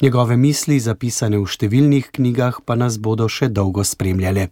Njegove 0.00 0.36
misli, 0.36 0.80
zapisane 0.80 1.38
v 1.38 1.46
številnih 1.46 2.06
knjigah, 2.12 2.62
pa 2.64 2.74
nas 2.74 2.98
bodo 2.98 3.28
še 3.28 3.48
dolgo 3.48 3.84
spremljale. 3.84 4.48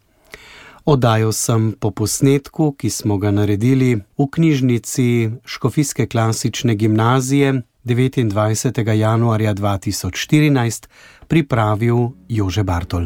Oddajo 0.85 1.33
sem 1.33 1.73
po 1.81 1.91
posnetku, 1.91 2.73
ki 2.73 2.91
smo 2.91 3.19
ga 3.19 3.31
naredili 3.31 3.95
v 4.19 4.27
knjižnici 4.27 5.31
Škofijske 5.45 6.07
klasične 6.07 6.75
gimnazije 6.75 7.63
29. 7.85 8.93
januarja 8.93 9.55
2014, 9.55 10.89
pripravil 11.29 12.17
Jože 12.29 12.65
Bartol. 12.65 13.05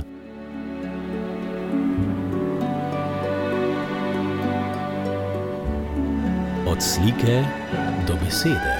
Od 6.71 6.79
slike 6.79 7.43
do 8.07 8.15
besede. 8.23 8.75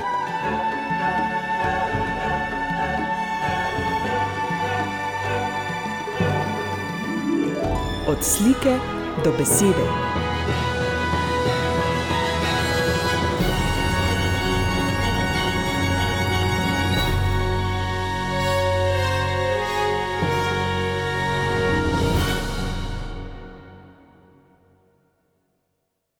Od 8.07 8.23
slike 8.23 8.79
do 9.27 9.31
besede. 9.35 10.12